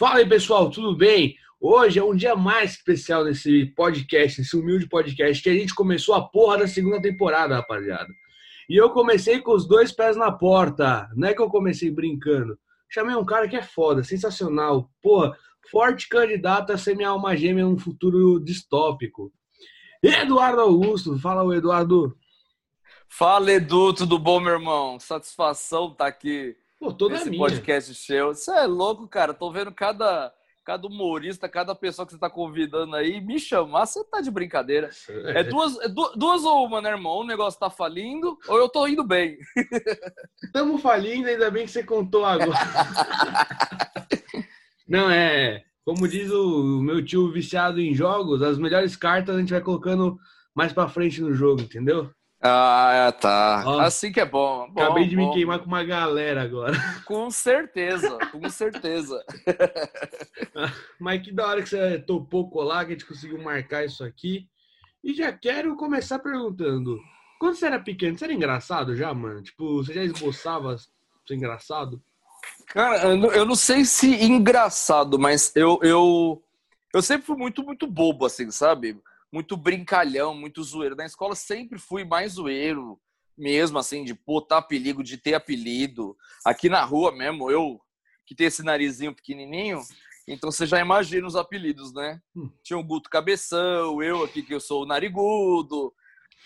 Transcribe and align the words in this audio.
Fala 0.00 0.20
aí, 0.20 0.26
pessoal, 0.26 0.70
tudo 0.70 0.96
bem? 0.96 1.36
Hoje 1.60 1.98
é 1.98 2.02
um 2.02 2.16
dia 2.16 2.34
mais 2.34 2.70
especial 2.70 3.22
nesse 3.22 3.66
podcast, 3.76 4.40
nesse 4.40 4.56
humilde 4.56 4.88
podcast, 4.88 5.42
que 5.42 5.50
a 5.50 5.52
gente 5.52 5.74
começou 5.74 6.14
a 6.14 6.26
porra 6.26 6.56
da 6.56 6.66
segunda 6.66 7.02
temporada, 7.02 7.56
rapaziada. 7.56 8.08
E 8.66 8.80
eu 8.80 8.88
comecei 8.88 9.42
com 9.42 9.52
os 9.52 9.68
dois 9.68 9.92
pés 9.92 10.16
na 10.16 10.32
porta, 10.32 11.06
não 11.14 11.28
é 11.28 11.34
que 11.34 11.42
eu 11.42 11.50
comecei 11.50 11.90
brincando. 11.90 12.58
Chamei 12.88 13.14
um 13.14 13.26
cara 13.26 13.46
que 13.46 13.56
é 13.56 13.62
foda, 13.62 14.02
sensacional, 14.02 14.90
porra, 15.02 15.36
forte 15.70 16.08
candidato 16.08 16.72
a 16.72 16.78
ser 16.78 16.96
minha 16.96 17.10
alma 17.10 17.36
gêmea 17.36 17.66
num 17.66 17.78
futuro 17.78 18.42
distópico. 18.42 19.30
Eduardo 20.02 20.62
Augusto, 20.62 21.18
fala 21.18 21.44
o 21.44 21.52
Eduardo. 21.52 22.16
Fala, 23.06 23.52
Edu, 23.52 23.92
tudo 23.92 24.18
bom, 24.18 24.40
meu 24.40 24.54
irmão? 24.54 24.98
Satisfação 24.98 25.92
estar 25.92 26.04
tá 26.04 26.06
aqui 26.06 26.56
Pô, 26.80 26.92
toda 26.94 27.22
minha. 27.26 27.38
podcast 27.38 27.94
seu. 27.94 28.28
Você 28.28 28.50
é 28.50 28.64
louco, 28.64 29.06
cara. 29.06 29.34
Tô 29.34 29.52
vendo 29.52 29.70
cada, 29.70 30.32
cada 30.64 30.86
humorista, 30.86 31.46
cada 31.46 31.74
pessoa 31.74 32.06
que 32.06 32.12
você 32.14 32.18
tá 32.18 32.30
convidando 32.30 32.96
aí 32.96 33.20
me 33.20 33.38
chamar. 33.38 33.84
Você 33.84 34.02
tá 34.04 34.22
de 34.22 34.30
brincadeira. 34.30 34.88
É 35.34 35.44
duas, 35.44 35.78
é 35.80 35.88
du- 35.88 36.12
duas 36.16 36.42
ou 36.42 36.64
uma, 36.64 36.80
né, 36.80 36.90
irmão? 36.90 37.20
Um 37.20 37.26
negócio 37.26 37.60
tá 37.60 37.68
falindo 37.68 38.38
ou 38.48 38.56
eu 38.56 38.66
tô 38.68 38.86
indo 38.86 39.04
bem. 39.04 39.36
Tamo 40.54 40.78
falindo, 40.78 41.28
ainda 41.28 41.50
bem 41.50 41.66
que 41.66 41.70
você 41.70 41.84
contou 41.84 42.24
agora. 42.24 42.50
Não, 44.88 45.10
é. 45.10 45.62
Como 45.84 46.08
diz 46.08 46.30
o 46.30 46.80
meu 46.80 47.04
tio 47.04 47.30
viciado 47.30 47.78
em 47.80 47.94
jogos, 47.94 48.42
as 48.42 48.58
melhores 48.58 48.96
cartas 48.96 49.36
a 49.36 49.40
gente 49.40 49.52
vai 49.52 49.60
colocando 49.60 50.18
mais 50.54 50.72
pra 50.72 50.88
frente 50.88 51.20
no 51.20 51.32
jogo, 51.34 51.60
entendeu? 51.62 52.10
Ah, 52.42 53.12
tá. 53.20 53.62
Ó, 53.66 53.80
assim 53.80 54.10
que 54.10 54.20
é 54.20 54.24
bom. 54.24 54.68
Bom, 54.70 54.82
Acabei 54.82 55.06
de 55.06 55.16
me 55.16 55.24
bom. 55.24 55.32
queimar 55.32 55.58
com 55.58 55.66
uma 55.66 55.84
galera 55.84 56.42
agora. 56.42 56.72
Com 57.04 57.30
certeza, 57.30 58.18
com 58.32 58.48
certeza. 58.48 59.22
Mas 60.98 61.22
que 61.22 61.32
da 61.32 61.46
hora 61.46 61.62
que 61.62 61.68
você 61.68 61.98
topou 61.98 62.48
colar, 62.50 62.84
que 62.84 62.92
a 62.92 62.94
gente 62.94 63.06
conseguiu 63.06 63.42
marcar 63.42 63.84
isso 63.84 64.04
aqui. 64.04 64.48
E 65.02 65.12
já 65.14 65.32
quero 65.32 65.74
começar 65.76 66.18
perguntando: 66.18 66.98
quando 67.38 67.56
você 67.56 67.66
era 67.66 67.78
pequeno, 67.80 68.16
você 68.16 68.24
era 68.24 68.32
engraçado 68.34 68.94
já, 68.96 69.12
mano? 69.12 69.42
Tipo, 69.42 69.82
você 69.82 69.92
já 69.94 70.04
esboçava 70.04 70.76
ser 70.78 71.34
engraçado? 71.34 72.00
Cara, 72.66 73.08
eu 73.08 73.16
não- 73.16 73.32
eu 73.32 73.44
não 73.44 73.54
sei 73.54 73.84
se 73.84 74.06
engraçado, 74.22 75.18
mas 75.18 75.52
eu, 75.56 75.78
eu, 75.82 76.42
eu 76.94 77.02
sempre 77.02 77.26
fui 77.26 77.36
muito, 77.36 77.62
muito 77.64 77.86
bobo, 77.86 78.24
assim, 78.24 78.50
sabe? 78.50 78.96
Muito 79.32 79.56
brincalhão, 79.56 80.34
muito 80.34 80.62
zoeiro. 80.62 80.96
Na 80.96 81.06
escola 81.06 81.34
sempre 81.34 81.78
fui 81.78 82.04
mais 82.04 82.32
zoeiro, 82.32 83.00
mesmo, 83.36 83.78
assim, 83.78 84.04
de 84.04 84.14
botar 84.14 84.58
apelido, 84.58 85.02
de 85.02 85.16
ter 85.16 85.34
apelido. 85.34 86.16
Aqui 86.44 86.68
na 86.68 86.84
rua 86.84 87.12
mesmo, 87.12 87.50
eu 87.50 87.80
que 88.26 88.34
tenho 88.34 88.48
esse 88.48 88.62
narizinho 88.62 89.14
pequenininho, 89.14 89.80
então 90.28 90.52
você 90.52 90.64
já 90.64 90.78
imagina 90.78 91.26
os 91.26 91.34
apelidos, 91.34 91.92
né? 91.92 92.20
Hum. 92.36 92.48
Tinha 92.62 92.78
o 92.78 92.84
Guto 92.84 93.10
Cabeção, 93.10 94.00
eu 94.00 94.22
aqui 94.22 94.42
que 94.42 94.54
eu 94.54 94.60
sou 94.60 94.82
o 94.84 94.86
Narigudo, 94.86 95.92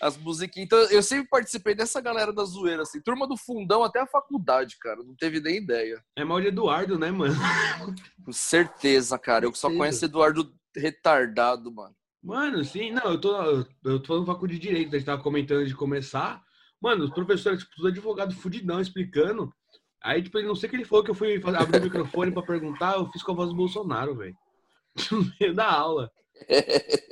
as 0.01 0.17
musiquinhas. 0.17 0.65
Então 0.65 0.79
eu 0.89 1.03
sempre 1.03 1.29
participei 1.29 1.75
dessa 1.75 2.01
galera 2.01 2.33
da 2.33 2.43
zoeira, 2.43 2.83
assim. 2.83 3.01
Turma 3.01 3.27
do 3.27 3.37
fundão 3.37 3.83
até 3.83 3.99
a 3.99 4.07
faculdade, 4.07 4.77
cara. 4.79 5.03
Não 5.03 5.15
teve 5.15 5.39
nem 5.39 5.57
ideia. 5.57 6.03
É 6.15 6.23
mal 6.23 6.41
de 6.41 6.47
Eduardo, 6.47 6.97
né, 6.97 7.11
mano? 7.11 7.35
Com 8.23 8.31
certeza, 8.31 9.19
cara. 9.19 9.45
Eu 9.45 9.53
só 9.53 9.69
conheço 9.69 10.05
Eduardo 10.05 10.53
retardado, 10.75 11.71
mano. 11.71 11.95
Mano, 12.25 12.63
sim, 12.65 12.89
não, 12.89 13.03
eu 13.03 13.21
tô, 13.21 13.35
eu 13.83 13.99
tô 13.99 14.07
falando 14.07 14.25
faculdade 14.25 14.59
de 14.59 14.67
Direito, 14.67 14.95
a 14.95 14.97
gente 14.97 15.05
tava 15.05 15.21
comentando 15.21 15.63
de 15.63 15.75
começar. 15.75 16.41
Mano, 16.81 17.03
os 17.03 17.11
professores, 17.11 17.59
tipo, 17.59 17.75
tudo 17.75 17.89
advogado 17.89 18.33
fudidão 18.33 18.81
explicando. 18.81 19.53
Aí, 20.03 20.23
tipo, 20.23 20.39
ele 20.39 20.47
não 20.47 20.55
sei 20.55 20.65
o 20.67 20.69
que 20.71 20.75
ele 20.75 20.85
falou 20.85 21.03
que 21.03 21.11
eu 21.11 21.15
fui 21.15 21.39
abrir 21.55 21.79
o 21.79 21.83
microfone 21.83 22.31
pra 22.31 22.41
perguntar, 22.41 22.95
eu 22.95 23.05
fiz 23.11 23.21
com 23.21 23.31
a 23.31 23.35
voz 23.35 23.49
do 23.49 23.55
Bolsonaro, 23.55 24.15
velho. 24.15 24.35
No 25.11 25.31
meio 25.39 25.53
da 25.53 25.71
aula. 25.71 26.11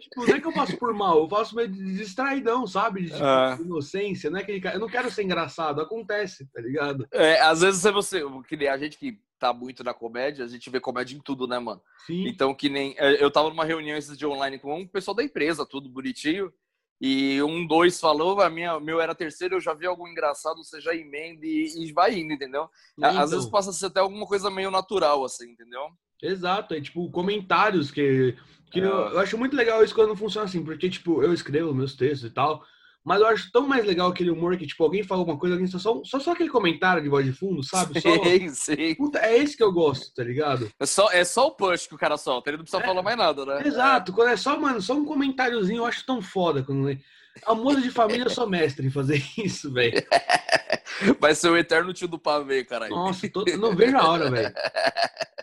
Tipo, 0.00 0.26
não 0.26 0.34
é 0.36 0.40
que 0.40 0.46
eu 0.46 0.52
faço 0.52 0.76
por 0.78 0.94
mal, 0.94 1.18
eu 1.18 1.28
faço 1.28 1.54
meio 1.56 1.68
de 1.68 1.96
distraidão, 1.96 2.66
sabe? 2.66 3.02
De 3.02 3.10
tipo, 3.10 3.22
Ah. 3.22 3.58
inocência, 3.60 4.30
não 4.30 4.38
é 4.38 4.42
aquele 4.42 4.60
cara. 4.60 4.76
Eu 4.76 4.80
não 4.80 4.88
quero 4.88 5.10
ser 5.10 5.24
engraçado, 5.24 5.80
acontece, 5.80 6.46
tá 6.52 6.60
ligado? 6.60 7.06
É, 7.12 7.40
às 7.40 7.60
vezes 7.60 7.82
você, 7.82 8.22
você, 8.22 8.68
a 8.68 8.78
gente 8.78 8.96
que 8.96 9.18
tá 9.48 9.52
muito 9.52 9.84
na 9.84 9.92
comédia, 9.92 10.44
a 10.44 10.48
gente 10.48 10.70
vê 10.70 10.80
comédia 10.80 11.16
em 11.16 11.20
tudo, 11.20 11.46
né, 11.46 11.58
mano? 11.58 11.82
Sim. 12.06 12.26
Então, 12.26 12.54
que 12.54 12.68
nem. 12.68 12.94
é, 12.98 13.22
Eu 13.22 13.30
tava 13.30 13.48
numa 13.50 13.64
reunião 13.64 13.96
esses 13.96 14.16
de 14.16 14.26
online 14.26 14.58
com 14.58 14.80
um 14.80 14.86
pessoal 14.86 15.14
da 15.14 15.22
empresa, 15.22 15.66
tudo 15.66 15.88
bonitinho. 15.88 16.52
E 17.00 17.42
um, 17.42 17.66
dois 17.66 18.00
falou, 18.00 18.40
a 18.40 18.48
minha, 18.48 18.78
meu 18.80 19.00
era 19.00 19.14
terceiro, 19.14 19.56
eu 19.56 19.60
já 19.60 19.74
vi 19.74 19.84
algo 19.86 20.08
engraçado, 20.08 20.62
você 20.64 20.80
já 20.80 20.94
emenda 20.94 21.44
e, 21.44 21.66
e 21.84 21.92
vai 21.92 22.14
indo, 22.14 22.32
entendeu? 22.32 22.68
Né, 22.96 23.08
Às 23.08 23.14
então? 23.14 23.28
vezes 23.30 23.46
passa 23.46 23.70
a 23.70 23.72
ser 23.72 23.86
até 23.86 24.00
alguma 24.00 24.26
coisa 24.26 24.48
meio 24.50 24.70
natural, 24.70 25.24
assim, 25.24 25.50
entendeu? 25.50 25.82
Exato, 26.22 26.72
é 26.72 26.80
tipo 26.80 27.10
comentários 27.10 27.90
que, 27.90 28.34
que 28.70 28.80
É. 28.80 28.84
eu, 28.84 28.90
eu 28.90 29.18
acho 29.18 29.36
muito 29.36 29.54
legal 29.56 29.84
isso 29.84 29.94
quando 29.94 30.16
funciona 30.16 30.46
assim, 30.46 30.64
porque 30.64 30.88
tipo, 30.88 31.22
eu 31.22 31.34
escrevo 31.34 31.74
meus 31.74 31.94
textos 31.94 32.30
e 32.30 32.32
tal, 32.32 32.64
mas 33.04 33.20
eu 33.20 33.26
acho 33.26 33.52
tão 33.52 33.66
mais 33.68 33.84
legal 33.84 34.08
aquele 34.08 34.30
humor 34.30 34.56
que 34.56 34.66
tipo, 34.66 34.82
alguém 34.82 35.02
fala 35.02 35.20
alguma 35.20 35.38
coisa, 35.38 35.54
alguém 35.54 35.66
só, 35.66 35.78
só, 35.78 36.18
só, 36.18 36.32
aquele 36.32 36.48
comentário 36.48 37.02
de 37.02 37.08
voz 37.08 37.26
de 37.26 37.32
fundo, 37.32 37.62
sabe? 37.62 38.00
Só, 38.00 38.10
Sim, 38.24 38.48
sim. 38.48 38.94
Puta, 38.94 39.18
é 39.18 39.36
esse 39.36 39.56
que 39.56 39.62
eu 39.62 39.70
gosto, 39.72 40.12
tá 40.14 40.24
ligado? 40.24 40.70
É 40.80 40.86
só, 40.86 41.10
é 41.10 41.24
só 41.24 41.48
o 41.48 41.50
push 41.54 41.86
que 41.86 41.94
o 41.94 41.98
cara 41.98 42.16
solta, 42.16 42.48
ele 42.50 42.56
não 42.56 42.64
precisa 42.64 42.82
É. 42.82 42.86
falar 42.86 43.02
mais 43.02 43.16
nada, 43.16 43.44
né? 43.44 43.62
Exato, 43.66 44.12
quando 44.12 44.30
é 44.30 44.36
só, 44.36 44.58
mano, 44.58 44.80
só 44.80 44.94
um 44.94 45.04
comentáriozinho, 45.04 45.78
eu 45.78 45.86
acho 45.86 46.04
tão 46.06 46.22
foda 46.22 46.62
quando 46.62 46.88
Almoço 47.44 47.82
de 47.82 47.90
família, 47.90 48.24
eu 48.24 48.30
sou 48.30 48.48
mestre 48.48 48.86
em 48.86 48.90
fazer 48.90 49.22
isso, 49.36 49.72
velho. 49.72 50.02
Vai 51.18 51.34
ser 51.34 51.48
o 51.48 51.56
eterno 51.56 51.92
tio 51.92 52.06
do 52.06 52.18
pavê, 52.18 52.64
caralho. 52.64 52.94
Nossa, 52.94 53.28
tô- 53.28 53.44
não 53.58 53.74
vejo 53.74 53.96
a 53.96 54.08
hora, 54.08 54.30
velho. 54.30 54.54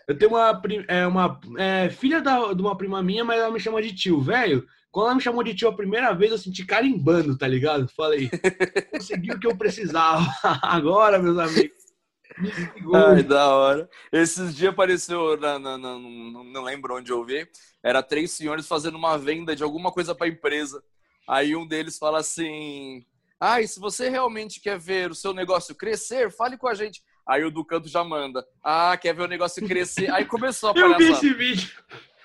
Eu 0.08 0.16
tenho 0.18 0.30
uma, 0.32 0.62
é, 0.88 1.06
uma 1.06 1.40
é, 1.58 1.90
filha 1.90 2.20
da, 2.20 2.52
de 2.54 2.62
uma 2.62 2.76
prima 2.76 3.02
minha, 3.02 3.24
mas 3.24 3.38
ela 3.38 3.50
me 3.50 3.60
chama 3.60 3.82
de 3.82 3.94
tio, 3.94 4.20
velho. 4.20 4.66
Quando 4.92 5.06
ela 5.06 5.14
me 5.16 5.20
chamou 5.22 5.42
de 5.42 5.54
tio 5.54 5.68
a 5.68 5.74
primeira 5.74 6.12
vez, 6.12 6.30
eu 6.30 6.38
senti 6.38 6.64
carimbando, 6.66 7.36
tá 7.36 7.48
ligado? 7.48 7.88
Falei, 7.96 8.28
consegui 8.92 9.32
o 9.32 9.40
que 9.40 9.46
eu 9.46 9.56
precisava. 9.56 10.24
Agora, 10.62 11.18
meus 11.18 11.38
amigos. 11.38 11.82
Me. 12.38 12.50
Ai, 12.94 13.22
da 13.22 13.48
hora. 13.48 13.88
Esses 14.12 14.54
dias 14.54 14.72
apareceu, 14.72 15.36
na- 15.38 15.58
na- 15.58 15.78
não, 15.78 15.98
não 16.44 16.62
lembro 16.62 16.96
onde 16.96 17.10
eu 17.10 17.24
vi, 17.24 17.46
era 17.82 18.02
três 18.02 18.30
senhores 18.32 18.66
fazendo 18.68 18.96
uma 18.96 19.16
venda 19.18 19.56
de 19.56 19.62
alguma 19.62 19.90
coisa 19.90 20.14
para 20.14 20.28
empresa. 20.28 20.82
Aí 21.28 21.56
um 21.56 21.66
deles 21.66 21.98
fala 21.98 22.18
assim: 22.20 23.04
Ah, 23.40 23.60
e 23.60 23.68
se 23.68 23.78
você 23.80 24.08
realmente 24.10 24.60
quer 24.60 24.78
ver 24.78 25.10
o 25.10 25.14
seu 25.14 25.32
negócio 25.32 25.74
crescer, 25.74 26.30
fale 26.30 26.56
com 26.58 26.68
a 26.68 26.74
gente. 26.74 27.02
Aí 27.26 27.44
o 27.44 27.50
do 27.50 27.64
canto 27.64 27.88
já 27.88 28.02
manda: 28.04 28.44
Ah, 28.62 28.96
quer 28.96 29.14
ver 29.14 29.22
o 29.22 29.28
negócio 29.28 29.66
crescer? 29.66 30.10
Aí 30.10 30.24
começou 30.24 30.70
a 30.70 30.72
eu 30.78 30.88
vi 30.88 30.94
palhaçada. 30.94 31.12
esse 31.26 31.34
vídeo. 31.34 31.70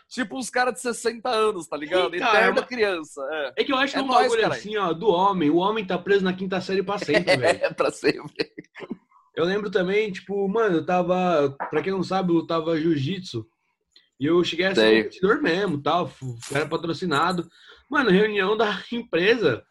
Tipo 0.10 0.38
uns 0.38 0.50
caras 0.50 0.76
de 0.76 0.80
60 0.82 1.30
anos, 1.30 1.68
tá 1.68 1.76
ligado? 1.76 2.12
Sim, 2.14 2.20
cara, 2.20 2.38
Eterna 2.40 2.48
é 2.48 2.62
uma- 2.62 2.68
criança. 2.68 3.22
É, 3.32 3.54
É 3.58 3.64
que 3.64 3.74
eu 3.74 3.78
acho 3.78 3.92
que 3.94 4.00
É 4.00 4.02
é 4.02 4.06
um 4.06 4.08
bagulho 4.08 4.48
assim, 4.48 4.78
ó, 4.78 4.94
do 4.94 5.10
homem. 5.10 5.50
O 5.50 5.58
homem 5.58 5.86
tá 5.86 5.98
preso 5.98 6.24
na 6.24 6.34
quinta 6.34 6.62
série 6.62 6.82
pra 6.82 6.98
sempre, 6.98 7.36
velho. 7.38 7.60
é 7.66 7.74
pra 7.74 7.92
sempre. 7.92 8.50
Eu 9.36 9.44
lembro 9.46 9.70
também, 9.70 10.12
tipo, 10.12 10.48
mano, 10.48 10.78
eu 10.78 10.86
tava. 10.86 11.56
Pra 11.70 11.82
quem 11.82 11.92
não 11.92 12.04
sabe, 12.04 12.32
eu 12.32 12.36
lutava 12.38 12.80
jiu-jitsu. 12.80 13.46
E 14.20 14.26
eu 14.26 14.44
cheguei 14.44 14.66
a 14.66 14.74
ser 14.74 15.04
competidor 15.04 15.42
mesmo, 15.44 15.82
tal. 15.82 16.10
Era 16.52 16.66
patrocinado. 16.66 17.48
Mano, 17.90 18.10
reunião 18.10 18.56
da 18.58 18.66
empresa. 18.92 19.64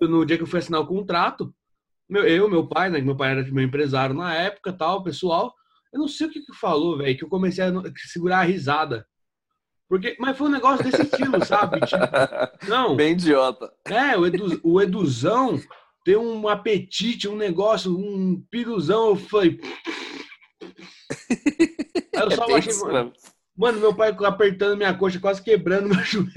Eu- 0.00 0.08
No 0.08 0.24
dia 0.26 0.36
que 0.36 0.42
eu 0.42 0.46
fui 0.46 0.58
assinar 0.58 0.80
o 0.80 0.86
contrato, 0.86 1.54
meu, 2.08 2.24
eu, 2.26 2.48
meu 2.50 2.66
pai, 2.66 2.90
né? 2.90 3.00
Meu 3.00 3.16
pai 3.16 3.30
era 3.30 3.42
meu 3.52 3.64
empresário 3.64 4.14
na 4.14 4.34
época, 4.34 4.72
tal, 4.72 5.02
pessoal. 5.02 5.54
Eu 5.92 6.00
não 6.00 6.08
sei 6.08 6.26
o 6.26 6.30
que 6.30 6.40
que 6.40 6.54
falou, 6.54 6.98
velho, 6.98 7.16
que 7.16 7.24
eu 7.24 7.28
comecei 7.28 7.64
a 7.64 7.72
segurar 8.06 8.40
a 8.40 8.44
risada. 8.44 9.06
Porque, 9.88 10.16
mas 10.20 10.38
foi 10.38 10.46
um 10.46 10.52
negócio 10.52 10.84
desse 10.84 11.02
estilo, 11.02 11.42
sabe? 11.44 11.80
Tipo, 11.80 12.68
não. 12.68 12.94
Bem 12.94 13.12
idiota. 13.12 13.72
É, 13.86 14.16
o, 14.16 14.24
Edu, 14.24 14.60
o 14.62 14.80
Eduzão 14.80 15.60
tem 16.04 16.16
um 16.16 16.48
apetite, 16.48 17.28
um 17.28 17.34
negócio, 17.34 17.92
um 17.92 18.40
piruzão. 18.50 19.08
Eu 19.08 19.16
falei. 19.16 19.60
Aí 22.14 22.22
eu 22.22 22.30
só 22.30 22.44
É 22.46 22.58
isso 22.60 22.86
mano. 22.86 23.12
Mano, 23.56 23.80
meu 23.80 23.94
pai 23.94 24.16
apertando 24.24 24.76
minha 24.76 24.96
coxa, 24.96 25.18
quase 25.20 25.42
quebrando 25.42 25.88
meu 25.88 26.02
joelho. 26.04 26.30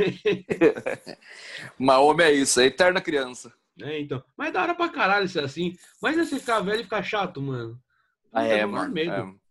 Mas 1.77 1.97
homem 1.99 2.25
é 2.25 2.31
isso, 2.33 2.59
é 2.59 2.65
eterna 2.65 2.99
criança. 2.99 3.53
É, 3.81 3.99
então. 3.99 4.21
Mas 4.35 4.51
da 4.51 4.61
hora 4.61 4.75
pra 4.75 4.89
caralho 4.89 5.29
ser 5.29 5.43
assim. 5.43 5.75
Mas 6.01 6.17
é 6.17 6.25
você 6.25 6.39
ficar 6.39 6.59
velho 6.59 6.81
e 6.81 6.83
ficar 6.83 7.03
chato, 7.03 7.41
mano. 7.41 7.79
Ah, 8.31 8.43
é, 8.43 8.65
mano. 8.65 8.91
medo. 8.91 9.11
é. 9.11 9.42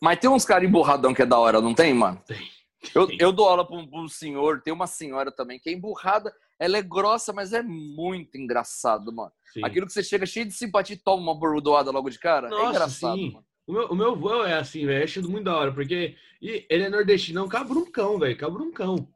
Mas 0.00 0.18
tem 0.18 0.30
uns 0.30 0.44
caras 0.44 0.68
emburradão 0.68 1.14
que 1.14 1.22
é 1.22 1.26
da 1.26 1.38
hora, 1.38 1.60
não 1.60 1.74
tem, 1.74 1.92
mano? 1.92 2.20
Tem. 2.26 2.50
Eu, 2.94 3.06
Tem. 3.06 3.16
eu 3.20 3.32
dou 3.32 3.48
aula 3.48 3.64
pra 3.64 3.76
um, 3.76 3.86
pra 3.86 4.00
um 4.00 4.08
senhor, 4.08 4.60
tem 4.60 4.72
uma 4.72 4.88
senhora 4.88 5.30
também, 5.30 5.58
que 5.58 5.70
é 5.70 5.72
emburrada, 5.72 6.34
ela 6.58 6.76
é 6.76 6.82
grossa, 6.82 7.32
mas 7.32 7.52
é 7.52 7.62
muito 7.62 8.36
engraçado, 8.36 9.12
mano. 9.12 9.30
Sim. 9.52 9.64
Aquilo 9.64 9.86
que 9.86 9.92
você 9.92 10.02
chega 10.02 10.26
cheio 10.26 10.46
de 10.46 10.52
simpatia 10.52 10.96
e 10.96 10.98
toma 10.98 11.22
uma 11.22 11.34
bordoada 11.38 11.90
logo 11.92 12.10
de 12.10 12.18
cara, 12.18 12.48
é 12.48 12.50
Nossa, 12.50 12.70
engraçado, 12.70 13.16
sim. 13.16 13.32
mano. 13.32 13.46
O 13.66 13.72
meu, 13.72 13.86
o 13.88 13.94
meu 13.94 14.10
avô 14.12 14.44
é 14.44 14.54
assim, 14.54 14.84
velho. 14.84 15.04
Acho 15.04 15.22
muito 15.30 15.44
da 15.44 15.56
hora, 15.56 15.72
porque 15.72 16.16
e 16.40 16.66
ele 16.68 16.84
é 16.84 16.90
nordestinão, 16.90 17.48
cabruncão, 17.48 18.18
velho. 18.18 18.36
Cabruncão. 18.36 19.08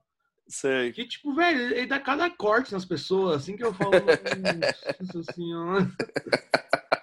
Sei. 0.46 0.92
Que, 0.92 1.04
tipo, 1.04 1.34
velho, 1.34 1.74
ele 1.74 1.86
dá 1.86 1.98
cada 1.98 2.30
corte 2.30 2.72
nas 2.72 2.84
pessoas, 2.84 3.42
assim 3.42 3.56
que 3.56 3.64
eu 3.64 3.74
falo. 3.74 3.90
Nossa 5.00 5.32
senhora. 5.32 5.90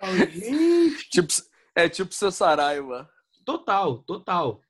Eu 0.04 0.10
falo, 0.10 0.30
gente. 0.32 1.10
Tipo, 1.10 1.34
é 1.76 1.88
tipo 1.88 2.14
seu 2.14 2.32
Saraiva. 2.32 3.10
Total, 3.46 4.00
total. 4.00 4.62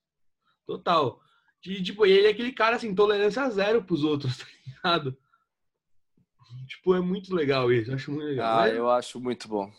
Total. 0.65 1.21
E, 1.65 1.81
tipo, 1.81 2.05
ele 2.05 2.27
é 2.27 2.31
aquele 2.31 2.51
cara, 2.51 2.75
assim, 2.75 2.93
tolerância 2.93 3.49
zero 3.49 3.83
pros 3.83 4.03
outros, 4.03 4.37
tá 4.37 4.45
ligado? 4.65 5.17
Tipo, 6.67 6.95
é 6.95 6.99
muito 6.99 7.33
legal 7.33 7.71
isso, 7.71 7.91
eu 7.91 7.95
acho 7.95 8.11
muito 8.11 8.25
legal. 8.27 8.59
Ah, 8.59 8.61
Mas 8.61 8.75
eu 8.75 8.89
acho 8.89 9.19
muito 9.19 9.47
bom. 9.47 9.71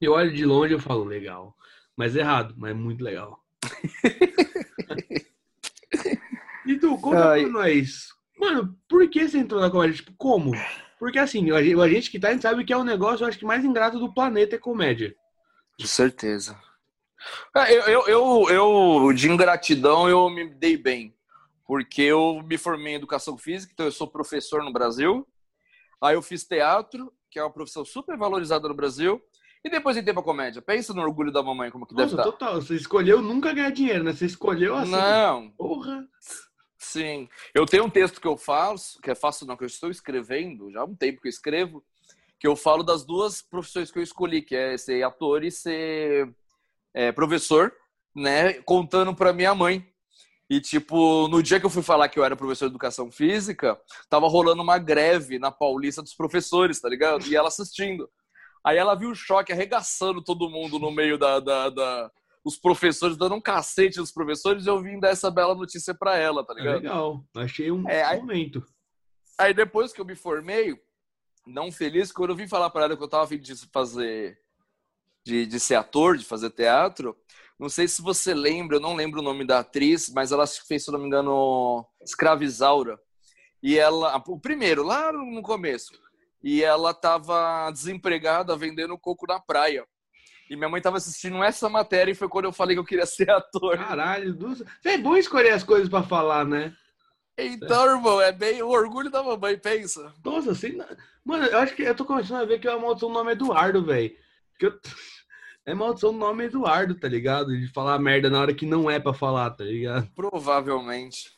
eu 0.00 0.12
olho 0.12 0.32
de 0.32 0.44
longe 0.44 0.72
e 0.72 0.76
eu 0.76 0.80
falo, 0.80 1.04
legal. 1.04 1.56
Mas 1.96 2.16
errado, 2.16 2.54
mas 2.56 2.72
é 2.72 2.74
muito 2.74 3.02
legal. 3.02 3.42
e 6.66 6.76
tu, 6.78 6.96
conta 6.98 7.30
Ai. 7.30 7.42
pra 7.42 7.50
nós. 7.50 8.08
Mano, 8.38 8.76
por 8.88 9.08
que 9.08 9.28
você 9.28 9.38
entrou 9.38 9.60
na 9.60 9.70
comédia? 9.70 9.96
Tipo, 9.96 10.12
como? 10.16 10.52
Porque 10.98 11.18
assim, 11.18 11.50
a 11.50 11.88
gente, 11.88 12.10
que 12.10 12.18
tá, 12.18 12.28
a 12.28 12.32
gente 12.32 12.42
sabe 12.42 12.64
que 12.64 12.72
é 12.72 12.76
o 12.76 12.84
negócio, 12.84 13.24
eu 13.24 13.28
acho 13.28 13.38
que 13.38 13.44
mais 13.44 13.64
ingrato 13.64 13.98
do 13.98 14.12
planeta 14.12 14.56
é 14.56 14.58
comédia. 14.58 15.14
Com 15.78 15.86
certeza. 15.86 16.58
É, 17.56 17.72
Eu, 17.74 18.06
eu, 18.08 18.50
eu, 18.50 19.12
de 19.12 19.30
ingratidão, 19.30 20.08
eu 20.08 20.28
me 20.30 20.48
dei 20.48 20.76
bem. 20.76 21.14
Porque 21.66 22.02
eu 22.02 22.42
me 22.46 22.58
formei 22.58 22.92
em 22.92 22.96
educação 22.96 23.38
física, 23.38 23.72
então 23.72 23.86
eu 23.86 23.92
sou 23.92 24.06
professor 24.06 24.62
no 24.62 24.72
Brasil. 24.72 25.26
Aí 26.02 26.14
eu 26.14 26.20
fiz 26.22 26.44
teatro, 26.44 27.10
que 27.30 27.38
é 27.38 27.42
uma 27.42 27.50
profissão 27.52 27.84
super 27.84 28.16
valorizada 28.18 28.68
no 28.68 28.74
Brasil. 28.74 29.22
E 29.64 29.70
depois 29.70 29.96
entrei 29.96 30.12
pra 30.12 30.22
comédia. 30.22 30.60
Pensa 30.60 30.92
no 30.92 31.00
orgulho 31.00 31.32
da 31.32 31.42
mamãe, 31.42 31.70
como 31.70 31.86
que 31.86 31.94
Nossa, 31.94 32.08
deve 32.14 32.20
estar. 32.20 32.30
total. 32.32 32.60
Você 32.60 32.74
escolheu 32.74 33.22
nunca 33.22 33.50
ganhar 33.54 33.70
dinheiro, 33.70 34.04
né? 34.04 34.12
Você 34.12 34.26
escolheu 34.26 34.74
assim. 34.76 34.90
Não, 34.90 35.50
Porra. 35.52 36.06
sim. 36.76 37.26
Eu 37.54 37.64
tenho 37.64 37.84
um 37.84 37.90
texto 37.90 38.20
que 38.20 38.28
eu 38.28 38.36
faço, 38.36 39.00
que 39.00 39.10
é 39.10 39.14
faço 39.14 39.46
não, 39.46 39.56
que 39.56 39.64
eu 39.64 39.66
estou 39.68 39.88
escrevendo, 39.90 40.70
já 40.70 40.80
há 40.82 40.84
um 40.84 40.94
tempo 40.94 41.22
que 41.22 41.28
eu 41.28 41.30
escrevo, 41.30 41.82
que 42.38 42.46
eu 42.46 42.54
falo 42.54 42.82
das 42.82 43.06
duas 43.06 43.40
profissões 43.40 43.90
que 43.90 43.98
eu 43.98 44.02
escolhi, 44.02 44.42
que 44.42 44.54
é 44.54 44.76
ser 44.76 45.02
ator 45.02 45.42
e 45.42 45.50
ser 45.50 46.30
é, 46.94 47.10
professor, 47.12 47.72
né? 48.14 48.54
Contando 48.62 49.14
pra 49.14 49.32
minha 49.32 49.54
mãe. 49.54 49.86
E, 50.48 50.60
tipo, 50.60 51.26
no 51.28 51.42
dia 51.42 51.58
que 51.58 51.64
eu 51.66 51.70
fui 51.70 51.82
falar 51.82 52.08
que 52.08 52.18
eu 52.18 52.24
era 52.24 52.36
professor 52.36 52.66
de 52.66 52.72
educação 52.72 53.10
física, 53.10 53.80
tava 54.10 54.28
rolando 54.28 54.62
uma 54.62 54.78
greve 54.78 55.38
na 55.38 55.50
Paulista 55.50 56.02
dos 56.02 56.14
professores, 56.14 56.78
tá 56.80 56.88
ligado? 56.88 57.26
E 57.26 57.34
ela 57.34 57.48
assistindo. 57.48 58.08
Aí 58.62 58.76
ela 58.76 58.94
viu 58.94 59.10
o 59.10 59.14
choque 59.14 59.52
arregaçando 59.52 60.22
todo 60.22 60.48
mundo 60.50 60.78
no 60.78 60.90
meio 60.90 61.18
da, 61.18 61.40
da, 61.40 61.70
da- 61.70 62.10
os 62.44 62.58
professores, 62.58 63.16
dando 63.16 63.34
um 63.34 63.40
cacete 63.40 63.96
nos 63.98 64.12
professores, 64.12 64.66
e 64.66 64.68
eu 64.68 64.78
vim 64.82 65.00
dar 65.00 65.08
essa 65.08 65.30
bela 65.30 65.54
notícia 65.54 65.94
pra 65.94 66.16
ela, 66.18 66.44
tá 66.44 66.52
ligado? 66.52 66.74
legal. 66.76 67.24
Achei 67.36 67.70
um 67.72 67.88
É, 67.88 68.02
aí- 68.04 68.20
momento. 68.20 68.62
Aí 69.38 69.54
depois 69.54 69.94
que 69.94 70.00
eu 70.00 70.04
me 70.04 70.14
formei, 70.14 70.78
não 71.46 71.72
feliz, 71.72 72.12
quando 72.12 72.30
eu 72.30 72.36
vim 72.36 72.46
falar 72.46 72.68
pra 72.68 72.84
ela 72.84 72.96
que 72.96 73.02
eu 73.02 73.08
tava 73.08 73.24
a 73.24 73.26
fim 73.26 73.38
de 73.38 73.54
fazer, 73.72 74.38
de, 75.24 75.46
de 75.46 75.58
ser 75.58 75.76
ator, 75.76 76.16
de 76.16 76.24
fazer 76.24 76.50
teatro, 76.50 77.16
não 77.58 77.68
sei 77.68 77.86
se 77.86 78.02
você 78.02 78.34
lembra, 78.34 78.76
eu 78.76 78.80
não 78.80 78.96
lembro 78.96 79.20
o 79.20 79.24
nome 79.24 79.44
da 79.44 79.60
atriz, 79.60 80.10
mas 80.10 80.32
ela 80.32 80.46
fez, 80.46 80.84
se 80.84 80.90
eu 80.90 80.92
não 80.92 81.00
me 81.00 81.06
engano, 81.06 81.86
Escravizaura. 82.02 82.98
E 83.62 83.78
ela, 83.78 84.22
o 84.26 84.38
primeiro, 84.38 84.82
lá 84.82 85.12
no 85.12 85.40
começo, 85.40 85.92
e 86.42 86.62
ela 86.62 86.92
tava 86.92 87.70
desempregada 87.70 88.56
vendendo 88.56 88.98
coco 88.98 89.26
na 89.26 89.40
praia. 89.40 89.86
E 90.50 90.56
minha 90.56 90.68
mãe 90.68 90.82
tava 90.82 90.98
assistindo 90.98 91.42
essa 91.42 91.68
matéria 91.70 92.12
e 92.12 92.14
foi 92.14 92.28
quando 92.28 92.44
eu 92.44 92.52
falei 92.52 92.76
que 92.76 92.80
eu 92.80 92.84
queria 92.84 93.06
ser 93.06 93.30
ator. 93.30 93.78
Caralho, 93.78 94.34
duas... 94.34 94.62
é 94.84 94.98
bom 94.98 95.16
escolher 95.16 95.52
as 95.52 95.64
coisas 95.64 95.88
pra 95.88 96.02
falar, 96.02 96.44
né? 96.44 96.76
Então, 97.38 97.86
irmão, 97.86 98.20
é 98.20 98.30
bem 98.30 98.62
o 98.62 98.68
orgulho 98.68 99.10
da 99.10 99.22
mamãe, 99.22 99.58
pensa. 99.58 100.12
Nossa, 100.24 100.52
assim. 100.52 100.78
Mano, 101.24 101.46
eu 101.46 101.58
acho 101.58 101.74
que 101.74 101.82
eu 101.82 101.94
tô 101.94 102.04
começando 102.04 102.42
a 102.42 102.44
ver 102.44 102.60
que 102.60 102.68
a 102.68 102.78
maldição 102.78 103.08
do 103.08 103.14
nome 103.14 103.32
Eduardo, 103.32 103.84
velho. 103.84 104.14
Que 104.58 104.66
eu... 104.66 104.80
É 105.66 105.72
maldição 105.74 106.12
do 106.12 106.18
nome 106.18 106.44
Eduardo, 106.44 106.94
tá 106.94 107.08
ligado? 107.08 107.48
De 107.58 107.68
falar 107.72 107.98
merda 107.98 108.28
na 108.28 108.40
hora 108.40 108.52
que 108.54 108.66
não 108.66 108.90
é 108.90 109.00
pra 109.00 109.14
falar, 109.14 109.50
tá 109.50 109.64
ligado? 109.64 110.06
Provavelmente. 110.14 111.30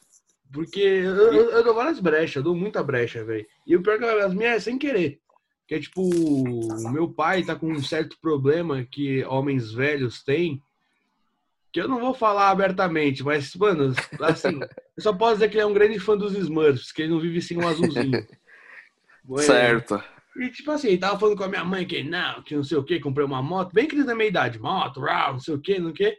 Porque 0.53 0.81
eu, 0.81 1.15
eu- 1.33 1.51
eu 1.51 1.65
dou 1.65 1.75
várias 1.75 2.01
brechas, 2.01 2.37
eu 2.37 2.43
dou 2.43 2.55
muita 2.57 2.83
brecha, 2.83 3.25
velho. 3.25 3.47
E 3.67 3.77
o 3.77 3.83
pior 3.83 3.99
que 3.99 4.05
as 4.05 4.35
minhas 4.35 4.57
é 4.57 4.61
sem 4.61 4.79
querer. 4.79 5.21
Que 5.69 5.75
é 5.77 5.81
tipo, 5.81 6.03
o 6.03 6.91
meu 6.91 7.09
pai 7.13 7.43
tá 7.43 7.55
com 7.57 7.71
um 7.73 7.83
certo 7.83 8.17
problema 8.21 8.85
que 8.91 9.25
homens 9.25 9.73
velhos 9.73 10.23
têm. 10.23 10.61
Que 11.73 11.81
eu 11.81 11.89
não 11.89 12.01
vou 12.01 12.15
falar 12.15 12.51
abertamente, 12.51 13.23
mas, 13.23 13.55
mano, 13.55 13.93
assim, 14.23 14.61
eu 14.97 15.03
só 15.03 15.13
posso 15.13 15.35
dizer 15.35 15.49
que 15.51 15.57
ele 15.57 15.63
é 15.63 15.67
um 15.67 15.75
grande 15.75 15.99
fã 15.99 16.17
dos 16.17 16.35
Smurfs, 16.37 16.91
que 16.93 17.03
ele 17.03 17.13
não 17.13 17.21
vive 17.21 17.43
sem 17.43 17.57
um 17.59 17.67
azulzinho. 17.69 18.27
É, 19.39 19.43
Certo. 19.43 20.01
E 20.39 20.51
tipo 20.51 20.71
assim, 20.71 20.89
ele 20.89 20.99
tava 20.99 21.19
falando 21.19 21.37
com 21.37 21.45
a 21.45 21.49
minha 21.49 21.65
mãe 21.65 21.87
que 21.87 22.03
não, 22.03 22.43
que 22.43 22.55
não 22.55 22.63
sei 22.65 22.77
o 22.77 22.85
que, 22.85 23.01
comprei 23.01 23.25
uma 23.25 23.43
moto, 23.43 23.73
bem 23.73 23.87
que 23.89 23.95
eles 23.95 24.07
da 24.07 24.15
minha 24.15 24.29
idade, 24.29 24.59
moto, 24.59 25.01
rau, 25.01 25.33
não 25.35 25.41
sei 25.41 25.55
o 25.55 25.61
que, 25.61 25.79
não 25.79 25.87
sei 25.87 25.91
o 25.91 25.95
que. 26.13 26.19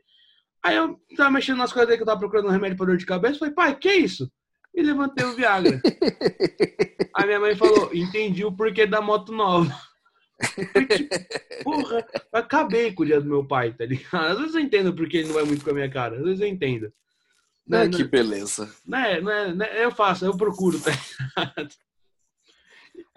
Aí 0.64 0.76
eu 0.76 1.00
tava 1.16 1.32
mexendo 1.32 1.58
nas 1.60 1.72
coisas 1.72 1.88
dele 1.88 1.98
que 1.98 2.04
eu 2.04 2.08
tava 2.08 2.20
procurando 2.20 2.48
um 2.48 2.52
remédio 2.52 2.76
pra 2.78 2.86
dor 2.88 2.98
de 2.98 3.06
cabeça, 3.06 3.40
falei, 3.40 3.54
pai, 3.54 3.76
que 3.76 3.92
isso? 3.94 4.32
E 4.74 4.82
levantei 4.82 5.26
o 5.26 5.36
Viagra. 5.36 5.82
Aí 7.16 7.26
minha 7.26 7.40
mãe 7.40 7.56
falou, 7.56 7.90
entendi 7.94 8.44
o 8.46 8.52
porquê 8.52 8.86
da 8.86 9.02
moto 9.02 9.32
nova. 9.32 9.74
Tipo, 10.96 11.16
porra, 11.64 12.06
eu 12.14 12.40
acabei 12.40 12.92
com 12.94 13.04
o 13.04 13.06
dia 13.06 13.20
do 13.20 13.28
meu 13.28 13.46
pai, 13.46 13.74
tá 13.74 13.86
ligado? 13.86 14.26
Às 14.34 14.38
vezes 14.40 14.56
eu 14.56 14.62
entendo 14.62 14.94
porque 14.94 15.18
ele 15.18 15.28
não 15.28 15.36
vai 15.36 15.44
muito 15.44 15.64
com 15.64 15.72
a 15.72 15.74
minha 15.74 15.90
cara, 15.90 16.18
às 16.18 16.24
vezes 16.24 16.42
eu 16.42 16.48
entendo. 16.48 16.92
Não, 17.66 17.80
Ah, 17.80 17.86
é- 17.86 17.90
que 17.90 18.04
beleza. 18.04 18.72
não, 18.86 18.98
é, 19.00 19.20
não, 19.22 19.32
é, 19.32 19.54
não 19.54 19.66
é- 19.66 19.84
eu 19.86 19.92
faço, 19.92 20.26
eu 20.26 20.38
procuro, 20.38 20.80
tá 20.80 20.92
ligado? 20.92 21.76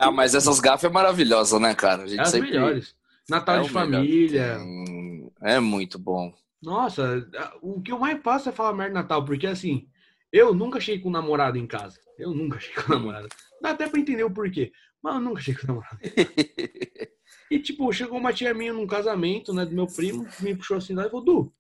Ah, 0.03 0.11
mas 0.11 0.35
essas 0.35 0.61
gafas 0.61 0.85
é 0.91 0.93
maravilhosa, 0.93 1.61
né, 1.61 1.75
cara? 1.75 2.05
A 2.05 2.07
gente 2.07 2.19
É 2.21 2.23
as 2.23 2.31
sempre 2.31 2.51
melhores. 2.51 2.95
Natal 3.29 3.57
é 3.57 3.61
de 3.63 3.71
o 3.71 3.75
melhor 3.75 3.85
família. 3.93 4.57
tem. 4.59 5.33
É 5.43 5.61
muito 5.61 5.99
bom. 5.99 6.33
Nossa, 6.63 7.27
o 7.61 7.81
que 7.83 7.93
eu 7.93 7.99
mais 7.99 8.21
faço 8.23 8.49
é 8.49 8.53
falar 8.53 8.73
merda 8.73 8.89
de 8.95 8.95
Natal, 9.03 9.25
porque 9.25 9.47
assim, 9.47 9.89
eu 10.33 10.55
nunca 10.55 10.81
cheguei 10.81 11.01
com 11.03 11.11
namorado 11.11 11.59
em 11.59 11.67
casa. 11.67 11.99
Eu 12.19 12.31
nunca 12.33 12.59
cheguei 12.59 12.83
com 12.83 12.93
namorado. 12.93 13.29
Dá 13.63 13.71
até 13.71 13.89
pra 13.89 14.01
entender 14.01 14.25
o 14.25 14.31
porquê, 14.31 14.73
mas 15.03 15.15
eu 15.17 15.21
nunca 15.21 15.41
cheguei 15.43 15.61
com 15.61 15.67
namorado. 15.69 15.99
E 17.51 17.59
tipo, 17.59 17.93
chegou 17.93 18.17
uma 18.17 18.33
tia 18.33 18.55
minha 18.55 18.73
num 18.73 18.87
casamento, 18.87 19.53
né, 19.53 19.67
do 19.67 19.75
meu 19.75 19.87
primo, 19.89 20.25
me 20.39 20.55
puxou 20.55 20.77
assim 20.77 20.95
lá 20.95 21.07
e 21.07 21.11
falou, 21.11 21.25
Du, 21.25 21.53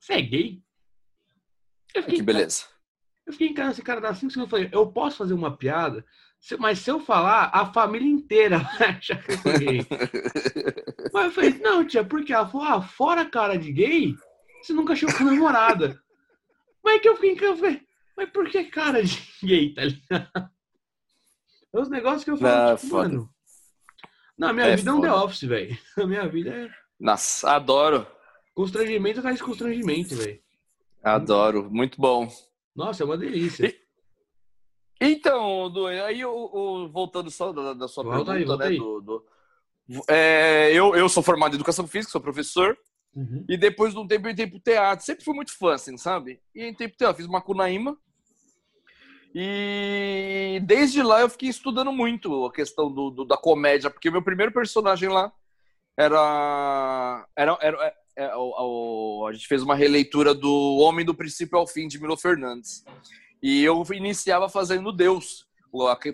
você 0.00 0.14
é 0.14 0.20
gay? 0.20 0.60
Eu 1.94 2.02
fiquei, 2.02 2.16
que 2.18 2.22
beleza. 2.24 2.64
eu 3.24 3.32
fiquei 3.32 3.48
encarando 3.48 3.72
esse 3.74 3.82
cara 3.82 4.00
dá 4.00 4.12
cinco 4.14 4.32
segundos 4.32 4.48
e 4.48 4.50
falei, 4.50 4.68
eu 4.72 4.90
posso 4.90 5.16
fazer 5.18 5.32
uma 5.32 5.56
piada, 5.56 6.04
mas 6.58 6.78
se 6.78 6.90
eu 6.90 6.98
falar, 7.00 7.50
a 7.52 7.66
família 7.72 8.08
inteira 8.08 8.58
vai 8.78 8.88
achar 8.90 9.22
que 9.22 9.32
eu 9.32 9.38
sou 9.38 9.58
gay. 9.58 9.86
Mas 11.12 11.24
eu 11.26 11.30
falei, 11.32 11.58
não, 11.58 11.84
tia, 11.84 12.04
por 12.04 12.24
quê? 12.24 12.32
Ela 12.32 12.46
falou, 12.48 12.66
ah, 12.66 12.80
fora 12.82 13.22
a 13.22 13.28
cara 13.28 13.58
de 13.58 13.72
gay, 13.72 14.14
você 14.62 14.72
nunca 14.72 14.94
chegou 14.96 15.14
com 15.16 15.24
a 15.24 15.26
namorada. 15.32 16.00
Mas 16.84 16.96
é 16.96 16.98
que 17.00 17.08
eu 17.08 17.16
fiquei 17.16 17.56
falei, 17.56 17.80
mas 18.16 18.30
por 18.30 18.48
que 18.48 18.64
cara 18.64 19.02
de 19.02 19.18
gay, 19.42 19.74
tá 19.74 19.84
ligado? 19.84 20.50
É 21.72 21.78
os 21.80 21.88
negócios 21.90 22.24
que 22.24 22.30
eu 22.30 22.36
falo, 22.36 22.68
Não, 22.70 22.76
tipo, 22.76 22.88
foda. 22.88 23.08
mano. 23.08 23.30
Na 24.38 24.52
minha 24.52 24.66
É 24.68 24.76
vida 24.76 24.90
é 24.90 24.94
um 24.94 25.00
The. 25.00 25.12
Office, 25.12 25.42
velho. 25.42 25.78
Na 25.96 26.06
minha 26.06 26.28
vida 26.28 26.50
é 26.50 26.68
Nossa, 26.98 27.50
adoro. 27.52 28.06
constrangimento 28.54 29.18
atrás 29.18 29.36
de 29.36 29.42
constrangimento, 29.42 30.14
velho. 30.16 30.40
Adoro. 31.02 31.70
Muito 31.70 32.00
bom. 32.00 32.30
Nossa, 32.74 33.02
é 33.02 33.06
uma 33.06 33.18
delícia. 33.18 33.74
Então, 35.00 35.70
Du, 35.70 35.86
aí 35.86 36.24
o, 36.24 36.30
o- 36.32 36.88
voltando 36.90 37.30
só 37.30 37.52
da, 37.52 37.72
da 37.72 37.88
sua 37.88 38.04
Volta 38.04 38.32
pergunta, 38.32 38.56
né? 38.58 38.66
aí. 38.66 38.76
Do, 38.78 39.00
do- 39.00 39.24
é, 40.08 40.70
eu, 40.72 40.94
eu 40.94 41.08
sou 41.08 41.22
formado 41.22 41.52
em 41.52 41.56
educação 41.56 41.86
física, 41.86 42.12
sou 42.12 42.20
professor, 42.20 42.76
Uhum. 43.12 43.44
e 43.48 43.56
depois 43.56 43.92
de 43.92 43.98
um 43.98 44.06
tempo 44.06 44.28
eu 44.28 44.30
entrei 44.30 44.46
pro 44.46 44.60
teatro. 44.60 45.04
Sempre 45.04 45.24
fui 45.24 45.34
muito 45.34 45.56
fã, 45.58 45.74
assim, 45.74 45.96
sabe? 45.96 46.40
E 46.54 46.64
entrei 46.68 46.86
pro 46.86 46.96
teatro, 46.98 47.16
fiz 47.16 47.26
Macunaíma. 47.26 47.96
E 49.34 50.60
desde 50.64 51.02
lá 51.02 51.20
eu 51.20 51.28
fiquei 51.28 51.48
estudando 51.48 51.92
muito 51.92 52.44
a 52.46 52.52
questão 52.52 52.92
do, 52.92 53.10
do- 53.10 53.24
da 53.24 53.36
comédia, 53.36 53.90
porque 53.90 54.08
o 54.08 54.12
meu 54.12 54.22
primeiro 54.22 54.52
personagem 54.52 55.08
lá 55.08 55.32
era. 55.96 57.26
era, 57.36 57.58
era 57.60 57.76
é, 58.16 58.24
é, 58.26 58.36
o- 58.36 59.20
o- 59.22 59.26
a 59.26 59.32
gente 59.32 59.46
fez 59.46 59.62
uma 59.62 59.74
releitura 59.74 60.34
do 60.34 60.76
Homem 60.78 61.04
do 61.04 61.14
Princípio 61.14 61.58
ao 61.58 61.66
Fim, 61.66 61.88
de 61.88 62.00
Milo 62.00 62.16
Fernandes. 62.16 62.84
E 63.42 63.62
eu 63.62 63.82
iniciava 63.92 64.48
fazendo 64.48 64.92
Deus, 64.92 65.46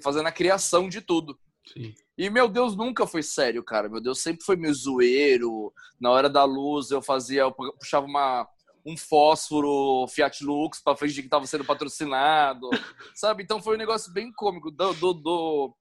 fazendo 0.03 0.27
a 0.27 0.33
criação 0.33 0.89
de 0.89 1.01
tudo. 1.01 1.39
Sim. 1.73 1.95
E 2.17 2.31
meu 2.31 2.49
Deus 2.49 2.75
nunca 2.75 3.07
foi 3.07 3.23
sério, 3.23 3.63
cara. 3.63 3.89
Meu 3.89 4.01
Deus 4.01 4.21
sempre 4.21 4.45
foi 4.45 4.57
meio 4.57 4.73
zoeiro. 4.73 5.73
Na 6.01 6.11
hora 6.11 6.31
da 6.31 6.45
luz 6.45 6.91
eu 6.91 7.03
fazia, 7.03 7.43
eu 7.43 7.53
puxava 7.53 8.07
uma, 8.07 8.49
um 8.87 8.97
fósforo 8.97 10.07
Fiat 10.09 10.45
Lux 10.45 10.81
pra 10.81 10.97
fingir 10.97 11.25
que 11.25 11.29
tava 11.29 11.47
sendo 11.47 11.65
patrocinado, 11.65 12.71
sabe? 13.15 13.43
Então 13.43 13.61
foi 13.61 13.75
um 13.75 13.79
negócio 13.79 14.13
bem 14.13 14.33
cômico. 14.33 14.71
Do, 14.71 14.95
do, 14.95 15.13
do, 15.13 15.77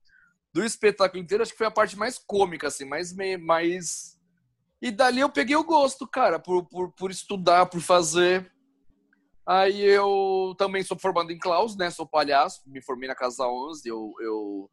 do 0.52 0.64
espetáculo 0.64 1.22
inteiro, 1.22 1.42
acho 1.42 1.52
que 1.52 1.58
foi 1.58 1.68
a 1.68 1.70
parte 1.70 1.96
mais 1.96 2.18
cômica, 2.18 2.66
assim, 2.66 2.84
mais. 2.84 3.14
mais... 3.40 4.16
E 4.82 4.90
dali 4.90 5.20
eu 5.20 5.30
peguei 5.30 5.56
o 5.56 5.64
gosto, 5.64 6.06
cara, 6.06 6.38
por, 6.38 6.66
por, 6.66 6.92
por 6.92 7.10
estudar, 7.10 7.66
por 7.66 7.80
fazer. 7.80 8.52
Aí 9.46 9.80
eu 9.80 10.54
também 10.58 10.82
sou 10.82 10.98
formado 10.98 11.30
em 11.30 11.38
Klaus, 11.38 11.76
né? 11.76 11.90
Sou 11.90 12.06
palhaço, 12.06 12.62
me 12.66 12.82
formei 12.82 13.08
na 13.08 13.14
Casa 13.14 13.46
11, 13.46 13.88
eu, 13.88 14.12
eu 14.20 14.70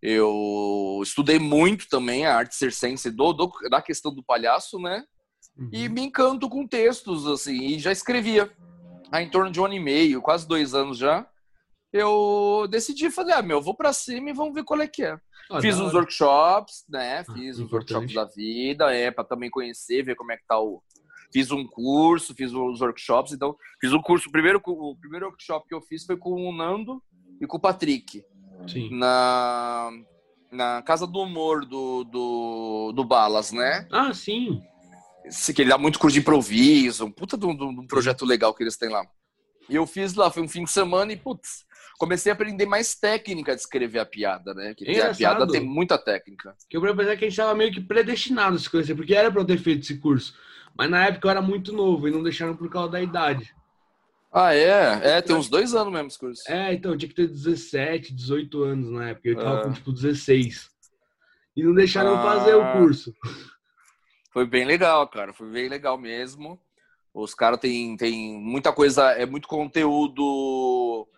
eu 0.00 1.00
estudei 1.02 1.38
muito 1.38 1.88
também 1.88 2.24
a 2.24 2.36
arte 2.36 2.54
circense 2.54 3.10
do, 3.10 3.32
do- 3.32 3.50
da 3.68 3.82
questão 3.82 4.14
do 4.14 4.22
palhaço, 4.22 4.78
né? 4.78 5.04
uhum. 5.56 5.68
e 5.72 5.88
me 5.88 6.02
encanto 6.02 6.48
com 6.48 6.66
textos, 6.66 7.26
assim, 7.26 7.60
e 7.66 7.78
já 7.80 7.90
escrevia. 7.90 8.50
Há 9.10 9.22
em 9.22 9.30
torno 9.30 9.50
de 9.50 9.60
um 9.60 9.64
ano 9.64 9.74
e 9.74 9.80
meio, 9.80 10.22
quase 10.22 10.46
dois 10.46 10.74
anos 10.74 10.98
já, 10.98 11.26
eu 11.92 12.66
decidi 12.70 13.10
fazer, 13.10 13.32
ah, 13.32 13.42
meu, 13.42 13.60
vou 13.60 13.74
para 13.74 13.92
cima 13.92 14.30
e 14.30 14.34
vamos 14.34 14.54
ver 14.54 14.64
qual 14.64 14.80
é 14.80 14.86
que 14.86 15.02
é. 15.02 15.18
Ah, 15.50 15.60
Fiz 15.60 15.78
os 15.78 15.94
workshops, 15.94 16.84
né? 16.88 17.20
Ah, 17.20 17.24
Fiz 17.32 17.58
ah, 17.58 17.64
os 17.64 17.72
workshops 17.72 18.12
da 18.14 18.24
vida, 18.26 18.94
é, 18.94 19.10
para 19.10 19.24
também 19.24 19.50
conhecer, 19.50 20.04
ver 20.04 20.14
como 20.14 20.30
é 20.30 20.36
que 20.36 20.46
tá 20.46 20.60
o. 20.60 20.82
Fiz 21.32 21.50
um 21.50 21.66
curso, 21.66 22.34
fiz 22.34 22.52
os 22.52 22.80
workshops, 22.80 23.32
então 23.32 23.56
fiz 23.80 23.92
um 23.92 24.00
curso. 24.00 24.28
O 24.28 24.32
primeiro, 24.32 24.60
o 24.64 24.96
primeiro 24.96 25.26
workshop 25.26 25.68
que 25.68 25.74
eu 25.74 25.82
fiz 25.82 26.04
foi 26.04 26.16
com 26.16 26.30
o 26.30 26.52
Nando 26.52 27.02
e 27.40 27.46
com 27.46 27.56
o 27.56 27.60
Patrick. 27.60 28.24
Sim. 28.66 28.90
Na, 28.96 29.90
na 30.50 30.82
Casa 30.82 31.06
do 31.06 31.20
Humor 31.20 31.64
do, 31.64 32.04
do, 32.04 32.92
do 32.92 33.04
Balas, 33.04 33.52
né? 33.52 33.86
Ah, 33.92 34.12
sim. 34.12 34.62
Que 35.54 35.62
ele 35.62 35.70
dá 35.70 35.78
muito 35.78 35.98
curso 35.98 36.14
de 36.14 36.20
improviso, 36.20 37.04
um 37.04 37.10
puta 37.10 37.36
de 37.36 37.44
um, 37.44 37.54
de 37.54 37.64
um 37.64 37.86
projeto 37.86 38.24
legal 38.24 38.54
que 38.54 38.62
eles 38.62 38.78
têm 38.78 38.88
lá. 38.88 39.06
E 39.68 39.76
eu 39.76 39.86
fiz 39.86 40.14
lá, 40.14 40.30
foi 40.30 40.42
um 40.42 40.48
fim 40.48 40.64
de 40.64 40.70
semana 40.70 41.12
e, 41.12 41.16
putz, 41.16 41.66
comecei 41.98 42.32
a 42.32 42.34
aprender 42.34 42.64
mais 42.64 42.94
técnica 42.94 43.54
de 43.54 43.60
escrever 43.60 43.98
a 43.98 44.06
piada, 44.06 44.54
né? 44.54 44.74
Que 44.74 44.98
a 44.98 45.14
piada 45.14 45.46
tem 45.46 45.60
muita 45.60 45.98
técnica. 45.98 46.56
Que 46.70 46.76
eu 46.76 46.80
pensar 46.80 47.16
que 47.16 47.24
a 47.24 47.28
gente 47.28 47.28
estava 47.28 47.54
meio 47.54 47.72
que 47.72 47.80
predestinado 47.80 48.56
a 48.56 48.58
se 48.58 48.70
conhecer, 48.70 48.94
porque 48.94 49.14
era 49.14 49.30
para 49.30 49.42
eu 49.42 49.46
ter 49.46 49.58
feito 49.58 49.82
esse 49.82 49.98
curso. 49.98 50.34
Mas 50.78 50.88
na 50.88 51.06
época 51.06 51.26
eu 51.26 51.30
era 51.32 51.42
muito 51.42 51.72
novo 51.72 52.06
e 52.06 52.10
não 52.12 52.22
deixaram 52.22 52.56
por 52.56 52.70
causa 52.70 52.92
da 52.92 53.02
idade. 53.02 53.52
Ah, 54.32 54.54
é? 54.54 55.16
É, 55.16 55.20
tem 55.20 55.34
uns 55.34 55.48
dois 55.48 55.74
anos 55.74 55.92
mesmo 55.92 56.06
esse 56.06 56.18
curso. 56.18 56.42
É, 56.46 56.72
então 56.72 56.92
eu 56.92 56.98
tinha 56.98 57.08
que 57.08 57.14
ter 57.14 57.26
17, 57.26 58.14
18 58.14 58.62
anos 58.62 58.90
na 58.90 59.08
época. 59.08 59.28
Eu 59.28 59.36
tava 59.36 59.60
é. 59.60 59.62
com 59.64 59.72
tipo 59.72 59.92
16. 59.92 60.70
E 61.56 61.62
não 61.64 61.74
deixaram 61.74 62.14
ah, 62.14 62.22
fazer 62.22 62.54
o 62.54 62.72
curso. 62.74 63.12
Foi 64.32 64.46
bem 64.46 64.64
legal, 64.64 65.08
cara. 65.08 65.32
Foi 65.32 65.50
bem 65.50 65.68
legal 65.68 65.98
mesmo. 65.98 66.60
Os 67.12 67.34
caras 67.34 67.58
têm, 67.58 67.96
têm 67.96 68.38
muita 68.38 68.72
coisa, 68.72 69.10
é 69.12 69.26
muito 69.26 69.48
conteúdo 69.48 71.08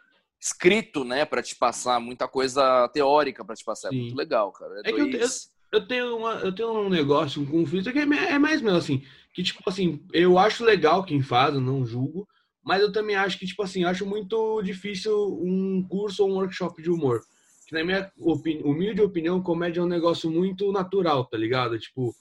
escrito, 0.41 1.05
né, 1.05 1.27
para 1.27 1.43
te 1.43 1.55
passar, 1.55 2.01
muita 2.01 2.27
coisa 2.27 2.89
teórica 2.89 3.45
para 3.45 3.55
te 3.55 3.65
passar. 3.65 3.89
É 3.89 3.91
Sim. 3.91 4.01
muito 4.01 4.17
legal, 4.17 4.51
cara. 4.53 4.77
É, 4.77 4.89
é 4.89 4.93
que 4.95 5.01
eu, 5.01 5.11
eu, 5.11 5.29
eu, 5.73 5.87
tenho 5.87 6.17
uma, 6.17 6.35
eu 6.37 6.55
tenho 6.55 6.73
um 6.73 6.89
negócio, 6.89 7.43
um 7.43 7.45
conflito 7.45 7.93
que 7.93 7.99
é, 7.99 8.03
é 8.03 8.39
mais 8.39 8.63
mesmo 8.63 8.79
assim, 8.79 9.05
que 9.33 9.43
tipo 9.43 9.63
assim, 9.69 10.05
eu 10.13 10.39
acho 10.39 10.65
legal 10.65 11.05
quem 11.05 11.23
faz, 11.23 11.55
eu 11.55 11.61
não 11.61 11.85
julgo, 11.85 12.27
mas 12.63 12.83
eu 12.83 12.93
também 12.93 13.17
acho 13.17 13.39
que, 13.39 13.47
tipo 13.47 13.63
assim, 13.63 13.85
acho 13.85 14.05
muito 14.05 14.61
difícil 14.63 15.13
um 15.43 15.87
curso 15.89 16.23
ou 16.23 16.31
um 16.31 16.35
workshop 16.35 16.83
de 16.83 16.91
humor. 16.91 17.21
Que 17.67 17.75
na 17.75 17.85
minha 17.85 18.13
opini 18.19 18.63
humilde 18.63 19.01
opinião, 19.01 19.43
comédia 19.43 19.81
é 19.81 19.83
um 19.83 19.89
negócio 19.89 20.31
muito 20.31 20.71
natural, 20.73 21.25
tá 21.25 21.39
ligado? 21.39 21.79
Tipo, 21.79 22.15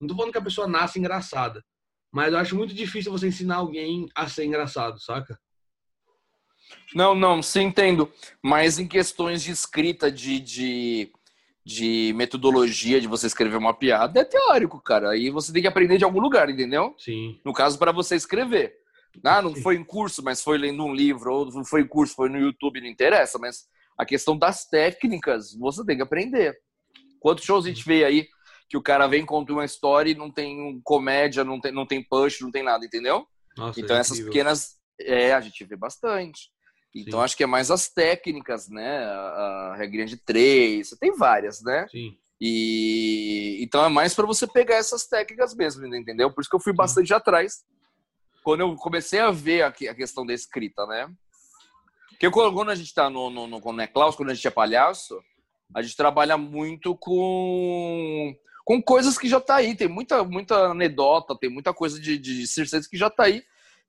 não 0.00 0.08
tô 0.08 0.16
falando 0.16 0.32
que 0.32 0.38
a 0.38 0.42
pessoa 0.42 0.66
nasce 0.66 0.98
engraçada. 0.98 1.64
Mas 2.12 2.32
eu 2.32 2.38
acho 2.38 2.56
muito 2.56 2.74
difícil 2.74 3.12
você 3.12 3.28
ensinar 3.28 3.56
alguém 3.56 4.08
a 4.14 4.28
ser 4.28 4.44
engraçado, 4.44 5.00
saca? 5.00 5.38
Não, 6.94 7.14
não, 7.14 7.42
sim, 7.42 7.62
entendo. 7.62 8.10
Mas 8.42 8.78
em 8.78 8.86
questões 8.86 9.42
de 9.42 9.50
escrita, 9.50 10.10
de, 10.10 10.40
de, 10.40 11.12
de 11.64 12.12
metodologia, 12.14 13.00
de 13.00 13.08
você 13.08 13.26
escrever 13.26 13.56
uma 13.56 13.72
piada, 13.72 14.20
é 14.20 14.24
teórico, 14.24 14.80
cara. 14.80 15.10
Aí 15.10 15.30
você 15.30 15.52
tem 15.52 15.62
que 15.62 15.68
aprender 15.68 15.96
de 15.96 16.04
algum 16.04 16.20
lugar, 16.20 16.50
entendeu? 16.50 16.94
Sim. 16.98 17.40
No 17.44 17.52
caso, 17.52 17.78
para 17.78 17.92
você 17.92 18.14
escrever. 18.14 18.74
Ah, 19.22 19.40
não 19.40 19.54
foi 19.54 19.76
em 19.76 19.84
curso, 19.84 20.22
mas 20.22 20.42
foi 20.42 20.58
lendo 20.58 20.84
um 20.84 20.94
livro, 20.94 21.32
ou 21.32 21.52
não 21.52 21.64
foi 21.64 21.82
em 21.82 21.86
curso, 21.86 22.14
foi 22.14 22.28
no 22.28 22.38
YouTube, 22.38 22.80
não 22.80 22.88
interessa, 22.88 23.38
mas 23.38 23.66
a 23.96 24.04
questão 24.04 24.36
das 24.36 24.66
técnicas 24.66 25.54
você 25.54 25.84
tem 25.84 25.96
que 25.96 26.02
aprender. 26.02 26.58
Quantos 27.20 27.44
shows 27.44 27.64
a 27.64 27.68
gente 27.68 27.84
vê 27.84 28.04
aí 28.04 28.26
que 28.68 28.76
o 28.76 28.82
cara 28.82 29.06
vem 29.06 29.24
conta 29.24 29.52
uma 29.52 29.64
história 29.64 30.10
e 30.10 30.14
não 30.14 30.30
tem 30.30 30.80
comédia, 30.82 31.44
não 31.44 31.60
tem, 31.60 31.72
não 31.72 31.86
tem 31.86 32.02
punch, 32.02 32.42
não 32.42 32.50
tem 32.50 32.62
nada, 32.62 32.84
entendeu? 32.84 33.26
Nossa, 33.56 33.80
então 33.80 33.96
é 33.96 34.00
essas 34.00 34.20
pequenas. 34.20 34.76
É, 35.00 35.32
a 35.32 35.40
gente 35.40 35.64
vê 35.64 35.76
bastante. 35.76 36.50
Então 36.94 37.18
Sim. 37.20 37.24
acho 37.24 37.36
que 37.36 37.42
é 37.42 37.46
mais 37.46 37.70
as 37.70 37.88
técnicas, 37.88 38.68
né? 38.68 39.04
A, 39.04 39.72
a 39.72 39.76
regrinha 39.76 40.06
de 40.06 40.16
três, 40.16 40.90
tem 41.00 41.16
várias, 41.16 41.62
né? 41.62 41.86
Sim. 41.90 42.16
E 42.40 43.58
então 43.62 43.84
é 43.84 43.88
mais 43.88 44.14
para 44.14 44.26
você 44.26 44.46
pegar 44.46 44.76
essas 44.76 45.06
técnicas 45.06 45.54
mesmo, 45.54 45.84
entendeu? 45.94 46.30
Por 46.32 46.40
isso 46.40 46.50
que 46.50 46.56
eu 46.56 46.60
fui 46.60 46.72
bastante 46.72 47.08
Sim. 47.08 47.14
atrás 47.14 47.64
quando 48.44 48.60
eu 48.60 48.76
comecei 48.76 49.18
a 49.18 49.30
ver 49.30 49.62
a, 49.62 49.68
a 49.68 49.94
questão 49.94 50.24
da 50.24 50.34
escrita, 50.34 50.86
né? 50.86 51.10
Porque 52.10 52.30
quando 52.30 52.70
a 52.70 52.74
gente 52.74 52.86
está 52.86 53.10
no, 53.10 53.30
no, 53.30 53.46
no, 53.46 53.58
no 53.58 53.88
Klaus, 53.88 54.14
quando 54.14 54.30
a 54.30 54.34
gente 54.34 54.46
é 54.46 54.50
palhaço, 54.50 55.20
a 55.74 55.82
gente 55.82 55.96
trabalha 55.96 56.36
muito 56.36 56.94
com, 56.96 58.36
com 58.64 58.82
coisas 58.82 59.18
que 59.18 59.28
já 59.28 59.40
tá 59.40 59.56
aí. 59.56 59.74
Tem 59.74 59.88
muita, 59.88 60.22
muita 60.22 60.66
anedota, 60.66 61.36
tem 61.36 61.50
muita 61.50 61.72
coisa 61.72 61.98
de, 61.98 62.18
de 62.18 62.46
circenses 62.46 62.86
que 62.86 62.96
já 62.96 63.10
tá 63.10 63.24
aí 63.24 63.42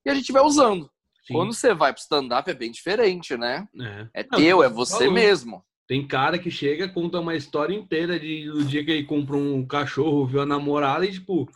e 0.06 0.10
a 0.10 0.16
gente 0.16 0.32
vai 0.32 0.42
usando. 0.42 0.90
Sim. 1.26 1.34
Quando 1.34 1.54
você 1.54 1.74
vai 1.74 1.92
pro 1.92 2.02
stand-up 2.02 2.50
é 2.50 2.54
bem 2.54 2.72
diferente, 2.72 3.36
né? 3.36 3.68
É, 4.14 4.22
é 4.22 4.24
teu, 4.24 4.64
é 4.64 4.70
você 4.70 5.00
falou. 5.06 5.14
mesmo. 5.14 5.66
Tem 5.88 6.08
cara 6.08 6.38
que 6.38 6.50
chega, 6.50 6.88
conta 6.88 7.20
uma 7.20 7.36
história 7.36 7.74
inteira 7.74 8.20
de, 8.20 8.46
do 8.46 8.64
dia 8.64 8.84
que 8.84 8.92
ele 8.92 9.04
compra 9.04 9.36
um 9.36 9.66
cachorro, 9.66 10.26
viu 10.26 10.42
a 10.42 10.46
namorada 10.46 11.06
e, 11.06 11.12
tipo, 11.12 11.48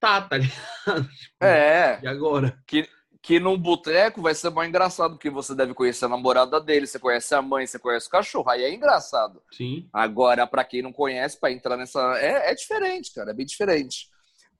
tá, 0.00 0.22
tá 0.22 0.36
ligado? 0.36 0.54
Tipo, 1.16 1.44
é. 1.44 2.00
E 2.02 2.06
agora? 2.06 2.58
Que, 2.66 2.88
que 3.22 3.40
num 3.40 3.56
boteco 3.56 4.20
vai 4.20 4.34
ser 4.34 4.50
mais 4.50 4.68
engraçado, 4.68 5.14
porque 5.14 5.30
você 5.30 5.54
deve 5.54 5.74
conhecer 5.74 6.04
a 6.04 6.08
namorada 6.08 6.60
dele, 6.60 6.86
você 6.86 6.98
conhece 6.98 7.34
a 7.34 7.40
mãe, 7.40 7.66
você 7.66 7.78
conhece 7.78 8.06
o 8.06 8.10
cachorro, 8.10 8.50
aí 8.50 8.62
é 8.62 8.74
engraçado. 8.74 9.42
Sim. 9.52 9.88
Agora, 9.92 10.46
para 10.46 10.64
quem 10.64 10.82
não 10.82 10.92
conhece, 10.92 11.38
para 11.40 11.52
entrar 11.52 11.76
nessa. 11.76 12.00
É, 12.18 12.50
é 12.50 12.54
diferente, 12.54 13.14
cara, 13.14 13.30
é 13.30 13.34
bem 13.34 13.46
diferente. 13.46 14.08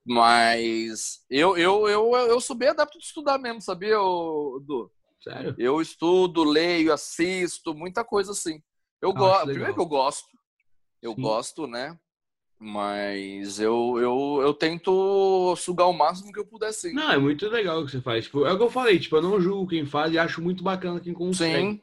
Mas 0.05 1.25
eu, 1.31 1.57
eu, 1.57 1.89
eu, 1.89 2.15
eu 2.15 2.41
sou 2.41 2.55
bem 2.55 2.69
adapto 2.69 2.99
de 2.99 3.05
estudar 3.05 3.39
mesmo, 3.39 3.61
sabia, 3.61 3.97
Du? 3.97 4.91
Sério? 5.23 5.55
Eu 5.57 5.81
estudo, 5.81 6.45
leio, 6.45 6.93
assisto, 6.93 7.75
muita 7.75 8.05
coisa 8.05 8.33
assim. 8.33 8.61
Eu 9.01 9.11
ah, 9.11 9.15
gosto. 9.15 9.45
Primeiro 9.47 9.75
que 9.75 9.81
eu 9.81 9.87
gosto. 9.87 10.29
Eu 11.01 11.15
Sim. 11.15 11.23
gosto, 11.23 11.67
né? 11.67 11.99
Mas 12.59 13.59
eu, 13.59 13.99
eu, 13.99 14.41
eu 14.43 14.55
tento 14.55 15.55
sugar 15.57 15.87
o 15.87 15.93
máximo 15.93 16.33
que 16.33 16.39
eu 16.39 16.47
puder, 16.47 16.73
sim. 16.73 16.93
Não, 16.93 17.11
é 17.11 17.19
muito 17.19 17.47
legal 17.49 17.81
o 17.81 17.85
que 17.85 17.91
você 17.91 18.01
faz. 18.01 18.25
Tipo, 18.25 18.47
é 18.47 18.53
o 18.53 18.57
que 18.57 18.63
eu 18.63 18.71
falei, 18.71 18.99
tipo, 18.99 19.17
eu 19.17 19.23
não 19.23 19.41
julgo 19.41 19.69
quem 19.69 19.85
faz 19.85 20.13
e 20.13 20.19
acho 20.19 20.41
muito 20.41 20.63
bacana 20.63 21.01
quem 21.01 21.13
consegue. 21.13 21.73
Sim. 21.73 21.83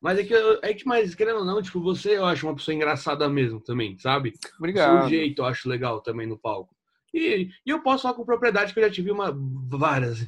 Mas 0.00 0.18
é 0.18 0.24
que, 0.24 0.34
é 0.34 0.74
que, 0.74 0.86
mais, 0.86 1.14
querendo 1.14 1.40
ou 1.40 1.44
não, 1.44 1.62
tipo, 1.62 1.80
você 1.80 2.16
eu 2.16 2.24
acho 2.24 2.46
uma 2.46 2.54
pessoa 2.54 2.74
engraçada 2.74 3.28
mesmo 3.28 3.60
também, 3.60 3.98
sabe? 3.98 4.34
Obrigado. 4.58 4.98
O 4.98 5.00
seu 5.02 5.10
jeito 5.10 5.42
eu 5.42 5.46
acho 5.46 5.68
legal 5.68 6.00
também 6.00 6.26
no 6.26 6.38
palco. 6.38 6.74
E, 7.12 7.50
e 7.66 7.70
eu 7.70 7.82
posso 7.82 8.02
falar 8.02 8.14
com 8.14 8.24
propriedade 8.24 8.72
que 8.72 8.80
eu 8.80 8.84
já 8.84 8.90
te 8.90 9.02
vi 9.02 9.10
uma, 9.10 9.36
várias. 9.68 10.26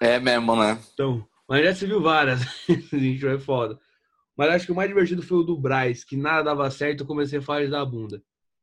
É 0.00 0.18
mesmo, 0.18 0.56
né? 0.56 0.80
Então, 0.94 1.26
mas 1.48 1.64
já 1.64 1.74
se 1.74 1.86
viu 1.86 2.00
várias. 2.00 2.40
Gente, 2.92 3.26
é 3.26 3.38
foda. 3.38 3.78
Mas 4.36 4.50
acho 4.50 4.66
que 4.66 4.72
o 4.72 4.74
mais 4.74 4.88
divertido 4.88 5.22
foi 5.22 5.38
o 5.38 5.42
do 5.42 5.58
Braz, 5.58 6.04
que 6.04 6.16
nada 6.16 6.44
dava 6.44 6.70
certo, 6.70 7.00
eu 7.00 7.06
comecei 7.06 7.38
a 7.38 7.42
falar 7.42 7.68
da 7.68 7.84
bunda. 7.84 8.22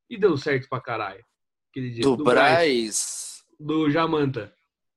E 0.09 0.17
deu 0.17 0.37
certo 0.37 0.67
pra 0.69 0.81
caralho. 0.81 1.23
Aquele 1.69 1.91
dia. 1.91 2.03
Do, 2.03 2.15
do 2.15 2.23
Braz. 2.23 3.43
Do 3.59 3.89
Jamanta. 3.91 4.53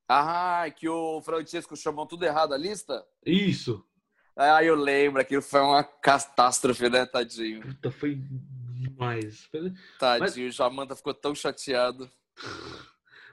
Ah, 0.09 0.65
que 0.75 0.89
o 0.89 1.21
Francisco 1.21 1.77
chamou 1.77 2.07
tudo 2.07 2.25
errado 2.25 2.55
a 2.55 2.57
lista? 2.57 3.05
Isso. 3.27 3.85
Ah, 4.37 4.65
eu 4.65 4.75
lembro, 4.75 5.21
aquilo 5.21 5.43
foi 5.43 5.61
uma 5.61 5.85
catástrofe, 5.85 6.89
né, 6.89 7.05
tadinho? 7.05 7.61
Puta, 7.61 7.91
foi 7.91 8.15
demais. 8.81 9.49
Tadinho, 9.99 10.21
Mas... 10.21 10.37
o 10.37 10.51
Jamanta 10.51 10.97
ficou 10.97 11.13
tão 11.13 11.35
chateado. 11.35 12.11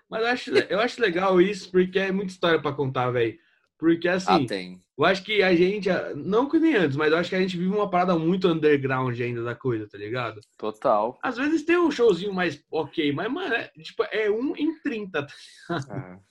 Mas 0.10 0.22
eu 0.22 0.28
acho, 0.28 0.52
eu 0.70 0.80
acho 0.80 1.02
legal 1.02 1.42
isso, 1.42 1.70
porque 1.70 2.00
é 2.00 2.12
muita 2.12 2.32
história 2.32 2.62
para 2.62 2.76
contar, 2.76 3.12
velho. 3.12 3.38
Porque 3.78 4.08
assim, 4.08 4.48
ah, 4.50 4.80
eu 4.98 5.06
acho 5.06 5.24
que 5.24 5.44
a 5.44 5.56
gente, 5.56 5.88
não 6.16 6.50
que 6.50 6.58
nem 6.58 6.76
antes, 6.76 6.98
mas 6.98 7.12
eu 7.12 7.18
acho 7.20 7.30
que 7.30 7.36
a 7.36 7.40
gente 7.40 7.56
vive 7.56 7.70
uma 7.70 7.90
parada 7.90 8.18
muito 8.18 8.48
underground 8.48 9.20
ainda 9.20 9.44
da 9.44 9.54
coisa, 9.54 9.88
tá 9.88 9.98
ligado? 9.98 10.42
Total. 10.58 11.20
Às 11.22 11.38
vezes 11.38 11.64
tem 11.64 11.78
um 11.78 11.92
showzinho 11.92 12.34
mais 12.34 12.64
ok, 12.72 13.12
mas, 13.12 13.32
mano, 13.32 13.54
é, 13.54 13.68
tipo, 13.84 14.04
é 14.12 14.32
um 14.32 14.56
em 14.56 14.80
30, 14.82 15.28
tá 15.28 15.34
ligado? 15.70 16.24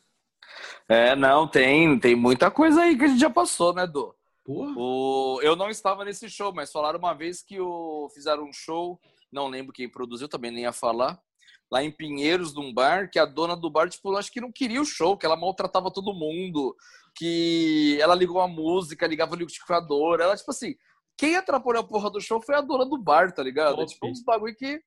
É. 0.89 1.11
é, 1.11 1.17
não, 1.17 1.47
tem, 1.47 1.97
tem 2.01 2.17
muita 2.17 2.51
coisa 2.51 2.83
aí 2.83 2.99
que 2.99 3.05
a 3.05 3.09
gente 3.09 3.21
já 3.21 3.31
passou, 3.31 3.73
né, 3.73 3.87
Dô? 3.87 4.17
Porra. 4.45 4.75
O, 4.77 5.41
eu 5.43 5.55
não 5.55 5.71
estava 5.71 6.05
nesse 6.05 6.29
show, 6.29 6.53
mas 6.53 6.73
falaram 6.73 6.99
uma 6.99 7.15
vez 7.15 7.43
que 7.43 7.61
o, 7.61 8.09
fizeram 8.13 8.45
um 8.45 8.53
show, 8.53 9.01
não 9.31 9.47
lembro 9.47 9.73
quem 9.73 9.89
produziu, 9.89 10.29
também 10.29 10.51
nem 10.51 10.63
ia 10.63 10.73
falar, 10.73 11.21
lá 11.71 11.83
em 11.83 11.91
Pinheiros, 11.91 12.55
num 12.55 12.73
bar, 12.73 13.11
que 13.11 13.19
a 13.19 13.25
dona 13.25 13.57
do 13.57 13.71
bar, 13.71 13.89
tipo, 13.89 14.15
acho 14.17 14.31
que 14.31 14.41
não 14.41 14.53
queria 14.53 14.81
o 14.81 14.85
show, 14.85 15.17
que 15.17 15.27
ela 15.27 15.37
maltratava 15.37 15.91
todo 15.91 16.15
mundo, 16.15 16.77
que 17.15 17.99
ela 18.01 18.15
ligou 18.15 18.41
a 18.41 18.49
música, 18.49 19.07
ligava 19.07 19.35
o 19.35 19.39
liquidificador, 19.39 20.21
ela, 20.21 20.37
tipo 20.37 20.51
assim, 20.51 20.77
quem 21.17 21.37
atrapalhou 21.37 21.81
a 21.83 21.87
porra 21.87 22.11
do 22.11 22.21
show 22.21 22.41
foi 22.41 22.55
a 22.55 22.61
dona 22.61 22.85
do 22.85 22.99
bar, 22.99 23.33
tá 23.33 23.43
ligado? 23.43 23.81
É 23.81 23.87
tipo 23.87 24.07
uns 24.07 24.23
bagulho 24.23 24.55
que 24.55 24.81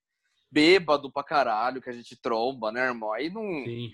bêbado 0.51 1.11
pra 1.11 1.23
caralho, 1.23 1.81
que 1.81 1.89
a 1.89 1.93
gente 1.93 2.15
tromba, 2.15 2.71
né, 2.71 2.87
irmão? 2.87 3.11
Aí 3.11 3.29
não... 3.29 3.43
Sim. 3.63 3.91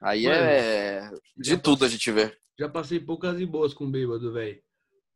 Aí 0.00 0.24
Mano, 0.24 0.36
é... 0.36 1.10
De 1.36 1.56
tudo 1.56 1.80
passei, 1.80 1.86
a 1.86 1.90
gente 1.90 2.12
vê. 2.12 2.36
Já 2.58 2.68
passei 2.68 3.00
poucas 3.00 3.40
e 3.40 3.46
boas 3.46 3.72
com 3.72 3.90
bêbado, 3.90 4.32
velho. 4.32 4.62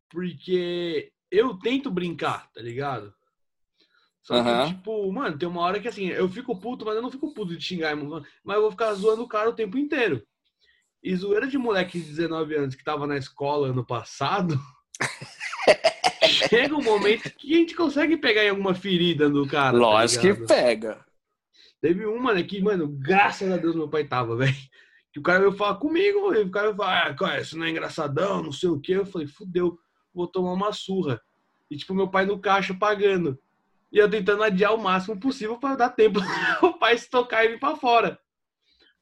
Porque 0.08 1.12
eu 1.30 1.58
tento 1.58 1.90
brincar, 1.90 2.50
tá 2.52 2.62
ligado? 2.62 3.14
Só 4.28 4.42
que, 4.42 4.74
tipo, 4.74 5.10
mano, 5.10 5.38
tem 5.38 5.48
uma 5.48 5.62
hora 5.62 5.80
que 5.80 5.88
assim, 5.88 6.08
eu 6.08 6.28
fico 6.28 6.54
puto, 6.54 6.84
mas 6.84 6.94
eu 6.96 7.00
não 7.00 7.10
fico 7.10 7.32
puto 7.32 7.56
de 7.56 7.64
xingar, 7.64 7.96
mas 7.96 8.56
eu 8.56 8.60
vou 8.60 8.70
ficar 8.70 8.92
zoando 8.92 9.22
o 9.22 9.26
cara 9.26 9.48
o 9.48 9.54
tempo 9.54 9.78
inteiro. 9.78 10.22
E 11.02 11.16
zoeira 11.16 11.46
de 11.46 11.56
moleque 11.56 11.98
de 11.98 12.04
19 12.08 12.54
anos 12.54 12.74
que 12.74 12.84
tava 12.84 13.06
na 13.06 13.16
escola 13.16 13.68
ano 13.68 13.82
passado. 13.82 14.60
chega 16.28 16.76
um 16.76 16.82
momento 16.82 17.30
que 17.30 17.54
a 17.54 17.56
gente 17.56 17.74
consegue 17.74 18.18
pegar 18.18 18.44
em 18.44 18.50
alguma 18.50 18.74
ferida 18.74 19.30
do 19.30 19.46
cara. 19.46 19.72
Tá 19.72 19.78
Lógico 19.78 20.26
tá 20.26 20.34
que 20.34 20.46
pega. 20.46 21.06
Teve 21.80 22.04
uma, 22.04 22.34
né, 22.34 22.42
que, 22.42 22.60
mano, 22.60 22.86
graças 22.86 23.50
a 23.50 23.56
Deus 23.56 23.74
meu 23.74 23.88
pai 23.88 24.04
tava, 24.04 24.36
velho. 24.36 24.54
Que 25.10 25.20
o 25.20 25.22
cara 25.22 25.38
veio 25.38 25.52
falar 25.52 25.76
comigo, 25.76 26.34
e 26.34 26.42
o 26.42 26.50
cara 26.50 26.66
veio 26.66 26.76
falar, 26.76 27.06
ah, 27.06 27.14
cara, 27.14 27.40
isso 27.40 27.56
não 27.56 27.64
é 27.64 27.70
engraçadão, 27.70 28.42
não 28.42 28.52
sei 28.52 28.68
o 28.68 28.78
quê. 28.78 28.92
Eu 28.92 29.06
falei, 29.06 29.26
fudeu, 29.26 29.78
vou 30.12 30.26
tomar 30.26 30.52
uma 30.52 30.70
surra. 30.70 31.18
E, 31.70 31.78
tipo, 31.78 31.94
meu 31.94 32.08
pai 32.08 32.26
no 32.26 32.38
caixa 32.38 32.74
pagando. 32.74 33.38
E 33.90 33.98
eu 33.98 34.08
tentando 34.08 34.42
adiar 34.42 34.74
o 34.74 34.82
máximo 34.82 35.18
possível 35.18 35.58
para 35.58 35.76
dar 35.76 35.90
tempo 35.90 36.20
o 36.62 36.74
pai 36.74 36.96
se 36.98 37.08
tocar 37.08 37.44
e 37.44 37.48
vir 37.48 37.60
pra 37.60 37.76
fora. 37.76 38.18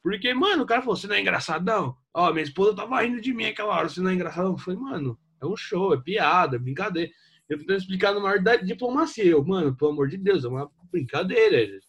Porque, 0.03 0.33
mano, 0.33 0.63
o 0.63 0.67
cara 0.67 0.83
falou, 0.83 0.97
você 0.97 1.09
não 1.09 1.17
é 1.17 1.21
engraçadão? 1.21 1.97
Ó, 2.15 2.33
minha 2.33 2.45
esposa 2.45 2.77
tava 2.77 3.03
rindo 3.03 3.21
de 3.21 3.35
mim 3.35 3.47
aquela 3.47 3.75
hora, 3.75 3.89
você 3.89 4.01
não 4.01 4.11
é 4.11 4.15
engraçadão? 4.15 4.53
Eu 4.53 4.59
falei, 4.59 4.79
mano, 4.79 5.19
é 5.43 5.47
um 5.47 5.57
show, 5.57 5.93
é 5.93 6.01
piada, 6.01 6.57
é 6.57 6.59
brincadeira. 6.59 7.11
Eu 7.49 7.59
tentando 7.59 7.79
explicar 7.79 8.13
no 8.15 8.21
maior 8.21 8.41
da 8.41 8.57
diplomacia. 8.57 9.25
Eu, 9.25 9.45
mano, 9.45 9.77
pelo 9.77 9.91
amor 9.91 10.09
de 10.09 10.17
Deus, 10.17 10.45
é 10.45 10.49
uma 10.49 10.71
brincadeira. 10.91 11.81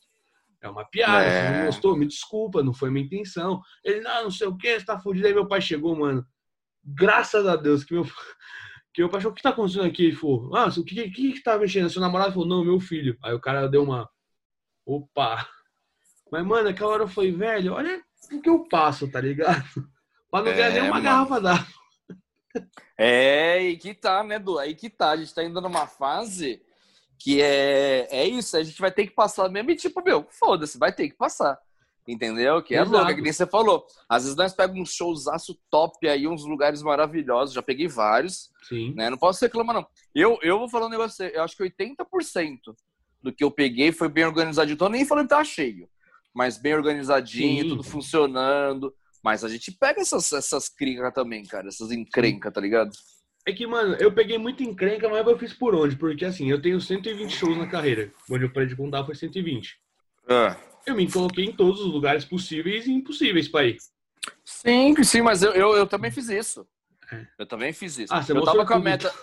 É 0.62 0.70
uma 0.70 0.86
piada. 0.86 1.26
É. 1.26 1.30
Você 1.30 1.58
não 1.58 1.66
gostou? 1.68 1.98
Me 1.98 2.06
desculpa, 2.06 2.64
não 2.64 2.74
foi 2.74 2.90
minha 2.90 3.06
intenção. 3.06 3.62
Ele, 3.84 4.02
não, 4.02 4.24
não 4.24 4.32
sei 4.32 4.48
o 4.48 4.58
que, 4.58 4.80
você 4.80 4.86
tá 4.86 5.00
fudido. 5.00 5.28
Aí 5.28 5.34
meu 5.34 5.48
pai 5.48 5.62
chegou, 5.62 5.96
mano. 5.96 6.26
Graças 6.84 7.46
a 7.46 7.56
Deus 7.56 7.84
que 7.84 7.94
meu, 7.94 8.04
que 9.06 9.12
pai 9.12 9.20
achou, 9.20 9.32
o 9.32 9.34
que 9.34 9.44
tá 9.44 9.50
acontecendo 9.50 9.86
aqui? 9.86 10.06
Ele 10.06 10.16
falou, 10.16 10.56
ah, 10.56 10.68
o 10.68 10.84
que, 10.84 11.10
que, 11.12 11.34
que 11.34 11.44
tá 11.44 11.58
mexendo? 11.58 11.90
Seu 11.90 12.02
namorado 12.02 12.34
falou, 12.34 12.48
não, 12.48 12.66
meu 12.66 12.80
filho. 12.80 13.16
Aí 13.24 13.34
o 13.34 13.40
cara 13.40 13.68
deu 13.68 13.84
uma. 13.84 14.10
Opa! 14.84 15.48
Mas, 16.32 16.46
mano, 16.46 16.70
aquela 16.70 16.92
hora 16.92 17.04
eu 17.04 17.08
falei, 17.08 17.32
velho, 17.32 17.74
olha 17.74 18.02
o 18.32 18.42
que 18.42 18.50
eu 18.50 18.68
passo, 18.68 19.10
tá 19.10 19.22
ligado? 19.22 19.64
Pra 20.32 20.42
não 20.42 20.52
ganhar 20.52 20.70
é, 20.70 20.82
nenhuma 20.82 21.00
garrafa 21.00 21.40
d'água. 21.40 21.68
É, 22.98 23.54
aí 23.54 23.78
que 23.78 23.94
tá, 23.94 24.24
né, 24.24 24.40
Du? 24.40 24.58
Aí 24.58 24.74
que 24.74 24.90
tá. 24.90 25.12
A 25.12 25.18
gente 25.18 25.34
tá 25.34 25.44
indo 25.44 25.62
numa 25.62 25.86
fase 25.86 26.62
que 27.20 27.42
é, 27.42 28.08
é 28.10 28.26
isso. 28.26 28.58
A 28.58 28.64
gente 28.64 28.82
vai 28.82 28.92
ter 28.92 29.06
que 29.06 29.14
passar 29.14 29.48
mesmo 29.48 29.70
e, 29.70 29.76
tipo, 29.76 30.04
meu, 30.04 30.26
foda-se, 30.30 30.78
vai 30.78 30.92
ter 30.92 31.08
que 31.08 31.16
passar. 31.16 31.58
Entendeu? 32.08 32.64
Que 32.64 32.76
é 32.76 32.84
louco, 32.84 33.16
que 33.16 33.22
nem 33.22 33.34
você 33.34 33.46
falou. 33.46 33.86
Às 34.08 34.24
vezes 34.24 34.38
nós 34.38 34.54
pegamos 34.54 34.82
um 34.82 34.86
showzaço 34.86 35.60
top 35.70 36.08
aí, 36.08 36.28
uns 36.28 36.46
lugares 36.46 36.82
maravilhosos. 36.82 37.54
Já 37.54 37.62
peguei 37.62 37.88
vários. 37.88 38.50
Sim. 38.68 38.94
Né? 38.96 39.10
Não 39.10 39.18
posso 39.18 39.44
reclamar, 39.44 39.76
não. 39.76 39.86
Eu, 40.16 40.40
eu 40.42 40.58
vou 40.58 40.70
falar 40.70 40.88
um 40.88 40.90
negócio, 40.90 41.26
eu 41.26 41.44
acho 41.44 41.58
que 41.58 41.64
80% 41.64 42.60
do 43.22 43.34
que 43.34 43.44
eu 43.44 43.52
peguei 43.52 43.92
foi 43.92 44.08
bem 44.08 44.26
organizadinho. 44.26 44.78
Tô 44.78 44.88
nem 44.88 45.06
falando 45.06 45.26
que 45.26 45.36
tá 45.36 45.44
cheio 45.44 45.90
mas 46.38 46.56
bem 46.56 46.76
organizadinho, 46.76 47.64
Sim. 47.64 47.70
tudo 47.70 47.84
funcionando. 47.84 48.94
Mas 49.24 49.44
a 49.44 49.50
gente 49.50 49.72
pega 49.72 50.02
essas, 50.02 50.32
essas 50.32 50.70
crincas 50.70 51.12
também, 51.12 51.44
cara, 51.44 51.68
essas 51.68 51.92
encrencas, 51.92 52.54
tá 52.54 52.62
ligado? 52.62 52.92
É 53.44 53.52
que, 53.52 53.66
mano, 53.66 53.96
eu 54.00 54.14
peguei 54.14 54.38
muita 54.38 54.62
encrenca, 54.62 55.10
mas 55.10 55.26
eu 55.26 55.38
fiz 55.40 55.52
por 55.52 55.74
onde? 55.74 55.96
Porque, 55.96 56.26
assim, 56.26 56.52
eu 56.52 56.62
tenho 56.62 56.80
120 56.80 57.32
shows 57.32 57.58
na 57.58 57.66
carreira. 57.66 58.14
Onde 58.30 58.46
eu 58.46 58.54
parei 58.54 58.70
de 58.70 58.76
contar 58.76 59.04
foi 59.04 59.16
120. 59.16 59.80
Eu 60.86 60.96
me 60.96 61.12
coloquei 61.12 61.46
em 61.46 61.52
todos 61.52 61.82
os 61.82 61.92
lugares 61.92 62.26
possíveis 62.26 62.86
e 62.86 62.92
impossíveis 62.92 63.48
pra 63.48 63.66
ir. 63.66 63.78
Sim, 64.44 64.96
sim, 65.04 65.22
mas 65.22 65.44
eu, 65.44 65.54
eu, 65.54 65.76
eu 65.76 65.88
também 65.88 66.12
fiz 66.12 66.30
isso. 66.30 66.68
É. 67.12 67.26
Eu 67.40 67.46
também 67.46 67.74
fiz 67.74 67.98
isso. 67.98 68.14
Ah, 68.14 68.22
você 68.22 68.32
eu 68.32 68.44
tava 68.44 68.66
com 68.66 68.74
a 68.74 68.80
meta. 68.80 69.14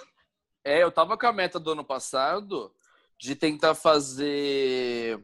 É, 0.64 0.82
eu 0.82 0.90
tava 0.90 1.16
com 1.16 1.26
a 1.26 1.32
meta 1.32 1.60
do 1.60 1.72
ano 1.72 1.84
passado 1.84 2.72
de 3.18 3.34
tentar 3.34 3.74
fazer 3.74 5.20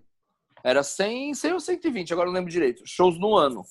era 0.62 0.82
100, 0.82 1.34
100 1.34 1.52
ou 1.52 1.60
120, 1.60 2.12
agora 2.12 2.26
não 2.26 2.34
lembro 2.34 2.50
direito. 2.50 2.82
Shows 2.86 3.18
no 3.18 3.36
ano. 3.36 3.64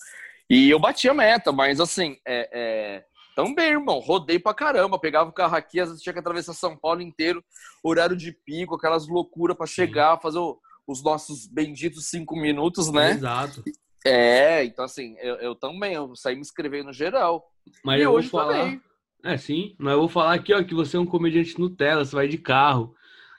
E 0.50 0.70
eu 0.70 0.80
bati 0.80 1.08
a 1.08 1.14
meta, 1.14 1.52
mas 1.52 1.80
assim, 1.80 2.18
é, 2.26 2.50
é... 2.52 3.06
também, 3.36 3.70
irmão, 3.70 4.00
rodei 4.00 4.40
pra 4.40 4.54
caramba. 4.54 5.00
Pegava 5.00 5.30
o 5.30 5.34
carro 5.34 5.56
aqui, 5.56 5.80
às 5.80 5.90
vezes 5.90 6.04
tinha 6.04 6.14
que 6.14 6.20
atravessar 6.20 6.54
São 6.54 6.76
Paulo 6.76 7.02
inteiro, 7.02 7.44
horário 7.84 8.16
de 8.16 8.32
pico, 8.32 8.76
aquelas 8.76 9.08
loucuras 9.08 9.56
para 9.56 9.68
chegar, 9.68 10.20
fazer 10.20 10.40
o, 10.40 10.60
os 10.92 11.04
nossos 11.04 11.46
benditos 11.46 12.10
cinco 12.10 12.36
minutos, 12.36 12.92
né? 12.92 13.12
Exato. 13.12 13.64
É, 14.06 14.64
então 14.64 14.86
assim, 14.86 15.16
eu, 15.20 15.36
eu 15.36 15.56
também, 15.56 15.94
eu 15.94 16.16
saí 16.16 16.36
me 16.36 16.42
inscrevendo 16.42 16.86
no 16.86 16.94
geral. 16.94 17.46
Mas 17.84 18.00
e 18.00 18.04
eu 18.04 18.12
hoje 18.12 18.30
vou 18.30 18.42
falar. 18.42 18.58
Também. 18.58 18.82
É, 19.24 19.38
sim, 19.38 19.76
mas 19.78 19.94
eu 19.94 20.00
vou 20.00 20.10
falar 20.10 20.34
aqui, 20.34 20.54
ó, 20.54 20.64
que 20.64 20.74
você 20.74 20.98
é 20.98 21.00
um 21.00 21.06
comediante 21.06 21.60
Nutella, 21.60 22.04
você 22.04 22.16
vai 22.16 22.28
de 22.28 22.38
carro. 22.38 22.96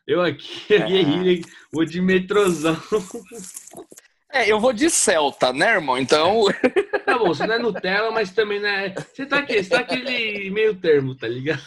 Eu 0.07 0.23
aqui, 0.23 0.75
é. 0.75 0.87
guerrilha, 0.87 1.45
vou 1.73 1.85
de 1.85 2.01
metrozão. 2.01 2.77
É, 4.33 4.51
eu 4.51 4.61
vou 4.61 4.73
de 4.73 4.89
Celta, 4.89 5.53
né, 5.53 5.75
irmão? 5.75 5.99
Então. 5.99 6.45
Tá 7.11 7.19
bom, 7.19 7.27
você 7.27 7.45
não 7.45 7.55
é 7.55 7.59
Nutella, 7.59 8.13
mas 8.13 8.31
também 8.31 8.61
não 8.61 8.69
é. 8.69 8.95
Você 8.95 9.27
tá 9.27 9.39
aqui, 9.39 9.61
você 9.61 9.69
tá 9.69 9.81
aquele 9.81 10.49
meio 10.51 10.77
termo, 10.77 11.17
tá 11.17 11.27
ligado? 11.27 11.61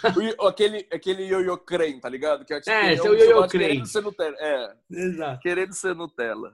aquele 0.47 0.88
aquele 0.89 1.26
yo-yo 1.26 1.58
creme, 1.58 1.99
tá 1.99 2.08
ligado? 2.08 2.45
Que 2.45 2.54
é, 2.54 2.62
tipo, 2.62 2.71
é, 2.71 2.95
seu 2.95 3.13
yo-yo 3.13 3.45
creme. 3.49 3.65
Querendo 3.65 3.86
ser 3.86 4.04
Nutella. 4.04 4.38
É. 4.39 4.73
Exato. 4.89 5.39
Querendo 5.41 5.73
ser 5.73 5.95
Nutella. 5.95 6.54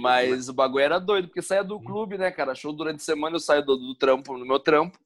Mas 0.00 0.48
o 0.48 0.54
bagulho 0.54 0.82
era 0.82 0.98
doido, 0.98 1.28
porque 1.28 1.42
saia 1.42 1.62
do 1.62 1.78
clube, 1.78 2.16
né, 2.16 2.30
cara? 2.30 2.54
Show 2.54 2.72
durante 2.72 3.02
a 3.02 3.04
semana, 3.04 3.36
eu 3.36 3.40
saio 3.40 3.62
do, 3.62 3.76
do 3.76 3.94
trampo, 3.94 4.38
no 4.38 4.46
meu 4.46 4.58
trampo. 4.58 4.98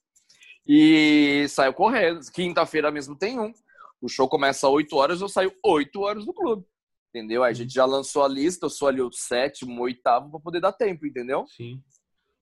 E 0.65 1.47
saio 1.49 1.73
correndo. 1.75 2.21
Quinta-feira 2.33 2.93
mesmo 2.93 3.17
tem 3.17 3.41
um. 3.41 3.53
O 4.01 4.09
show 4.09 4.29
começa 4.29 4.69
às 4.69 4.73
8 4.73 4.97
horas, 4.97 5.21
eu 5.21 5.29
saio 5.29 5.53
8 5.65 6.01
horas 6.01 6.25
do 6.25 6.33
clube. 6.33 6.65
Entendeu? 7.11 7.43
Aí 7.43 7.51
a 7.51 7.55
gente 7.55 7.75
já 7.75 7.85
lançou 7.85 8.25
a 8.25 8.29
lista, 8.29 8.67
eu 8.67 8.71
sou 8.71 8.89
ali 8.89 9.03
o 9.03 9.13
sétimo, 9.13 9.83
oitavo, 9.83 10.31
para 10.31 10.41
poder 10.41 10.61
dar 10.61 10.73
tempo, 10.73 11.05
entendeu? 11.07 11.45
Sim. 11.49 11.83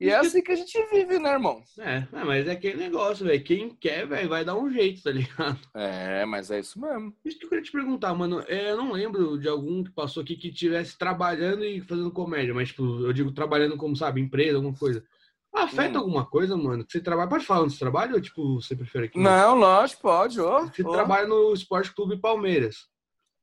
E 0.00 0.10
é 0.10 0.16
assim 0.16 0.40
que 0.40 0.52
a 0.52 0.54
gente 0.54 0.78
vive, 0.92 1.18
né, 1.18 1.32
irmão? 1.32 1.60
É, 1.76 2.06
é 2.12 2.24
mas 2.24 2.46
é 2.46 2.52
aquele 2.52 2.76
negócio, 2.76 3.26
velho. 3.26 3.42
Quem 3.42 3.70
quer, 3.70 4.06
velho, 4.06 4.28
vai 4.28 4.44
dar 4.44 4.56
um 4.56 4.70
jeito, 4.70 5.02
tá 5.02 5.10
ligado? 5.10 5.58
É, 5.74 6.24
mas 6.24 6.52
é 6.52 6.60
isso 6.60 6.80
mesmo. 6.80 7.12
Isso 7.24 7.36
que 7.36 7.46
eu 7.46 7.48
queria 7.48 7.64
te 7.64 7.72
perguntar, 7.72 8.14
mano. 8.14 8.44
É, 8.46 8.70
eu 8.70 8.76
não 8.76 8.92
lembro 8.92 9.36
de 9.38 9.48
algum 9.48 9.82
que 9.82 9.90
passou 9.90 10.22
aqui 10.22 10.36
que 10.36 10.48
estivesse 10.48 10.96
trabalhando 10.96 11.64
e 11.64 11.80
fazendo 11.80 12.12
comédia, 12.12 12.54
mas, 12.54 12.68
tipo, 12.68 12.84
eu 12.84 13.12
digo 13.12 13.32
trabalhando 13.32 13.76
como, 13.76 13.96
sabe, 13.96 14.20
empresa, 14.20 14.56
alguma 14.56 14.76
coisa. 14.76 15.04
Afeta 15.52 15.98
hum. 15.98 16.02
alguma 16.02 16.26
coisa, 16.26 16.56
mano? 16.56 16.84
Você 16.88 17.00
trabalha, 17.00 17.28
pode 17.28 17.44
falar 17.44 17.64
onde 17.64 17.78
trabalha 17.78 18.14
ou 18.14 18.20
tipo, 18.20 18.60
você 18.60 18.76
prefere 18.76 19.06
aqui? 19.06 19.18
Não, 19.18 19.56
lógico, 19.56 20.02
pode. 20.02 20.40
Oh, 20.40 20.66
você 20.66 20.82
oh. 20.82 20.92
trabalha 20.92 21.26
no 21.26 21.52
Esporte 21.52 21.92
Clube 21.92 22.18
Palmeiras. 22.18 22.86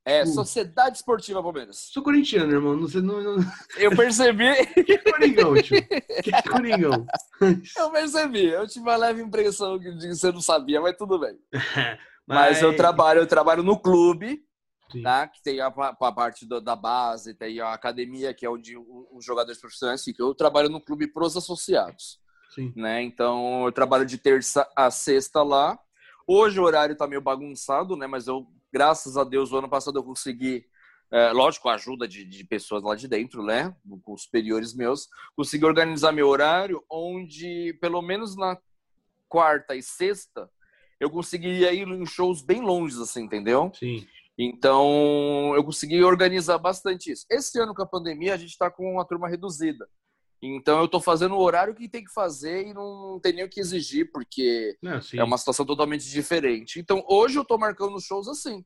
É, 0.06 0.22
uh. 0.22 0.28
Sociedade 0.28 0.98
Esportiva 0.98 1.42
Palmeiras. 1.42 1.90
Sou 1.92 2.04
corintiano, 2.04 2.54
irmão. 2.54 2.76
Não, 2.76 2.88
não, 3.02 3.38
não... 3.38 3.52
Eu 3.76 3.96
percebi. 3.96 4.54
que 4.86 4.98
Coringão, 5.00 5.56
tio? 5.56 5.82
Que 6.24 6.50
Coringão? 6.50 7.08
eu 7.78 7.92
percebi. 7.92 8.46
Eu 8.46 8.68
tive 8.68 8.82
uma 8.82 8.96
leve 8.96 9.22
impressão 9.22 9.80
de 9.80 9.92
que 9.98 10.16
você 10.16 10.32
não 10.32 10.42
sabia, 10.42 10.80
mas 10.80 10.96
tudo 10.96 11.20
bem. 11.20 11.36
mas... 11.52 11.98
mas 12.28 12.62
eu 12.62 12.76
trabalho, 12.76 13.22
eu 13.22 13.28
trabalho 13.28 13.64
no 13.64 13.80
clube 13.80 14.46
Tá? 15.02 15.28
Que 15.28 15.42
tem 15.42 15.60
a, 15.60 15.68
a 15.68 16.12
parte 16.12 16.46
do, 16.46 16.62
da 16.62 16.76
base, 16.76 17.34
tem 17.34 17.60
a 17.60 17.74
academia, 17.74 18.34
que 18.34 18.46
é 18.46 18.50
onde 18.50 18.78
os 18.78 19.26
jogadores 19.26 19.60
profissionais 19.60 20.04
ficam. 20.04 20.28
Eu 20.28 20.36
trabalho 20.36 20.70
no 20.70 20.82
clube 20.82 21.08
pros 21.08 21.36
associados. 21.36 22.20
Sim. 22.54 22.72
Né? 22.76 23.02
Então, 23.04 23.66
eu 23.66 23.72
trabalho 23.72 24.06
de 24.06 24.18
terça 24.18 24.68
a 24.76 24.90
sexta 24.92 25.44
lá. 25.44 25.78
Hoje 26.28 26.60
o 26.60 26.64
horário 26.64 26.96
tá 26.96 27.08
meio 27.08 27.22
bagunçado, 27.22 27.96
né? 27.96 28.08
Mas 28.08 28.28
eu, 28.28 28.48
graças 28.76 29.16
a 29.16 29.24
Deus, 29.24 29.54
o 29.54 29.58
ano 29.58 29.70
passado 29.70 29.98
eu 29.98 30.04
consegui, 30.04 30.66
é, 31.10 31.32
lógico, 31.32 31.64
com 31.64 31.70
a 31.70 31.76
ajuda 31.76 32.06
de, 32.06 32.26
de, 32.26 32.44
pessoas 32.44 32.84
lá 32.84 32.94
de 32.94 33.08
dentro, 33.08 33.42
né? 33.42 33.74
Com 34.04 34.14
os 34.14 34.24
superiores 34.24 34.76
meus, 34.76 35.08
consegui 35.34 35.64
organizar 35.64 36.12
meu 36.12 36.28
horário, 36.28 36.84
onde, 36.92 37.72
pelo 37.80 38.02
menos 38.02 38.36
na 38.36 38.58
quarta 39.30 39.78
e 39.78 39.82
sexta, 39.82 40.52
eu 41.00 41.10
conseguiria 41.10 41.72
ir 41.72 41.88
em 41.88 42.06
shows 42.06 42.42
bem 42.42 42.60
longe, 42.60 43.02
assim, 43.02 43.24
entendeu? 43.24 43.72
Sim. 43.80 44.06
Então, 44.38 45.54
eu 45.56 45.64
consegui 45.64 46.04
organizar 46.04 46.58
bastante 46.58 47.14
isso. 47.14 47.26
Esse 47.32 47.58
ano, 47.58 47.74
com 47.74 47.82
a 47.82 47.88
pandemia, 47.88 48.34
a 48.34 48.38
gente 48.38 48.52
está 48.52 48.70
com 48.70 48.92
uma 48.92 49.06
turma 49.06 49.30
reduzida. 49.30 49.88
Então, 50.54 50.80
eu 50.80 50.86
estou 50.86 51.00
fazendo 51.00 51.36
o 51.36 51.42
horário 51.42 51.74
que 51.74 51.90
tem 51.90 52.04
que 52.04 52.14
fazer 52.14 52.68
e 52.68 52.74
não 52.74 53.20
tem 53.22 53.34
nem 53.34 53.46
o 53.46 53.50
que 53.50 53.60
exigir, 53.60 54.12
porque 54.12 54.78
é, 54.84 55.18
é 55.18 55.24
uma 55.24 55.38
situação 55.38 55.66
totalmente 55.66 56.10
diferente. 56.10 56.80
Então, 56.80 57.04
hoje 57.08 57.38
eu 57.38 57.42
estou 57.42 57.58
marcando 57.58 58.00
shows 58.00 58.28
assim. 58.28 58.64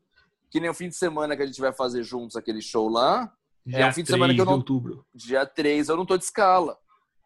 Que 0.49 0.59
nem 0.59 0.69
o 0.69 0.73
fim 0.73 0.89
de 0.89 0.95
semana 0.95 1.37
que 1.37 1.43
a 1.43 1.45
gente 1.45 1.61
vai 1.61 1.71
fazer 1.71 2.03
juntos 2.03 2.35
aquele 2.35 2.61
show 2.61 2.89
lá. 2.89 3.31
Dia 3.65 3.79
é 3.79 3.87
um 3.87 3.93
fim 3.93 4.03
de 4.03 4.09
semana 4.09 4.33
que 4.33 4.41
eu 4.41 4.45
não. 4.45 4.53
De 4.53 4.59
outubro. 4.59 5.05
Dia 5.13 5.45
3 5.45 5.89
eu 5.89 5.97
não 5.97 6.05
tô 6.05 6.17
de 6.17 6.23
escala. 6.23 6.77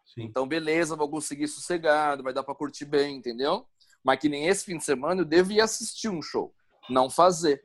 Sim. 0.04 0.24
Então, 0.24 0.46
beleza, 0.46 0.94
vou 0.94 1.08
conseguir 1.08 1.48
sossegado, 1.48 2.22
vai 2.22 2.32
dar 2.32 2.42
para 2.42 2.54
curtir 2.54 2.84
bem, 2.84 3.16
entendeu? 3.16 3.66
Mas 4.04 4.20
que 4.20 4.28
nem 4.28 4.46
esse 4.46 4.64
fim 4.64 4.76
de 4.76 4.84
semana 4.84 5.22
eu 5.22 5.24
devia 5.24 5.64
assistir 5.64 6.10
um 6.10 6.20
show, 6.20 6.54
não 6.90 7.08
fazer. 7.08 7.64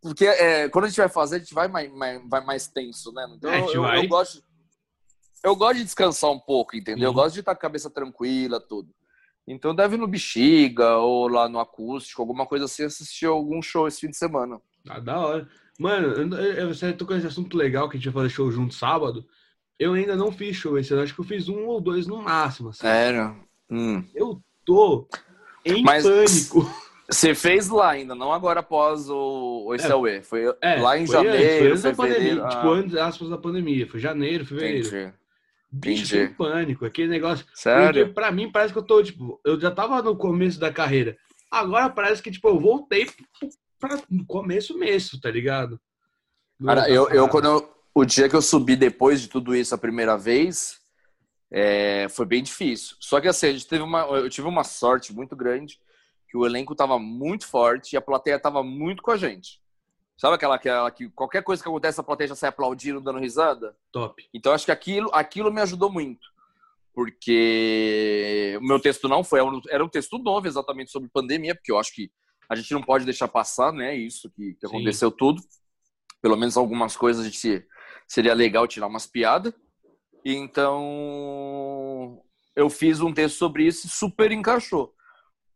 Porque 0.00 0.26
é, 0.26 0.68
quando 0.68 0.86
a 0.86 0.88
gente 0.88 0.96
vai 0.96 1.08
fazer, 1.08 1.36
a 1.36 1.38
gente 1.38 1.54
vai 1.54 1.68
mais, 1.68 1.92
mais, 1.92 2.28
vai 2.28 2.44
mais 2.44 2.66
tenso, 2.66 3.12
né? 3.12 3.26
Então, 3.36 3.50
é, 3.50 3.60
eu, 3.60 3.84
eu, 3.84 4.08
gosto, 4.08 4.42
eu 5.44 5.56
gosto 5.56 5.76
de 5.78 5.84
descansar 5.84 6.30
um 6.30 6.38
pouco, 6.38 6.76
entendeu? 6.76 7.04
Eu 7.04 7.12
gosto 7.12 7.34
de 7.34 7.40
estar 7.40 7.54
com 7.54 7.58
a 7.58 7.62
cabeça 7.62 7.90
tranquila, 7.90 8.60
tudo. 8.60 8.88
Então 9.46 9.74
deve 9.74 9.96
ir 9.96 9.98
no 9.98 10.06
Bexiga 10.06 10.96
ou 10.98 11.26
lá 11.28 11.48
no 11.48 11.58
acústico, 11.58 12.22
alguma 12.22 12.46
coisa 12.46 12.66
assim, 12.66 12.84
assistir 12.84 13.26
algum 13.26 13.60
show 13.60 13.88
esse 13.88 14.00
fim 14.00 14.08
de 14.10 14.16
semana. 14.16 14.60
Ah, 14.88 15.00
da 15.00 15.18
hora. 15.18 15.48
Mano, 15.78 16.14
você 16.68 16.92
tocou 16.92 17.16
esse 17.16 17.26
assunto 17.26 17.56
legal 17.56 17.88
que 17.88 17.96
a 17.96 17.98
gente 17.98 18.08
vai 18.10 18.22
fazer 18.24 18.34
show 18.34 18.50
junto 18.52 18.74
sábado. 18.74 19.24
Eu 19.78 19.94
ainda 19.94 20.14
não 20.14 20.30
fiz 20.30 20.54
show 20.56 20.78
esse 20.78 20.92
ano, 20.92 21.02
acho 21.02 21.14
que 21.14 21.20
eu 21.20 21.24
fiz 21.24 21.48
um 21.48 21.66
ou 21.66 21.80
dois 21.80 22.06
no 22.06 22.22
máximo. 22.22 22.68
Assim. 22.68 22.82
Sério? 22.82 23.36
Hum. 23.68 24.04
Eu 24.14 24.40
tô 24.64 25.08
em 25.64 25.82
Mas- 25.82 26.04
pânico. 26.04 26.70
Você 27.10 27.34
fez 27.34 27.68
lá 27.68 27.90
ainda, 27.90 28.14
não 28.14 28.32
agora 28.32 28.60
após 28.60 29.10
o, 29.10 29.64
o 29.66 29.74
ICAUE. 29.74 30.22
Foi 30.22 30.44
É, 30.62 30.76
lá 30.80 30.96
em 30.96 31.06
foi 31.06 31.16
antes, 31.16 31.30
foi 31.30 31.38
janeiro, 31.42 31.70
antes 31.70 31.82
da 31.82 31.94
fevereiro. 31.94 32.24
pandemia. 32.40 32.44
ah, 32.44 32.48
Tipo, 32.48 32.68
antes 32.72 32.94
aspas 32.96 33.28
da 33.28 33.38
pandemia. 33.38 33.86
Foi 33.88 34.00
janeiro, 34.00 34.46
fevereiro. 34.46 34.86
entendi. 34.88 35.12
Bicho, 35.72 36.02
entendi. 36.04 36.16
eu 36.18 36.26
tô 36.28 36.32
em 36.32 36.36
pânico. 36.36 36.84
Aquele 36.84 37.08
negócio. 37.08 37.46
Sério? 37.54 38.02
Porque 38.04 38.14
pra 38.14 38.30
mim 38.30 38.52
parece 38.52 38.72
que 38.72 38.78
eu 38.78 38.82
tô, 38.86 39.02
tipo, 39.02 39.40
eu 39.44 39.58
já 39.58 39.70
tava 39.70 40.02
no 40.02 40.16
começo 40.16 40.60
da 40.60 40.72
carreira. 40.72 41.16
Agora 41.50 41.88
parece 41.88 42.22
que, 42.22 42.30
tipo, 42.30 42.48
eu 42.48 42.60
voltei 42.60 43.06
pra 43.80 43.98
no 44.10 44.24
começo 44.26 44.76
mesmo, 44.78 45.18
tá 45.20 45.30
ligado? 45.30 45.80
Cara, 46.64 46.80
Nossa, 46.80 46.90
eu, 46.90 47.08
eu 47.10 47.28
quando 47.28 47.46
eu- 47.46 47.74
o 47.94 48.04
dia 48.04 48.28
que 48.28 48.36
eu 48.36 48.42
subi 48.42 48.76
depois 48.76 49.20
de 49.20 49.28
tudo 49.28 49.54
isso 49.54 49.74
a 49.74 49.78
primeira 49.78 50.16
vez, 50.16 50.78
é, 51.50 52.06
foi 52.10 52.24
bem 52.26 52.42
difícil. 52.42 52.96
Só 53.00 53.20
que 53.20 53.28
assim, 53.28 53.46
a 53.48 53.52
gente 53.52 53.66
teve 53.66 53.82
uma, 53.82 54.00
eu 54.02 54.28
tive 54.30 54.46
uma 54.48 54.64
sorte 54.64 55.12
muito 55.12 55.34
grande 55.36 55.78
que 56.28 56.36
o 56.36 56.46
elenco 56.46 56.74
tava 56.74 56.98
muito 56.98 57.46
forte 57.46 57.92
e 57.92 57.96
a 57.96 58.00
plateia 58.00 58.38
tava 58.38 58.62
muito 58.62 59.02
com 59.02 59.10
a 59.10 59.16
gente. 59.16 59.60
Sabe 60.22 60.36
aquela, 60.36 60.54
aquela 60.54 60.88
que 60.88 61.10
qualquer 61.10 61.42
coisa 61.42 61.60
que 61.60 61.68
acontece 61.68 62.00
a 62.00 62.04
plateia 62.04 62.28
já 62.28 62.36
sai 62.36 62.48
aplaudindo, 62.50 63.00
dando 63.00 63.18
risada? 63.18 63.76
Top. 63.90 64.24
Então 64.32 64.52
acho 64.52 64.64
que 64.64 64.70
aquilo, 64.70 65.10
aquilo 65.12 65.52
me 65.52 65.60
ajudou 65.60 65.90
muito. 65.90 66.28
Porque 66.94 68.56
o 68.60 68.64
meu 68.64 68.78
texto 68.78 69.08
não 69.08 69.24
foi, 69.24 69.40
era 69.68 69.84
um 69.84 69.88
texto 69.88 70.18
novo 70.18 70.46
exatamente 70.46 70.92
sobre 70.92 71.10
pandemia, 71.12 71.56
porque 71.56 71.72
eu 71.72 71.76
acho 71.76 71.92
que 71.92 72.08
a 72.48 72.54
gente 72.54 72.72
não 72.72 72.80
pode 72.80 73.04
deixar 73.04 73.26
passar, 73.26 73.72
né? 73.72 73.96
Isso 73.96 74.30
que, 74.30 74.54
que 74.54 74.68
Sim. 74.68 74.76
aconteceu 74.76 75.10
tudo. 75.10 75.42
Pelo 76.20 76.36
menos 76.36 76.56
algumas 76.56 76.96
coisas 76.96 77.26
a 77.26 77.28
gente 77.28 77.66
seria 78.06 78.32
legal 78.32 78.68
tirar 78.68 78.86
umas 78.86 79.08
piadas. 79.08 79.52
Então 80.24 82.22
eu 82.54 82.70
fiz 82.70 83.00
um 83.00 83.12
texto 83.12 83.38
sobre 83.38 83.66
isso 83.66 83.88
e 83.88 83.90
super 83.90 84.30
encaixou. 84.30 84.94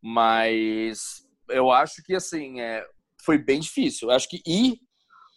Mas 0.03 1.25
eu 1.51 1.71
acho 1.71 2.03
que 2.03 2.17
assim, 2.17 2.61
é, 2.61 2.85
foi 3.27 3.37
bem 3.37 3.61
difícil. 3.61 4.09
Eu 4.09 4.15
acho 4.17 4.29
que 4.29 4.41
ir, 4.47 4.79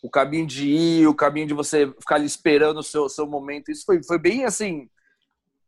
o 0.02 0.10
caminho 0.10 0.48
de 0.48 0.66
ir, 0.70 1.08
o 1.08 1.14
caminho 1.14 1.48
de 1.48 1.54
você 1.54 1.88
ficar 2.00 2.16
ali 2.16 2.26
esperando 2.26 2.78
o 2.80 2.84
seu, 2.84 3.10
seu 3.10 3.28
momento, 3.28 3.70
isso 3.72 3.84
foi, 3.86 4.02
foi 4.02 4.18
bem 4.18 4.46
assim, 4.46 4.88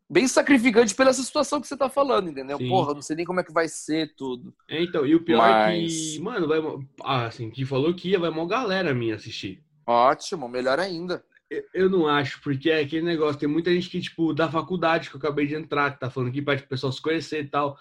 bem 0.08 0.26
sacrificante 0.28 0.94
pela 0.94 1.10
essa 1.10 1.22
situação 1.22 1.60
que 1.60 1.66
você 1.66 1.76
tá 1.76 1.88
falando, 1.88 2.30
entendeu? 2.30 2.56
Sim. 2.58 2.68
Porra, 2.68 2.94
não 2.94 3.02
sei 3.02 3.16
nem 3.16 3.26
como 3.26 3.40
é 3.40 3.44
que 3.44 3.52
vai 3.52 3.68
ser 3.68 4.14
tudo. 4.14 4.54
É, 4.68 4.82
então, 4.82 5.04
e 5.04 5.14
o 5.14 5.24
pior 5.24 5.44
é 5.46 5.50
Mas- 5.80 5.92
que, 5.92 6.20
mano, 6.20 6.46
vai. 6.48 6.60
Ah, 7.02 7.26
assim, 7.26 7.50
que 7.50 7.64
falou 7.66 7.92
que 7.94 8.10
ia, 8.10 8.18
vai 8.18 8.30
uma 8.30 8.46
galera 8.46 8.94
minha 8.94 9.16
assistir. 9.16 9.62
Ótimo, 9.86 10.48
melhor 10.48 10.78
ainda. 10.78 11.24
Eu- 11.50 11.64
Eu 11.74 11.90
não 11.90 12.06
acho, 12.06 12.40
porque 12.40 12.70
é 12.70 12.80
aquele 12.80 13.04
negócio, 13.04 13.38
tem 13.38 13.48
muita 13.48 13.70
gente 13.70 13.90
que, 13.90 14.00
tipo, 14.00 14.32
da 14.32 14.50
faculdade 14.50 15.10
que 15.10 15.16
eu 15.16 15.18
acabei 15.18 15.46
de 15.46 15.54
entrar, 15.54 15.90
que 15.92 16.00
tá 16.00 16.08
falando 16.10 16.30
aqui 16.30 16.40
pra 16.40 16.54
tipo, 16.56 16.66
o 16.66 16.70
pessoal 16.70 16.90
se 16.92 17.02
conhecer 17.02 17.44
e 17.44 17.48
tal. 17.48 17.76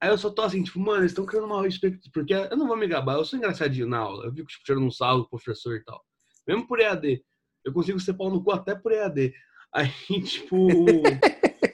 Aí 0.00 0.08
eu 0.08 0.16
só 0.18 0.30
tô 0.30 0.42
assim, 0.42 0.62
tipo, 0.62 0.80
mano, 0.80 1.00
eles 1.02 1.10
estão 1.12 1.26
criando 1.26 1.46
uma 1.46 1.66
expectativa, 1.68 2.10
porque 2.12 2.32
eu 2.32 2.56
não 2.56 2.66
vou 2.66 2.76
me 2.76 2.86
gabar, 2.86 3.16
eu 3.16 3.24
sou 3.24 3.38
engraçadinho 3.38 3.86
na 3.86 3.98
aula, 3.98 4.24
eu 4.26 4.32
fico, 4.32 4.48
tipo, 4.48 4.64
tirando 4.64 4.86
um 4.86 4.90
salvo 4.90 5.28
pro 5.28 5.38
professor 5.38 5.76
e 5.76 5.84
tal. 5.84 6.02
Mesmo 6.46 6.66
por 6.66 6.80
EAD, 6.80 7.22
eu 7.64 7.72
consigo 7.72 8.00
ser 8.00 8.14
pau 8.14 8.30
no 8.30 8.42
cu 8.42 8.50
até 8.52 8.74
por 8.74 8.92
EAD. 8.92 9.34
Aí, 9.74 9.90
tipo, 10.24 11.04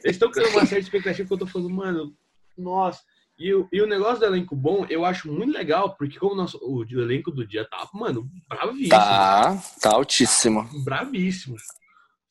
eles 0.03 0.17
estão 0.17 0.31
criando 0.31 0.51
uma 0.51 0.67
certa 0.67 0.85
expectativa 0.85 1.27
que 1.29 1.33
eu 1.35 1.39
tô 1.39 1.47
falando, 1.47 1.71
mano, 1.71 2.17
nossa. 2.59 3.01
E, 3.39 3.55
o- 3.55 3.69
e 3.73 3.81
o 3.83 3.87
negócio 3.87 4.19
do 4.19 4.25
elenco 4.27 4.57
bom, 4.57 4.87
eu 4.89 5.05
acho 5.05 5.31
muito 5.31 5.53
legal, 5.53 5.95
porque 5.97 6.19
como 6.19 6.33
o, 6.33 6.37
nosso, 6.37 6.59
o, 6.63 6.83
elenco 6.83 7.31
do 7.31 7.47
dia 7.47 7.65
tá, 7.69 7.89
mano, 7.95 8.29
bravíssimo. 8.49 8.91
Tá, 8.91 9.63
tá 9.81 9.91
altíssimo. 9.93 10.69
Bravíssimo. 10.85 11.57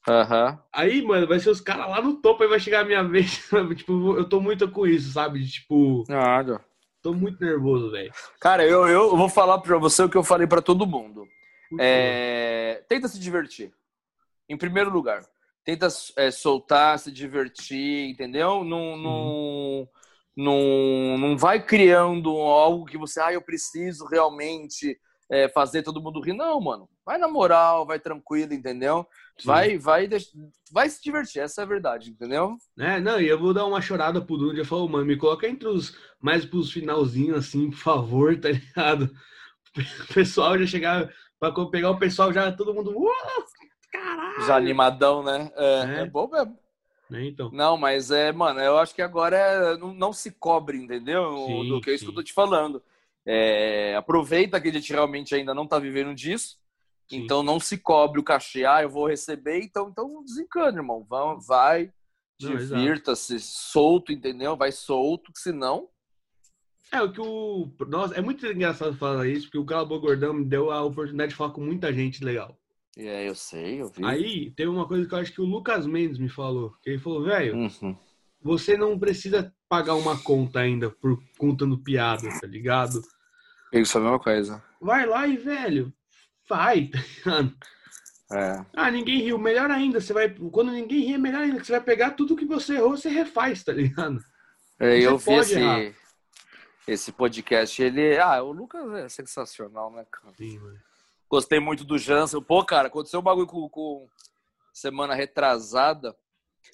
Aham. 0.07 0.59
Aí, 0.71 1.01
mano, 1.01 1.27
vai 1.27 1.39
ser 1.39 1.49
os 1.49 1.61
caras 1.61 1.89
lá 1.89 2.01
no 2.01 2.15
topo, 2.15 2.43
aí 2.43 2.49
vai 2.49 2.59
chegar 2.59 2.81
a 2.81 2.85
minha 2.85 3.03
vez. 3.07 3.49
tipo, 3.75 4.17
eu 4.17 4.27
tô 4.27 4.39
muito 4.39 4.69
com 4.69 4.85
isso, 4.85 5.11
sabe? 5.11 5.45
Tipo, 5.47 6.03
Nada. 6.07 6.63
tô 7.01 7.13
muito 7.13 7.43
nervoso, 7.43 7.91
velho. 7.91 8.11
Cara, 8.39 8.65
eu, 8.65 8.87
eu 8.87 9.15
vou 9.17 9.29
falar 9.29 9.59
pra 9.59 9.77
você 9.77 10.03
o 10.03 10.09
que 10.09 10.17
eu 10.17 10.23
falei 10.23 10.45
pra 10.47 10.61
todo 10.61 10.85
mundo. 10.85 11.27
É, 11.79 12.83
tenta 12.87 13.07
se 13.07 13.19
divertir. 13.19 13.71
Em 14.47 14.57
primeiro 14.57 14.91
lugar. 14.91 15.25
Tenta 15.63 15.87
é, 16.17 16.29
soltar, 16.29 16.99
se 16.99 17.11
divertir, 17.11 18.09
entendeu? 18.09 18.63
Não, 18.63 18.95
não, 18.95 19.89
não, 20.37 21.17
não 21.17 21.37
vai 21.37 21.63
criando 21.65 22.29
algo 22.29 22.85
que 22.85 22.97
você, 22.97 23.19
ah, 23.19 23.33
eu 23.33 23.41
preciso 23.41 24.05
realmente 24.05 24.95
é, 25.29 25.49
fazer 25.49 25.81
todo 25.81 26.01
mundo 26.01 26.21
rir. 26.21 26.33
Não, 26.33 26.61
mano. 26.61 26.87
Vai 27.03 27.17
na 27.17 27.27
moral, 27.27 27.85
vai 27.85 27.99
tranquilo, 27.99 28.53
entendeu? 28.53 29.07
Vai, 29.43 29.77
vai, 29.77 30.07
vai 30.71 30.89
se 30.89 31.03
divertir, 31.03 31.41
essa 31.41 31.61
é 31.61 31.63
a 31.63 31.67
verdade, 31.67 32.11
entendeu? 32.11 32.57
É, 32.77 32.99
não, 32.99 33.19
e 33.19 33.27
eu 33.27 33.37
vou 33.39 33.53
dar 33.53 33.65
uma 33.65 33.81
chorada 33.81 34.21
pro 34.21 34.37
Dudu. 34.37 34.55
Já 34.55 34.63
falou, 34.65 34.87
mano, 34.87 35.05
me 35.05 35.17
coloca 35.17 35.47
entre 35.47 35.67
os 35.67 35.97
mais 36.21 36.45
pros 36.45 36.71
finalzinhos, 36.71 37.37
assim, 37.37 37.69
por 37.69 37.77
favor, 37.77 38.35
tá 38.39 38.49
ligado? 38.49 39.09
O 40.09 40.13
pessoal 40.13 40.57
já 40.57 40.65
chegar, 40.65 41.13
pra 41.39 41.51
pegar 41.69 41.91
o 41.91 41.99
pessoal 41.99 42.31
já, 42.31 42.51
todo 42.51 42.73
mundo, 42.73 42.97
"Uau, 42.97 43.13
caralho! 43.91 44.45
Já 44.45 44.55
animadão, 44.55 45.23
né? 45.23 45.51
É, 45.55 45.83
É. 45.97 46.01
é 46.01 46.05
bom 46.05 46.29
mesmo. 46.29 46.57
Né, 47.09 47.27
então, 47.27 47.51
Não, 47.51 47.77
mas 47.77 48.09
é, 48.09 48.31
mano, 48.31 48.59
eu 48.59 48.79
acho 48.79 48.95
que 48.95 49.01
agora 49.01 49.35
é- 49.37 49.77
não, 49.77 49.93
não 49.93 50.11
se 50.13 50.31
cobre, 50.31 50.77
entendeu? 50.77 51.37
Sim, 51.45 51.69
Do 51.69 51.81
que 51.81 51.91
é 51.91 51.93
isso 51.93 52.03
que 52.05 52.09
eu 52.09 52.15
tô 52.15 52.23
te 52.23 52.33
falando. 52.33 52.81
É, 53.25 53.95
aproveita 53.95 54.59
que 54.59 54.69
a 54.69 54.71
gente 54.71 54.91
realmente 54.91 55.35
ainda 55.35 55.53
não 55.53 55.67
tá 55.67 55.77
vivendo 55.77 56.15
disso. 56.15 56.57
Sim. 57.09 57.17
Então 57.23 57.43
não 57.43 57.59
se 57.59 57.77
cobre 57.77 58.19
o 58.19 58.23
cachê, 58.23 58.65
ah, 58.65 58.81
eu 58.81 58.89
vou 58.89 59.07
receber, 59.07 59.59
então, 59.61 59.89
então 59.89 60.23
desencana, 60.23 60.79
irmão. 60.79 61.05
Vai, 61.07 61.37
vai 61.47 61.93
divirta-se, 62.39 63.39
solto, 63.39 64.11
entendeu? 64.11 64.55
Vai 64.57 64.71
solto, 64.71 65.31
que 65.31 65.39
senão. 65.39 65.87
É, 66.91 67.01
o 67.01 67.11
que 67.11 67.19
o. 67.21 67.71
Nossa, 67.87 68.15
é 68.15 68.21
muito 68.21 68.45
engraçado 68.45 68.95
falar 68.95 69.27
isso, 69.27 69.45
porque 69.47 69.57
o 69.57 69.65
Cala 69.65 69.85
Boa 69.85 69.99
Gordão 69.99 70.33
me 70.33 70.45
deu 70.45 70.71
a 70.71 70.83
oportunidade 70.83 71.31
de 71.31 71.35
falar 71.35 71.51
com 71.51 71.61
muita 71.61 71.91
gente 71.93 72.23
legal. 72.23 72.57
É, 72.97 73.27
eu 73.27 73.35
sei, 73.35 73.81
eu 73.81 73.89
vi. 73.89 74.05
Aí 74.05 74.51
teve 74.51 74.69
uma 74.69 74.87
coisa 74.87 75.07
que 75.07 75.13
eu 75.13 75.17
acho 75.17 75.33
que 75.33 75.41
o 75.41 75.45
Lucas 75.45 75.85
Mendes 75.85 76.17
me 76.17 76.29
falou. 76.29 76.73
Que 76.81 76.91
ele 76.91 76.99
falou, 76.99 77.23
velho, 77.23 77.55
Uhum. 77.57 77.97
você 78.41 78.77
não 78.77 78.97
precisa 78.97 79.53
pagar 79.67 79.95
uma 79.95 80.17
conta 80.21 80.59
ainda 80.59 80.89
por 80.89 81.21
contando 81.37 81.77
piada, 81.77 82.29
tá 82.39 82.47
ligado? 82.47 83.01
Isso 83.73 83.97
é 83.97 84.01
a 84.01 84.03
mesma 84.03 84.19
coisa. 84.19 84.63
Vai 84.79 85.05
lá 85.05 85.27
e, 85.27 85.35
velho, 85.35 85.91
vai, 86.47 86.87
tá 86.87 86.99
ligado? 87.25 87.55
É. 88.31 88.65
Ah, 88.75 88.89
ninguém 88.89 89.21
riu. 89.21 89.37
Melhor 89.37 89.69
ainda, 89.69 90.01
você 90.01 90.11
vai. 90.11 90.29
Quando 90.29 90.71
ninguém 90.71 91.05
ri, 91.05 91.13
é 91.13 91.17
melhor 91.17 91.41
ainda, 91.41 91.59
que 91.59 91.65
você 91.65 91.73
vai 91.73 91.81
pegar 91.81 92.11
tudo 92.11 92.35
que 92.35 92.45
você 92.45 92.75
errou, 92.75 92.97
você 92.97 93.09
refaz, 93.09 93.63
tá 93.63 93.71
ligado? 93.71 94.19
É, 94.79 94.99
eu 94.99 95.17
vi 95.17 95.33
esse, 95.33 95.59
errar. 95.59 95.93
esse 96.87 97.11
podcast, 97.11 97.81
ele. 97.81 98.17
Ah, 98.17 98.41
o 98.41 98.51
Lucas 98.51 98.91
é 98.93 99.09
sensacional, 99.09 99.91
né, 99.91 100.05
cara? 100.11 100.33
Sim, 100.35 100.57
mano. 100.59 100.79
Gostei 101.29 101.59
muito 101.59 101.83
do 101.83 101.97
Jansen. 101.97 102.41
Pô, 102.41 102.63
cara, 102.65 102.87
aconteceu 102.87 103.19
um 103.19 103.23
bagulho 103.23 103.47
com, 103.47 103.69
com 103.69 104.07
semana 104.73 105.13
retrasada. 105.13 106.15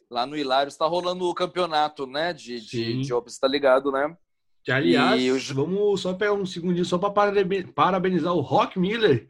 Lá 0.09 0.25
no 0.25 0.37
Hilários 0.37 0.77
tá 0.77 0.85
rolando 0.85 1.25
o 1.25 1.33
campeonato, 1.33 2.07
né? 2.07 2.31
De, 2.31 2.61
de, 2.61 3.01
de 3.01 3.09
você 3.13 3.39
tá 3.39 3.47
ligado, 3.47 3.91
né? 3.91 4.15
Que, 4.63 4.71
aliás, 4.71 5.21
E 5.21 5.53
vamos 5.53 6.01
só 6.01 6.13
pegar 6.13 6.33
um 6.33 6.45
segundinho 6.45 6.85
só 6.85 6.97
para 6.97 7.13
parabenizar 7.73 8.33
o 8.33 8.41
Rock 8.41 8.79
Miller. 8.79 9.29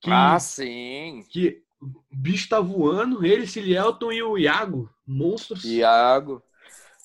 Que, 0.00 0.10
Ah, 0.10 0.38
sim. 0.40 1.24
que 1.28 1.62
o 1.80 1.88
bicho 2.10 2.48
tá 2.48 2.60
voando, 2.60 3.24
ele, 3.24 3.46
Silielton 3.46 4.12
e 4.12 4.22
o 4.22 4.38
Iago, 4.38 4.88
monstros. 5.06 5.64
Iago. 5.64 6.42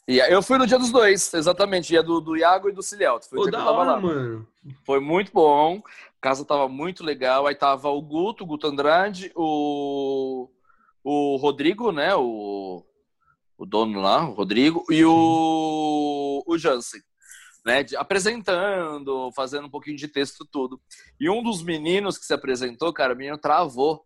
E 0.07 0.19
eu 0.19 0.41
fui 0.43 0.57
no 0.57 0.67
dia 0.67 0.77
dos 0.77 0.91
dois, 0.91 1.33
exatamente. 1.33 1.87
Dia 1.87 2.03
do, 2.03 2.21
do 2.21 2.37
Iago 2.37 2.69
e 2.69 2.71
do 2.73 2.83
Cilielto. 2.83 3.27
Foi 3.27 3.39
o 3.39 3.41
dia 3.43 3.51
que 3.51 3.57
da 3.57 3.63
eu 3.63 3.65
tava 3.65 3.77
hora, 3.79 3.91
lá. 3.93 3.99
mano. 3.99 4.47
Foi 4.85 4.99
muito 4.99 5.31
bom. 5.33 5.81
A 5.87 6.21
casa 6.21 6.45
tava 6.45 6.67
muito 6.69 7.03
legal. 7.03 7.47
Aí 7.47 7.55
tava 7.55 7.89
o 7.89 8.01
Guto, 8.01 8.43
o 8.43 8.47
Guto 8.47 8.67
Andrade, 8.67 9.31
o, 9.35 10.47
o 11.03 11.37
Rodrigo, 11.37 11.91
né? 11.91 12.13
O, 12.15 12.83
o 13.57 13.65
dono 13.65 13.99
lá, 13.99 14.29
o 14.29 14.33
Rodrigo, 14.33 14.85
e 14.91 15.03
o, 15.03 16.43
o 16.45 16.57
Jansen. 16.57 17.01
Né, 17.65 17.81
de- 17.83 17.95
apresentando, 17.97 19.31
fazendo 19.35 19.65
um 19.65 19.69
pouquinho 19.69 19.97
de 19.97 20.07
texto 20.07 20.45
tudo. 20.45 20.79
E 21.19 21.29
um 21.29 21.41
dos 21.41 21.63
meninos 21.63 22.17
que 22.17 22.25
se 22.25 22.33
apresentou, 22.33 22.93
cara, 22.93 23.13
o 23.13 23.17
menino 23.17 23.37
travou. 23.37 24.05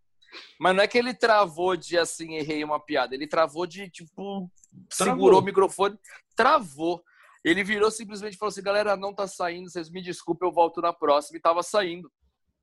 Mas 0.60 0.76
não 0.76 0.84
é 0.84 0.88
que 0.88 0.98
ele 0.98 1.14
travou 1.14 1.76
de 1.76 1.98
assim, 1.98 2.36
errei 2.36 2.64
uma 2.64 2.80
piada. 2.80 3.14
Ele 3.16 3.28
travou 3.28 3.66
de, 3.68 3.90
tipo, 3.90 4.50
Travou. 4.96 5.14
segurou 5.16 5.40
o 5.42 5.44
microfone, 5.44 5.98
travou. 6.36 7.04
Ele 7.44 7.64
virou 7.64 7.90
simplesmente 7.92 8.36
e 8.36 8.38
falou 8.38 8.50
assim: 8.52 8.62
galera, 8.62 8.96
não 8.96 9.14
tá 9.14 9.28
saindo, 9.28 9.70
vocês 9.70 9.90
me 9.90 10.02
desculpem, 10.02 10.48
eu 10.48 10.54
volto 10.54 10.82
na 10.82 10.94
próxima. 10.94 11.38
E 11.38 11.42
tava 11.42 11.64
saindo 11.64 12.12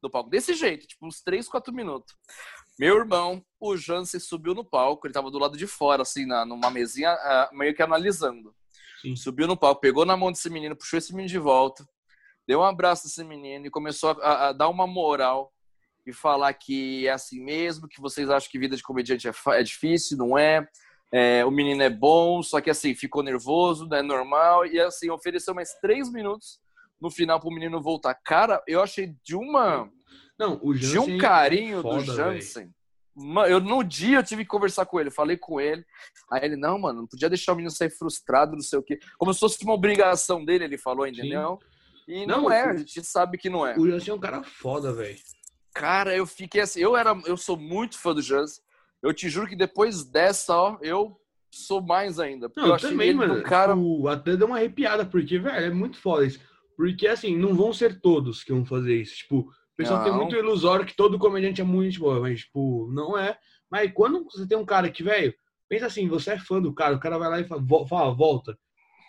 do 0.02 0.10
palco. 0.10 0.30
Desse 0.30 0.54
jeito, 0.54 0.86
tipo, 0.86 1.06
uns 1.06 1.20
3, 1.22 1.48
4 1.48 1.74
minutos. 1.74 2.14
Meu 2.78 2.96
irmão, 2.98 3.42
o 3.58 3.76
Jansen 3.76 4.20
subiu 4.20 4.54
no 4.54 4.64
palco, 4.64 5.06
ele 5.06 5.14
tava 5.14 5.30
do 5.30 5.38
lado 5.38 5.56
de 5.56 5.66
fora, 5.66 6.02
assim, 6.02 6.24
na, 6.26 6.44
numa 6.44 6.70
mesinha, 6.70 7.10
ah, 7.10 7.50
meio 7.52 7.74
que 7.74 7.82
analisando. 7.82 8.54
Sim. 9.00 9.16
Subiu 9.16 9.46
no 9.46 9.56
palco, 9.56 9.80
pegou 9.80 10.04
na 10.04 10.16
mão 10.16 10.32
desse 10.32 10.50
menino, 10.50 10.76
puxou 10.76 10.98
esse 10.98 11.12
menino 11.12 11.28
de 11.28 11.38
volta. 11.38 11.86
deu 12.46 12.60
um 12.60 12.64
abraço 12.64 13.04
nesse 13.06 13.22
menino 13.24 13.66
e 13.66 13.70
começou 13.70 14.10
a, 14.22 14.48
a 14.48 14.52
dar 14.52 14.68
uma 14.68 14.86
moral 14.86 15.52
e 16.06 16.12
falar 16.12 16.52
que 16.54 17.06
é 17.06 17.10
assim 17.10 17.42
mesmo, 17.42 17.88
que 17.88 18.00
vocês 18.00 18.30
acham 18.30 18.48
que 18.50 18.58
vida 18.58 18.76
de 18.76 18.82
comediante 18.82 19.28
é, 19.28 19.32
é 19.48 19.62
difícil, 19.62 20.16
não 20.16 20.38
é? 20.38 20.66
é? 21.12 21.44
O 21.44 21.50
menino 21.50 21.82
é 21.82 21.90
bom, 21.90 22.42
só 22.42 22.60
que 22.60 22.70
assim, 22.70 22.94
ficou 22.94 23.22
nervoso, 23.22 23.86
não 23.86 23.96
é 23.96 24.02
normal, 24.02 24.64
e 24.66 24.80
assim, 24.80 25.10
ofereceu 25.10 25.52
mais 25.52 25.74
três 25.80 26.10
minutos 26.10 26.60
no 27.00 27.10
final 27.10 27.40
pro 27.40 27.50
menino 27.50 27.82
voltar. 27.82 28.14
Cara, 28.14 28.62
eu 28.66 28.82
achei 28.82 29.14
de 29.22 29.34
uma. 29.34 29.90
Não, 30.38 30.60
o 30.62 30.72
de 30.72 30.98
um 30.98 31.18
carinho 31.18 31.80
é 31.80 31.82
foda, 31.82 32.04
do 32.04 32.14
Jansen. 32.14 32.70
Eu, 33.48 33.60
no 33.60 33.82
dia 33.82 34.18
eu 34.18 34.22
tive 34.22 34.42
que 34.42 34.50
conversar 34.50 34.84
com 34.84 35.00
ele, 35.00 35.10
falei 35.10 35.36
com 35.36 35.60
ele. 35.60 35.84
Aí 36.30 36.44
ele, 36.44 36.56
não, 36.56 36.78
mano, 36.78 37.00
não 37.00 37.06
podia 37.06 37.28
deixar 37.28 37.52
o 37.52 37.56
menino 37.56 37.70
sair 37.70 37.90
frustrado, 37.90 38.52
não 38.52 38.62
sei 38.62 38.78
o 38.78 38.82
quê. 38.82 38.98
Como 39.18 39.32
se 39.32 39.40
fosse 39.40 39.64
uma 39.64 39.72
obrigação 39.72 40.44
dele, 40.44 40.64
ele 40.64 40.76
falou, 40.76 41.06
entendeu? 41.06 41.58
Sim. 41.60 41.76
E 42.08 42.26
não, 42.26 42.42
não 42.42 42.50
é, 42.50 42.70
a 42.70 42.76
gente 42.76 43.02
sabe 43.02 43.36
que 43.36 43.50
não 43.50 43.66
é. 43.66 43.76
O 43.76 43.88
Jansen 43.90 44.12
é 44.12 44.14
um 44.14 44.20
cara 44.20 44.42
foda, 44.42 44.92
velho. 44.92 45.16
Cara, 45.74 46.14
eu 46.14 46.26
fiquei 46.26 46.60
assim, 46.60 46.80
eu 46.80 46.96
era, 46.96 47.18
eu 47.26 47.36
sou 47.36 47.56
muito 47.56 47.98
fã 47.98 48.14
do 48.14 48.22
Jansen. 48.22 48.62
Eu 49.02 49.12
te 49.12 49.28
juro 49.28 49.48
que 49.48 49.56
depois 49.56 50.04
dessa, 50.04 50.56
ó, 50.56 50.78
eu 50.80 51.18
sou 51.50 51.82
mais 51.82 52.20
ainda. 52.20 52.50
Não, 52.56 52.68
eu 52.68 52.76
também, 52.76 53.12
mano. 53.14 53.42
Cara... 53.42 53.74
Tipo, 53.74 54.08
até 54.08 54.36
deu 54.36 54.46
uma 54.46 54.56
arrepiada, 54.56 55.04
porque, 55.04 55.38
velho, 55.38 55.66
é 55.66 55.70
muito 55.70 55.98
foda 55.98 56.26
isso. 56.26 56.40
Porque, 56.76 57.06
assim, 57.06 57.36
não 57.36 57.54
vão 57.54 57.72
ser 57.72 58.00
todos 58.00 58.44
que 58.44 58.52
vão 58.52 58.64
fazer 58.64 59.00
isso. 59.00 59.16
Tipo, 59.16 59.40
o 59.40 59.65
pessoal 59.76 60.02
tem 60.02 60.12
muito 60.12 60.34
ilusório 60.34 60.86
que 60.86 60.96
todo 60.96 61.18
comediante 61.18 61.60
é 61.60 61.64
muito 61.64 61.98
boa, 62.00 62.20
mas, 62.20 62.40
tipo, 62.40 62.88
não 62.90 63.16
é. 63.16 63.36
Mas 63.70 63.92
quando 63.92 64.24
você 64.24 64.46
tem 64.46 64.56
um 64.56 64.64
cara 64.64 64.90
que, 64.90 65.02
velho, 65.02 65.34
pensa 65.68 65.86
assim, 65.86 66.08
você 66.08 66.32
é 66.32 66.38
fã 66.38 66.60
do 66.60 66.74
cara, 66.74 66.96
o 66.96 67.00
cara 67.00 67.18
vai 67.18 67.28
lá 67.28 67.40
e 67.40 67.44
fala, 67.46 67.62
fala 67.86 68.14
volta. 68.14 68.58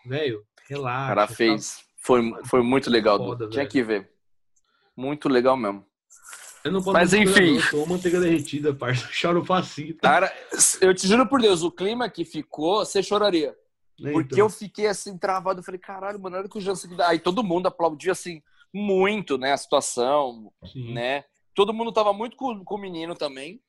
Velho, 0.06 0.44
relaxa. 0.70 1.06
O 1.06 1.08
cara 1.08 1.28
fez. 1.28 1.78
Tá... 1.78 1.84
Foi, 2.00 2.22
foi 2.46 2.62
muito 2.62 2.90
legal. 2.90 3.18
Foda, 3.18 3.50
Tinha 3.50 3.66
que 3.66 3.82
ver. 3.84 4.10
Muito 4.96 5.30
legal 5.30 5.56
mesmo. 5.56 5.86
Eu 6.64 6.72
não 6.72 6.82
posso 6.82 6.94
Mas 6.94 7.14
enfim. 7.14 7.60
Tô 7.70 7.86
manteiga 7.86 8.20
derretida, 8.20 8.74
parça. 8.74 9.08
Choro 9.12 9.46
facinho. 9.46 9.96
Cara, 9.98 10.32
eu 10.82 10.94
te 10.94 11.08
juro 11.08 11.28
por 11.28 11.42
Deus, 11.42 11.64
o 11.64 11.72
clima 11.72 12.10
que 12.10 12.26
ficou, 12.26 12.86
você 12.86 13.02
choraria. 13.02 13.56
Porque 13.98 14.36
então. 14.36 14.40
eu 14.40 14.50
fiquei 14.50 14.88
assim, 14.88 15.18
travado. 15.18 15.60
Eu 15.60 15.64
falei, 15.64 15.80
caralho, 15.80 16.20
mano, 16.20 16.38
olha 16.38 16.50
que 16.50 16.58
o 16.58 16.62
Jansen. 16.62 16.92
Aí 17.02 17.20
todo 17.20 17.44
mundo 17.44 17.68
aplaudiu 17.68 18.12
assim 18.12 18.42
muito, 18.74 19.38
né, 19.38 19.54
a 19.54 19.58
situação, 19.58 20.52
Sim. 20.72 20.94
né? 20.94 21.24
Todo 21.56 21.74
mundo 21.74 21.92
tava 21.92 22.14
muito 22.14 22.38
com, 22.38 22.64
com 22.64 22.76
o 22.76 22.82
menino 22.82 23.16
também. 23.16 23.60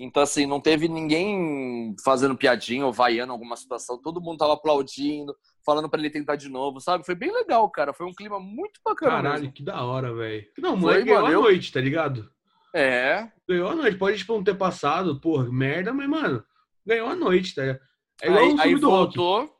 Então, 0.00 0.22
assim, 0.22 0.46
não 0.46 0.60
teve 0.60 0.86
ninguém 0.86 1.94
fazendo 2.04 2.36
piadinha 2.36 2.86
ou 2.86 2.92
vaiando 2.92 3.32
alguma 3.32 3.56
situação. 3.56 4.00
Todo 4.00 4.20
mundo 4.20 4.38
tava 4.38 4.52
aplaudindo, 4.52 5.34
falando 5.66 5.88
para 5.88 5.98
ele 5.98 6.10
tentar 6.10 6.36
de 6.36 6.48
novo, 6.48 6.80
sabe? 6.80 7.04
Foi 7.04 7.16
bem 7.16 7.32
legal, 7.32 7.68
cara. 7.68 7.92
Foi 7.92 8.06
um 8.06 8.14
clima 8.14 8.38
muito 8.38 8.80
bacana. 8.84 9.10
Caralho, 9.10 9.40
mesmo. 9.40 9.52
que 9.52 9.62
da 9.62 9.82
hora, 9.82 10.14
velho. 10.14 10.46
Não, 10.58 10.76
moleque 10.76 11.06
ganhou 11.06 11.26
a 11.26 11.30
noite, 11.30 11.72
tá 11.72 11.80
ligado? 11.80 12.30
É. 12.72 13.28
Ganhou 13.48 13.70
a 13.70 13.74
noite. 13.74 13.98
Pode, 13.98 14.18
tipo, 14.18 14.34
não 14.34 14.44
ter 14.44 14.56
passado, 14.56 15.20
porra, 15.20 15.50
merda, 15.50 15.92
mas, 15.92 16.08
mano, 16.08 16.44
ganhou 16.86 17.08
a 17.08 17.16
noite, 17.16 17.54
tá 17.54 17.62
ligado? 17.62 17.80
É 18.22 18.28
igual 18.28 18.44
aí, 18.44 18.52
o 18.52 18.60
aí 18.60 18.74
do 18.76 18.90
voltou. 18.90 19.40
Rock. 19.40 19.52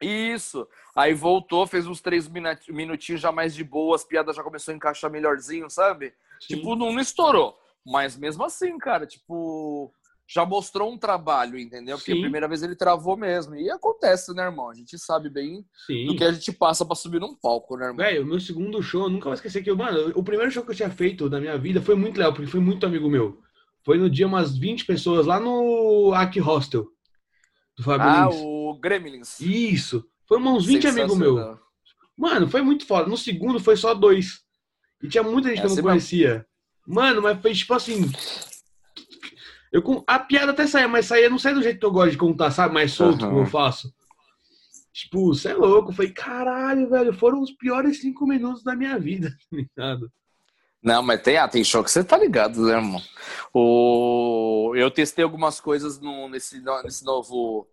Isso. 0.00 0.66
Aí 0.94 1.14
voltou, 1.14 1.66
fez 1.66 1.86
uns 1.86 2.00
três 2.00 2.28
minutinhos 2.68 3.20
já 3.20 3.32
mais 3.32 3.54
de 3.54 3.64
boa, 3.64 3.96
as 3.96 4.04
piadas 4.04 4.36
já 4.36 4.42
começou 4.42 4.72
a 4.72 4.76
encaixar 4.76 5.10
melhorzinho, 5.10 5.68
sabe? 5.70 6.12
Sim. 6.40 6.56
Tipo, 6.56 6.76
não, 6.76 6.92
não 6.92 7.00
estourou. 7.00 7.58
Mas 7.84 8.16
mesmo 8.16 8.44
assim, 8.44 8.76
cara, 8.78 9.06
tipo, 9.06 9.92
já 10.28 10.44
mostrou 10.44 10.92
um 10.92 10.98
trabalho, 10.98 11.58
entendeu? 11.58 11.96
Porque 11.96 12.12
Sim. 12.12 12.18
a 12.18 12.22
primeira 12.22 12.48
vez 12.48 12.62
ele 12.62 12.74
travou 12.74 13.16
mesmo. 13.16 13.54
E 13.54 13.70
acontece, 13.70 14.34
né, 14.34 14.44
irmão? 14.44 14.68
A 14.68 14.74
gente 14.74 14.98
sabe 14.98 15.30
bem 15.30 15.64
Sim. 15.86 16.06
do 16.06 16.16
que 16.16 16.24
a 16.24 16.32
gente 16.32 16.52
passa 16.52 16.84
para 16.84 16.96
subir 16.96 17.20
num 17.20 17.34
palco, 17.34 17.76
né, 17.76 17.86
irmão? 17.86 18.04
Velho, 18.04 18.22
o 18.22 18.26
meu 18.26 18.40
segundo 18.40 18.82
show, 18.82 19.04
eu 19.04 19.10
nunca 19.10 19.26
vou 19.26 19.34
esquecer 19.34 19.62
que, 19.62 19.70
eu, 19.70 19.76
mano, 19.76 20.12
o 20.14 20.24
primeiro 20.24 20.50
show 20.50 20.64
que 20.64 20.72
eu 20.72 20.74
tinha 20.74 20.90
feito 20.90 21.30
na 21.30 21.40
minha 21.40 21.56
vida 21.56 21.80
foi 21.80 21.94
muito 21.94 22.16
legal, 22.18 22.32
porque 22.32 22.50
foi 22.50 22.60
muito 22.60 22.84
amigo 22.84 23.08
meu. 23.08 23.40
Foi 23.84 23.98
no 23.98 24.10
dia 24.10 24.26
umas 24.26 24.58
20 24.58 24.84
pessoas 24.84 25.26
lá 25.26 25.38
no 25.38 26.12
Aki 26.12 26.40
Hostel. 26.40 26.88
Do 27.76 27.82
Fábio 27.82 28.06
ah, 28.06 28.28
Lins. 28.30 28.40
o 28.42 28.78
Gremlins. 28.80 29.40
Isso. 29.40 30.04
Foi 30.26 30.38
uns 30.38 30.66
20 30.66 30.88
amigos 30.88 31.16
meus. 31.16 31.58
Mano, 32.16 32.48
foi 32.48 32.62
muito 32.62 32.86
foda. 32.86 33.08
No 33.08 33.16
segundo 33.16 33.60
foi 33.60 33.76
só 33.76 33.92
dois. 33.92 34.40
E 35.02 35.08
tinha 35.08 35.22
muita 35.22 35.50
gente 35.50 35.58
é, 35.58 35.60
que 35.62 35.66
eu 35.68 35.76
não 35.76 35.82
conhecia. 35.82 36.46
Mano, 36.86 37.20
mas 37.20 37.40
foi 37.40 37.52
tipo 37.52 37.74
assim. 37.74 38.10
Eu, 39.70 39.82
a 40.06 40.18
piada 40.18 40.52
até 40.52 40.66
saía, 40.66 40.88
mas 40.88 41.06
saía, 41.06 41.28
não 41.28 41.38
sai 41.38 41.52
do 41.52 41.62
jeito 41.62 41.78
que 41.78 41.84
eu 41.84 41.90
gosto 41.90 42.12
de 42.12 42.18
contar, 42.18 42.50
sabe? 42.50 42.72
Mais 42.72 42.92
solto 42.92 43.24
uhum. 43.24 43.30
como 43.30 43.40
eu 43.42 43.46
faço. 43.46 43.92
Tipo, 44.92 45.34
você 45.34 45.50
é 45.50 45.54
louco. 45.54 45.90
Eu 45.90 45.94
falei, 45.94 46.12
caralho, 46.12 46.88
velho, 46.88 47.12
foram 47.12 47.42
os 47.42 47.50
piores 47.50 48.00
cinco 48.00 48.26
minutos 48.26 48.62
da 48.62 48.74
minha 48.74 48.98
vida, 48.98 49.30
tá 49.50 49.56
ligado? 49.56 50.10
Não, 50.82 51.02
mas 51.02 51.20
tem, 51.20 51.36
ah, 51.36 51.48
tem 51.48 51.64
show 51.64 51.82
que 51.82 51.90
você 51.90 52.04
tá 52.04 52.16
ligado, 52.16 52.60
né, 52.62 52.74
irmão? 52.74 53.02
O... 53.52 54.72
Eu 54.76 54.90
testei 54.90 55.24
algumas 55.24 55.60
coisas 55.60 56.00
no, 56.00 56.28
nesse, 56.28 56.62
nesse 56.84 57.04
novo. 57.04 57.68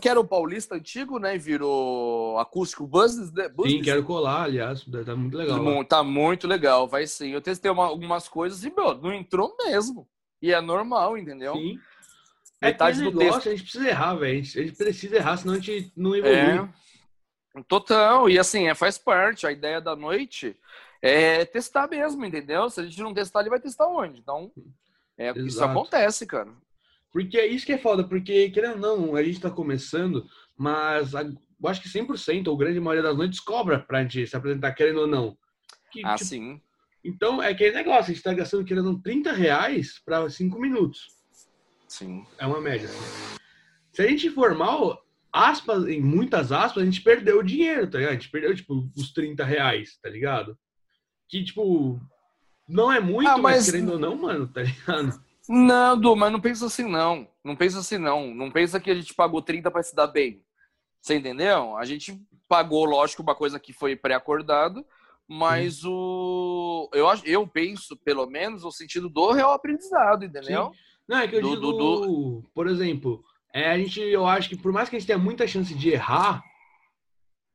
Que 0.00 0.08
era 0.08 0.18
o 0.18 0.26
Paulista 0.26 0.74
antigo, 0.74 1.20
né? 1.20 1.38
Virou 1.38 2.36
acústico 2.38 2.84
Business, 2.86 3.32
né? 3.32 3.48
Business. 3.48 3.78
Sim, 3.78 3.82
quero 3.82 4.02
colar, 4.02 4.42
aliás. 4.42 4.84
Tá 5.06 5.14
muito 5.14 5.36
legal. 5.36 5.62
Lá. 5.62 5.84
Tá 5.84 6.02
muito 6.02 6.48
legal, 6.48 6.88
vai 6.88 7.06
sim. 7.06 7.30
Eu 7.30 7.40
testei 7.40 7.70
uma, 7.70 7.84
algumas 7.84 8.26
coisas 8.26 8.64
e, 8.64 8.74
meu, 8.74 8.96
não 8.96 9.12
entrou 9.12 9.56
mesmo. 9.56 10.08
E 10.42 10.52
é 10.52 10.60
normal, 10.60 11.16
entendeu? 11.16 11.54
Sim. 11.54 11.78
É 12.60 12.66
Metade 12.68 12.98
do 12.98 13.12
negócio, 13.12 13.30
texto. 13.30 13.46
A 13.46 13.50
gente 13.50 13.62
precisa 13.62 13.88
errar, 13.88 14.14
velho. 14.16 14.40
A 14.40 14.42
gente 14.42 14.72
precisa 14.72 15.16
errar, 15.16 15.36
senão 15.36 15.54
a 15.54 15.60
gente 15.60 15.92
não 15.96 16.16
evolui. 16.16 16.68
É. 17.56 17.62
Total. 17.68 18.28
E 18.28 18.38
assim, 18.38 18.66
é, 18.66 18.74
faz 18.74 18.98
parte. 18.98 19.46
A 19.46 19.52
ideia 19.52 19.80
da 19.80 19.94
noite 19.94 20.56
é 21.02 21.44
testar 21.44 21.88
mesmo, 21.88 22.24
entendeu? 22.24 22.68
Se 22.68 22.80
a 22.80 22.84
gente 22.84 23.00
não 23.00 23.14
testar, 23.14 23.40
ele 23.40 23.50
vai 23.50 23.60
testar 23.60 23.86
onde? 23.86 24.20
Então, 24.20 24.50
é, 25.16 25.32
isso 25.38 25.62
acontece, 25.62 26.26
cara. 26.26 26.52
Porque 27.12 27.38
é 27.38 27.46
isso 27.46 27.64
que 27.64 27.72
é 27.72 27.78
foda, 27.78 28.04
porque, 28.04 28.50
querendo 28.50 28.84
ou 28.84 28.98
não, 28.98 29.16
a 29.16 29.22
gente 29.22 29.40
tá 29.40 29.50
começando, 29.50 30.26
mas 30.56 31.14
a, 31.14 31.22
eu 31.22 31.68
acho 31.68 31.80
que 31.80 31.88
100%, 31.88 32.46
ou 32.48 32.56
grande 32.56 32.78
maioria 32.78 33.02
das 33.02 33.16
noites, 33.16 33.40
cobra 33.40 33.78
pra 33.78 34.02
gente 34.02 34.26
se 34.26 34.36
apresentar, 34.36 34.72
querendo 34.72 35.00
ou 35.00 35.06
não. 35.06 35.36
Que, 35.90 36.04
ah, 36.04 36.14
tipo, 36.14 36.28
sim. 36.28 36.60
Então, 37.04 37.42
é 37.42 37.48
aquele 37.48 37.74
negócio, 37.74 38.10
a 38.10 38.14
gente 38.14 38.22
tá 38.22 38.34
gastando, 38.34 38.64
querendo 38.64 39.00
30 39.00 39.32
reais 39.32 40.00
pra 40.04 40.28
5 40.28 40.58
minutos. 40.60 41.08
Sim. 41.88 42.26
É 42.38 42.46
uma 42.46 42.60
média. 42.60 42.88
Se 43.92 44.02
a 44.02 44.06
gente 44.06 44.30
for 44.30 44.54
mal, 44.54 45.02
aspas, 45.32 45.86
em 45.88 46.00
muitas 46.00 46.52
aspas, 46.52 46.82
a 46.82 46.86
gente 46.86 47.00
perdeu 47.00 47.38
o 47.38 47.42
dinheiro, 47.42 47.88
tá 47.90 47.98
ligado? 47.98 48.12
A 48.12 48.14
gente 48.14 48.30
perdeu, 48.30 48.54
tipo, 48.54 48.88
os 48.96 49.12
30 49.12 49.44
reais, 49.44 49.98
tá 50.02 50.10
ligado? 50.10 50.56
Que, 51.28 51.44
tipo, 51.44 52.00
não 52.68 52.90
é 52.90 53.00
muito, 53.00 53.28
ah, 53.28 53.38
mas... 53.38 53.56
mas 53.56 53.70
querendo 53.70 53.92
ou 53.92 53.98
não, 53.98 54.16
mano, 54.16 54.48
tá 54.48 54.62
ligado? 54.62 55.20
Não, 55.48 55.98
Du, 55.98 56.14
mas 56.14 56.30
não 56.30 56.40
pensa 56.40 56.66
assim, 56.66 56.84
não. 56.84 57.26
Não 57.42 57.56
pensa 57.56 57.78
assim, 57.78 57.96
não. 57.96 58.34
Não 58.34 58.50
pensa 58.50 58.78
que 58.78 58.90
a 58.90 58.94
gente 58.94 59.14
pagou 59.14 59.40
30 59.40 59.70
para 59.70 59.82
se 59.82 59.96
dar 59.96 60.06
bem. 60.06 60.42
Você 61.00 61.16
entendeu? 61.16 61.76
A 61.76 61.86
gente 61.86 62.20
pagou, 62.46 62.84
lógico, 62.84 63.22
uma 63.22 63.34
coisa 63.34 63.58
que 63.58 63.72
foi 63.72 63.96
pré-acordado, 63.96 64.84
mas 65.26 65.76
Sim. 65.76 65.88
o. 65.88 66.90
Eu, 66.92 67.06
eu 67.24 67.46
penso, 67.46 67.96
pelo 67.96 68.26
menos, 68.26 68.62
no 68.62 68.70
sentido 68.70 69.08
do 69.08 69.32
real 69.32 69.52
aprendizado, 69.52 70.24
entendeu? 70.24 70.70
Sim. 70.72 70.78
Não, 71.08 71.18
é 71.18 71.28
que 71.28 71.36
eu 71.36 71.40
do, 71.40 71.50
digo, 71.50 71.60
do, 71.60 71.72
do... 71.72 72.50
por 72.54 72.66
exemplo, 72.66 73.24
é, 73.54 73.70
a 73.70 73.78
gente, 73.78 74.00
eu 74.00 74.26
acho 74.26 74.50
que 74.50 74.56
por 74.56 74.72
mais 74.72 74.90
que 74.90 74.96
a 74.96 74.98
gente 74.98 75.06
tenha 75.06 75.18
muita 75.18 75.46
chance 75.46 75.74
de 75.74 75.88
errar, 75.90 76.42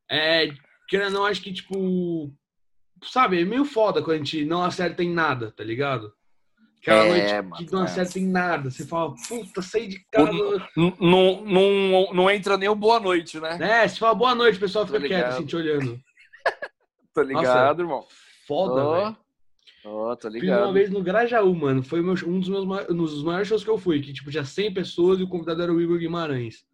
é, 0.10 0.48
querendo 0.88 1.14
ou 1.14 1.22
não, 1.22 1.26
acho 1.26 1.42
que, 1.42 1.54
tipo, 1.54 2.34
sabe, 3.04 3.42
é 3.42 3.46
meio 3.46 3.66
foda 3.66 4.02
quando 4.02 4.16
a 4.16 4.18
gente 4.18 4.46
não 4.46 4.64
acerta 4.64 5.04
em 5.04 5.14
nada, 5.14 5.52
tá 5.52 5.64
ligado? 5.64 6.14
Aquela 6.82 7.06
é, 7.06 7.10
noite 7.10 7.50
mano, 7.50 7.56
que 7.56 7.72
não 7.72 7.82
é. 7.82 7.86
acerta 7.86 8.20
em 8.20 8.28
nada. 8.28 8.70
Você 8.70 8.86
fala, 8.86 9.14
puta, 9.28 9.62
saí 9.62 9.88
de 9.88 10.06
casa. 10.12 10.32
Não, 10.76 10.94
não, 11.00 11.46
não, 11.46 12.14
não 12.14 12.30
entra 12.30 12.58
nem 12.58 12.68
o 12.68 12.76
boa 12.76 13.00
noite, 13.00 13.40
né? 13.40 13.58
É, 13.62 13.88
se 13.88 14.00
fala 14.00 14.14
boa 14.14 14.36
noite, 14.36 14.58
o 14.58 14.60
pessoal 14.60 14.86
fica 14.86 15.00
quieto, 15.00 15.28
assim, 15.28 15.46
te 15.46 15.56
olhando. 15.56 15.98
tô 17.14 17.22
ligado, 17.22 17.46
Nossa, 17.46 17.82
irmão. 17.82 18.06
Foda, 18.46 18.86
oh. 18.86 18.92
velho. 18.92 19.18
Ó, 19.86 20.12
oh, 20.12 20.16
tô 20.16 20.28
ligado. 20.28 20.58
Fiz 20.58 20.66
uma 20.66 20.74
vez 20.74 20.90
no 20.90 21.02
Grajaú, 21.02 21.56
mano. 21.56 21.84
Foi 21.84 22.02
um 22.02 22.40
dos 22.40 22.50
meus 22.50 22.66
um 22.90 22.96
dos 22.96 23.24
maiores 23.24 23.48
shows 23.48 23.64
que 23.64 23.70
eu 23.70 23.78
fui, 23.78 24.02
que 24.02 24.12
tipo, 24.12 24.30
tinha 24.30 24.44
100 24.44 24.74
pessoas 24.74 25.20
e 25.20 25.24
o 25.24 25.28
convidado 25.28 25.64
era 25.64 25.74
o 25.74 25.82
Igor 25.82 25.98
Guimarães. 25.98 26.66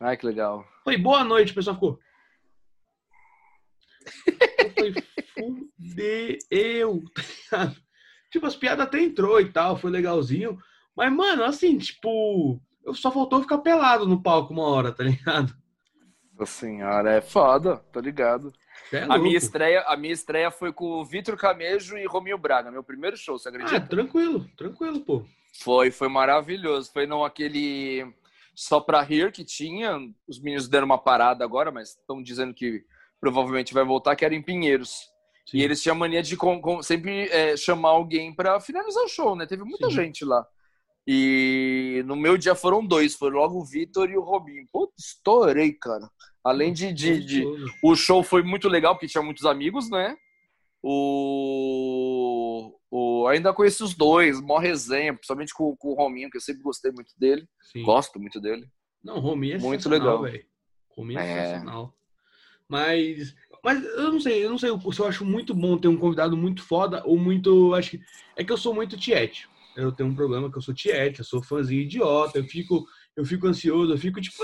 Ai, 0.00 0.16
que 0.16 0.24
legal. 0.24 0.64
Foi 0.84 0.96
boa 0.96 1.24
noite, 1.24 1.52
o 1.52 1.54
pessoal 1.54 1.74
ficou. 1.74 1.98
eu 4.64 4.70
falei, 4.72 4.94
fudeu, 5.78 7.04
tá 7.50 7.74
Tipo, 8.30 8.46
as 8.46 8.56
piadas 8.56 8.84
até 8.84 9.00
entrou 9.00 9.40
e 9.40 9.50
tal, 9.50 9.76
foi 9.76 9.90
legalzinho. 9.90 10.58
Mas, 10.94 11.10
mano, 11.12 11.44
assim, 11.44 11.78
tipo, 11.78 12.60
eu 12.84 12.92
só 12.92 13.10
faltou 13.10 13.40
ficar 13.40 13.58
pelado 13.58 14.06
no 14.06 14.22
palco 14.22 14.52
uma 14.52 14.64
hora, 14.64 14.92
tá 14.92 15.02
ligado? 15.02 15.54
Senhora, 16.44 17.12
é 17.12 17.20
foda, 17.20 17.78
tô 17.92 18.00
ligado. 18.00 18.52
É 18.92 19.02
a, 19.08 19.18
minha 19.18 19.36
estreia, 19.36 19.82
a 19.88 19.96
minha 19.96 20.12
estreia 20.12 20.50
foi 20.50 20.72
com 20.72 20.84
o 20.84 21.04
Vitor 21.04 21.36
Camejo 21.36 21.96
e 21.96 22.06
Rominho 22.06 22.38
Braga, 22.38 22.70
meu 22.70 22.82
primeiro 22.84 23.16
show, 23.16 23.38
você 23.38 23.48
acredita? 23.48 23.76
Ah, 23.76 23.80
tranquilo, 23.80 24.46
tranquilo, 24.56 25.00
pô. 25.00 25.24
Foi, 25.62 25.90
foi 25.90 26.08
maravilhoso. 26.08 26.92
Foi 26.92 27.06
no 27.06 27.24
aquele 27.24 28.06
Só 28.54 28.80
Pra 28.80 29.02
Rir 29.02 29.32
que 29.32 29.44
tinha. 29.44 29.98
Os 30.28 30.40
meninos 30.40 30.68
deram 30.68 30.86
uma 30.86 30.98
parada 30.98 31.44
agora, 31.44 31.72
mas 31.72 31.90
estão 31.90 32.22
dizendo 32.22 32.54
que 32.54 32.84
provavelmente 33.20 33.74
vai 33.74 33.84
voltar, 33.84 34.14
que 34.14 34.24
era 34.24 34.34
em 34.34 34.42
Pinheiros. 34.42 35.10
E 35.54 35.62
eles 35.62 35.82
tinham 35.82 35.96
mania 35.96 36.22
de 36.22 36.36
com, 36.36 36.60
com, 36.60 36.82
sempre 36.82 37.28
é, 37.30 37.56
chamar 37.56 37.90
alguém 37.90 38.34
para 38.34 38.60
finalizar 38.60 39.02
o 39.02 39.08
show, 39.08 39.34
né? 39.34 39.46
Teve 39.46 39.64
muita 39.64 39.88
Sim. 39.88 39.94
gente 39.96 40.24
lá. 40.24 40.46
E 41.06 42.02
no 42.06 42.14
meu 42.14 42.36
dia 42.36 42.54
foram 42.54 42.84
dois, 42.84 43.14
foi 43.14 43.30
logo 43.30 43.58
o 43.58 43.64
Vitor 43.64 44.10
e 44.10 44.16
o 44.18 44.22
Robinho. 44.22 44.66
Pô, 44.70 44.92
estourei, 44.98 45.72
cara. 45.72 46.06
Além 46.44 46.72
de, 46.72 46.92
de, 46.92 47.24
de-. 47.24 47.44
O 47.82 47.96
show 47.96 48.22
foi 48.22 48.42
muito 48.42 48.68
legal, 48.68 48.94
porque 48.94 49.06
tinha 49.08 49.22
muitos 49.22 49.46
amigos, 49.46 49.90
né? 49.90 50.14
O. 50.82 52.74
o... 52.90 53.26
Ainda 53.28 53.52
conheci 53.52 53.82
os 53.82 53.94
dois, 53.94 54.40
mó 54.40 54.58
resenha, 54.58 55.14
principalmente 55.14 55.52
com, 55.54 55.74
com 55.76 55.88
o 55.88 55.94
Rominho, 55.94 56.30
que 56.30 56.36
eu 56.36 56.40
sempre 56.42 56.62
gostei 56.62 56.92
muito 56.92 57.12
dele. 57.18 57.46
Sim. 57.72 57.82
Gosto 57.82 58.20
muito 58.20 58.40
dele. 58.40 58.66
Não, 59.02 59.18
Rominho 59.20 59.56
é 59.56 59.58
Muito 59.58 59.88
legal. 59.88 60.22
velho. 60.22 60.44
Rominho 60.96 61.20
é, 61.20 61.30
É. 61.30 61.44
sensacional. 61.46 61.94
Mas, 62.68 63.34
mas 63.64 63.82
eu 63.82 64.12
não 64.12 64.20
sei, 64.20 64.44
eu 64.44 64.50
não 64.50 64.58
sei 64.58 64.70
se 64.70 65.00
eu 65.00 65.06
acho 65.06 65.24
muito 65.24 65.54
bom 65.54 65.78
ter 65.78 65.88
um 65.88 65.96
convidado 65.96 66.36
muito 66.36 66.62
foda 66.62 67.02
ou 67.04 67.18
muito, 67.18 67.74
acho 67.74 67.92
que 67.92 68.00
é 68.36 68.44
que 68.44 68.52
eu 68.52 68.56
sou 68.56 68.74
muito 68.74 68.96
tiete. 68.96 69.48
Eu 69.76 69.92
tenho 69.92 70.08
um 70.08 70.14
problema 70.14 70.50
que 70.50 70.58
eu 70.58 70.62
sou 70.62 70.74
tiete, 70.74 71.20
eu 71.20 71.24
sou 71.24 71.42
fãzinho 71.42 71.82
idiota, 71.82 72.38
eu 72.38 72.44
fico, 72.44 72.86
eu 73.16 73.24
fico 73.24 73.46
ansioso, 73.46 73.92
eu 73.92 73.98
fico 73.98 74.20
tipo 74.20 74.42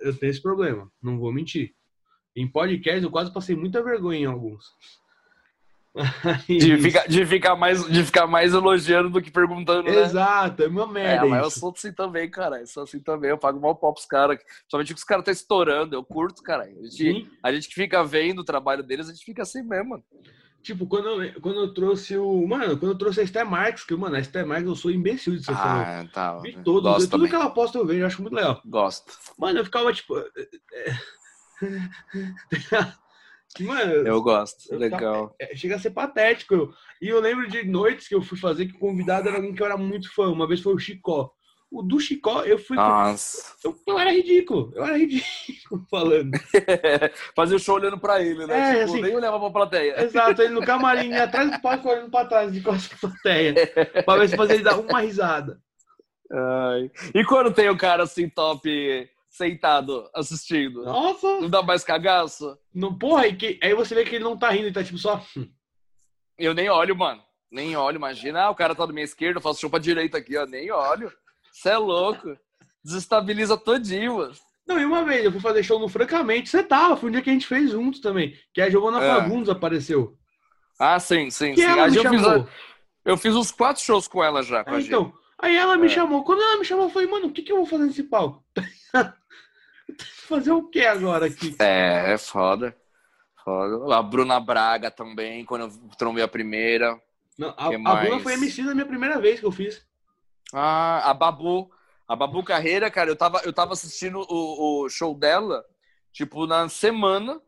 eu 0.00 0.18
tenho 0.18 0.30
esse 0.30 0.40
problema, 0.40 0.90
não 1.02 1.18
vou 1.18 1.32
mentir. 1.32 1.74
Em 2.34 2.50
podcast 2.50 3.02
eu 3.02 3.10
quase 3.10 3.32
passei 3.32 3.54
muita 3.54 3.82
vergonha 3.82 4.20
em 4.20 4.24
alguns. 4.24 4.64
De 6.46 6.78
ficar, 6.78 7.08
de, 7.08 7.26
ficar 7.26 7.56
mais, 7.56 7.84
de 7.86 8.04
ficar 8.04 8.26
mais 8.26 8.52
elogiando 8.54 9.10
do 9.10 9.20
que 9.20 9.30
perguntando, 9.30 9.90
né? 9.90 10.00
Exato, 10.02 10.62
é 10.62 10.68
uma 10.68 10.84
É, 10.84 10.86
merda 10.86 11.26
mas 11.26 11.42
eu 11.42 11.50
sou 11.50 11.72
assim 11.76 11.92
também, 11.92 12.30
cara. 12.30 12.60
Eu 12.60 12.66
sou 12.66 12.84
assim 12.84 13.00
também. 13.00 13.30
Eu 13.30 13.38
pago 13.38 13.60
mal 13.60 13.74
pau 13.74 13.92
pros 13.92 14.06
caras. 14.06 14.38
Somente 14.70 14.92
que 14.94 14.98
os 14.98 15.04
caras 15.04 15.24
tá 15.24 15.32
estourando. 15.32 15.96
Eu 15.96 16.04
curto, 16.04 16.42
cara. 16.42 16.64
A 16.64 16.68
gente, 16.68 16.90
Sim. 16.96 17.28
a 17.42 17.52
gente 17.52 17.68
que 17.68 17.74
fica 17.74 18.04
vendo 18.04 18.40
o 18.40 18.44
trabalho 18.44 18.82
deles, 18.82 19.08
a 19.08 19.12
gente 19.12 19.24
fica 19.24 19.42
assim 19.42 19.62
mesmo, 19.62 19.90
mano. 19.90 20.04
Tipo, 20.62 20.86
quando 20.86 21.22
eu, 21.22 21.40
quando 21.40 21.60
eu 21.60 21.72
trouxe 21.72 22.16
o. 22.16 22.46
Mano, 22.46 22.76
quando 22.78 22.92
eu 22.92 22.98
trouxe 22.98 23.20
a 23.20 23.24
Esther 23.24 23.46
Marques, 23.46 23.84
que, 23.84 23.96
mano, 23.96 24.16
a 24.16 24.20
Esther 24.20 24.46
Marques 24.46 24.66
eu 24.68 24.76
sou 24.76 24.90
imbecil 24.90 25.34
de 25.36 25.44
ser 25.44 25.54
fã. 25.54 25.58
Ah, 25.62 26.04
tá. 26.12 26.38
Vi 26.38 26.52
todos, 26.62 26.82
Gosto 26.82 27.00
tudo 27.02 27.10
também. 27.10 27.28
que 27.30 27.34
ela 27.34 27.50
posta 27.50 27.78
eu 27.78 27.86
vejo, 27.86 28.00
eu 28.00 28.06
acho 28.06 28.20
muito 28.22 28.34
legal. 28.34 28.60
Gosto. 28.66 29.12
Mano, 29.38 29.58
eu 29.60 29.64
ficava 29.64 29.92
tipo. 29.92 30.14
Mano, 33.60 33.92
Eu 34.06 34.22
gosto. 34.22 34.72
Eu 34.72 34.78
Legal. 34.78 35.34
é, 35.40 35.54
chega 35.56 35.76
a 35.76 35.78
ser 35.78 35.90
patético. 35.90 36.54
Eu- 36.54 36.72
E 37.02 37.08
eu 37.08 37.20
lembro 37.20 37.48
de 37.48 37.64
noites 37.64 38.06
que 38.08 38.14
eu 38.14 38.22
fui 38.22 38.36
fazer 38.38 38.66
que 38.66 38.74
o 38.76 38.78
convidado 38.78 39.28
era 39.28 39.36
alguém 39.38 39.54
que 39.54 39.62
eu 39.62 39.66
era 39.66 39.76
muito 39.76 40.12
fã. 40.14 40.28
Uma 40.30 40.46
vez 40.46 40.60
foi 40.60 40.74
o 40.74 40.78
Chicó. 40.78 41.30
O 41.70 41.82
do 41.82 42.00
Chicó, 42.00 42.42
eu 42.44 42.58
fui. 42.58 42.76
Nossa. 42.76 43.54
Eu, 43.64 43.76
eu 43.86 43.98
era 43.98 44.10
ridículo. 44.12 44.72
Eu 44.74 44.84
era 44.84 44.96
ridículo 44.96 45.84
falando. 45.90 46.30
Fazer 47.36 47.54
o 47.56 47.58
show 47.58 47.76
olhando 47.76 47.98
pra 47.98 48.22
ele, 48.22 48.46
né? 48.46 48.58
É, 48.58 48.72
tipo, 48.80 48.84
assim- 48.92 49.02
nem 49.02 49.16
olhava 49.16 49.38
pra 49.38 49.50
plateia. 49.50 50.02
Exato, 50.02 50.40
ele 50.42 50.54
no 50.54 50.64
camarim, 50.64 51.12
atrás 51.14 51.50
do 51.50 51.60
palco, 51.60 51.88
olhando 51.88 52.10
pra 52.10 52.24
trás, 52.24 52.52
de 52.52 52.60
costas 52.60 52.98
pra 52.98 53.10
plateia. 53.10 53.54
Pra 54.04 54.16
ver 54.16 54.28
se 54.28 54.36
fazer 54.36 54.54
ele 54.54 54.62
dar 54.64 54.78
uma 54.78 55.00
risada. 55.00 55.60
Ai. 56.32 56.90
E 57.14 57.24
quando 57.24 57.52
tem 57.52 57.68
o 57.68 57.76
cara 57.76 58.02
assim, 58.02 58.28
top, 58.28 59.08
sentado, 59.28 60.08
assistindo? 60.14 60.84
Nossa! 60.84 61.40
Não 61.40 61.48
dá 61.50 61.62
mais 61.62 61.84
cagaço? 61.84 62.58
Não, 62.74 62.96
porra, 62.96 63.22
aí, 63.22 63.36
que, 63.36 63.58
aí 63.62 63.74
você 63.74 63.94
vê 63.94 64.04
que 64.04 64.14
ele 64.16 64.24
não 64.24 64.36
tá 64.36 64.50
rindo, 64.50 64.64
ele 64.66 64.74
tá 64.74 64.82
tipo 64.84 64.98
só. 64.98 65.22
Eu 66.38 66.54
nem 66.54 66.68
olho, 66.70 66.96
mano. 66.96 67.22
Nem 67.50 67.76
olho, 67.76 67.96
imagina. 67.96 68.42
Ah, 68.44 68.50
o 68.50 68.54
cara 68.54 68.74
tá 68.74 68.84
da 68.86 68.92
minha 68.92 69.04
esquerda, 69.04 69.38
eu 69.38 69.42
faço 69.42 69.60
show 69.60 69.70
pra 69.70 69.78
direita 69.78 70.18
aqui, 70.18 70.36
ó. 70.36 70.46
Nem 70.46 70.70
olho. 70.70 71.12
Você 71.52 71.70
é 71.70 71.78
louco. 71.78 72.36
Desestabiliza 72.84 73.56
todinho, 73.56 74.16
mano. 74.18 74.32
Não, 74.66 74.78
e 74.78 74.84
uma 74.84 75.02
vez 75.04 75.24
eu 75.24 75.32
fui 75.32 75.40
fazer 75.40 75.62
show 75.62 75.78
no 75.78 75.88
Francamente, 75.88 76.50
você 76.50 76.62
tava, 76.62 76.94
foi 76.96 77.08
um 77.08 77.12
dia 77.12 77.22
que 77.22 77.30
a 77.30 77.32
gente 77.32 77.46
fez 77.46 77.70
juntos 77.70 78.00
também. 78.00 78.34
Que 78.52 78.60
a 78.60 78.68
Giovana 78.68 79.02
É. 79.02 79.14
Fagundes 79.14 79.48
apareceu. 79.48 80.16
Ah, 80.78 81.00
sim, 81.00 81.30
sim, 81.30 81.54
Que 81.54 81.62
sim. 81.62 81.66
ela 81.66 81.88
me 81.88 81.96
eu, 81.96 82.10
fiz, 82.10 82.20
chamou. 82.22 82.48
eu 83.04 83.16
fiz 83.16 83.34
uns 83.34 83.50
quatro 83.50 83.82
shows 83.82 84.06
com 84.06 84.22
ela 84.22 84.42
já. 84.42 84.62
Com 84.62 84.74
É, 84.74 84.80
então, 84.80 85.12
aí 85.40 85.56
ela 85.56 85.76
me 85.78 85.86
É. 85.86 85.88
chamou. 85.88 86.22
Quando 86.22 86.42
ela 86.42 86.58
me 86.58 86.64
chamou, 86.66 86.84
eu 86.84 86.90
falei, 86.90 87.08
mano, 87.08 87.28
o 87.28 87.32
que, 87.32 87.42
que 87.42 87.50
eu 87.50 87.56
vou 87.56 87.66
fazer 87.66 87.84
nesse 87.84 88.02
palco? 88.04 88.44
fazer 90.28 90.52
o 90.52 90.68
que 90.68 90.84
agora 90.84 91.26
aqui? 91.26 91.56
É, 91.58 92.12
é 92.12 92.18
foda. 92.18 92.76
Foda. 93.44 93.94
A 93.96 94.02
Bruna 94.02 94.38
Braga 94.40 94.90
também, 94.90 95.44
quando 95.44 95.62
eu 95.62 95.70
trombei 95.96 96.22
a 96.22 96.28
primeira. 96.28 97.00
Não, 97.38 97.48
a, 97.56 97.66
a 97.68 97.70
Bruna 97.70 98.20
foi 98.20 98.34
MC 98.34 98.62
na 98.62 98.74
minha 98.74 98.86
primeira 98.86 99.18
vez 99.20 99.40
que 99.40 99.46
eu 99.46 99.52
fiz. 99.52 99.86
Ah, 100.52 101.10
a 101.10 101.14
Babu. 101.14 101.70
A 102.06 102.16
Babu 102.16 102.42
Carreira, 102.42 102.90
cara, 102.90 103.10
eu 103.10 103.16
tava, 103.16 103.40
eu 103.44 103.52
tava 103.52 103.74
assistindo 103.74 104.24
o, 104.30 104.84
o 104.84 104.88
show 104.88 105.14
dela, 105.14 105.62
tipo, 106.10 106.46
na 106.46 106.66
semana 106.70 107.38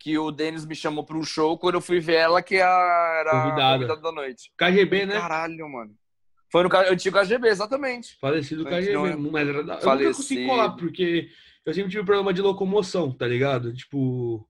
que 0.00 0.18
o 0.18 0.32
Denis 0.32 0.64
me 0.66 0.74
chamou 0.74 1.04
pra 1.04 1.16
um 1.16 1.22
show, 1.22 1.56
quando 1.56 1.76
eu 1.76 1.80
fui 1.80 2.00
ver 2.00 2.14
ela, 2.14 2.42
que 2.42 2.56
a- 2.60 3.16
era 3.20 3.30
a 3.30 3.42
convidada 3.42 3.96
da 4.00 4.10
noite. 4.10 4.52
KGB, 4.58 5.06
né? 5.06 5.14
Caralho, 5.20 5.68
mano. 5.68 5.94
Foi 6.50 6.62
no 6.64 6.76
antigo 6.76 7.18
KGB, 7.18 7.48
exatamente. 7.48 8.18
Falecido 8.20 8.64
Foi 8.64 8.72
KGB. 8.72 8.92
não 8.94 9.06
é- 9.06 9.16
Mas 9.16 9.48
era 9.48 9.62
da... 9.62 9.74
Eu 9.74 9.90
nunca 9.94 10.14
consegui 10.14 10.46
colar, 10.46 10.70
porque 10.70 11.30
eu 11.64 11.72
sempre 11.74 11.90
tive 11.90 12.04
problema 12.04 12.32
de 12.32 12.42
locomoção, 12.42 13.12
tá 13.12 13.26
ligado? 13.26 13.72
Tipo. 13.72 14.46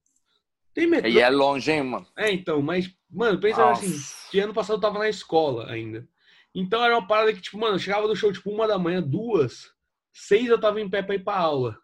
Tem 0.73 0.87
metrô. 0.87 1.11
E 1.11 1.19
é 1.19 1.29
longe, 1.29 1.71
hein, 1.71 1.83
mano? 1.83 2.07
É, 2.17 2.33
então, 2.33 2.63
mas, 2.63 2.91
mano, 3.11 3.39
pensa 3.41 3.61
Nossa. 3.61 3.85
assim, 3.85 4.01
que 4.31 4.39
ano 4.39 4.55
passado 4.55 4.77
eu 4.77 4.81
tava 4.81 4.99
na 4.99 5.09
escola 5.09 5.71
ainda. 5.71 6.09
Então 6.55 6.83
era 6.83 6.97
uma 6.97 7.07
parada 7.07 7.33
que, 7.33 7.41
tipo, 7.41 7.59
mano, 7.59 7.75
eu 7.75 7.79
chegava 7.81 8.07
do 8.09 8.17
show, 8.17 8.33
tipo, 8.33 8.51
uma 8.51 8.67
da 8.67 8.79
manhã, 8.79 9.03
duas, 9.03 9.71
seis 10.13 10.49
eu 10.49 10.61
tava 10.61 10.81
em 10.81 10.89
pé 10.89 11.03
pra 11.03 11.15
ir 11.17 11.25
pra 11.25 11.37
aula. 11.37 11.77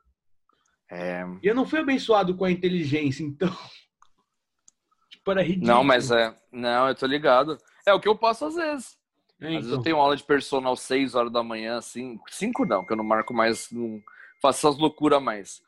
É... 0.90 1.24
E 1.42 1.46
eu 1.48 1.54
não 1.54 1.66
fui 1.66 1.80
abençoado 1.80 2.36
com 2.36 2.44
a 2.44 2.50
inteligência, 2.50 3.22
então. 3.24 3.50
tipo, 5.10 5.30
era 5.30 5.42
ridículo. 5.42 5.66
Não, 5.66 5.84
mas 5.84 6.10
é. 6.10 6.34
Não, 6.52 6.88
eu 6.88 6.94
tô 6.94 7.06
ligado. 7.06 7.58
É 7.84 7.92
o 7.92 8.00
que 8.00 8.08
eu 8.08 8.16
passo 8.16 8.46
às 8.46 8.54
vezes. 8.54 8.95
É, 9.40 9.46
Às 9.48 9.52
vezes 9.52 9.66
então. 9.66 9.78
eu 9.78 9.82
tenho 9.82 9.96
aula 9.96 10.16
de 10.16 10.22
personal 10.24 10.76
6 10.76 11.14
horas 11.14 11.30
da 11.32 11.42
manhã, 11.42 11.76
assim. 11.78 12.18
5 12.28 12.64
não, 12.64 12.84
que 12.84 12.92
eu 12.92 12.96
não 12.96 13.04
marco 13.04 13.34
mais, 13.34 13.70
não 13.70 14.00
faço 14.40 14.66
essas 14.66 14.78
loucuras 14.80 15.22
mais. 15.22 15.62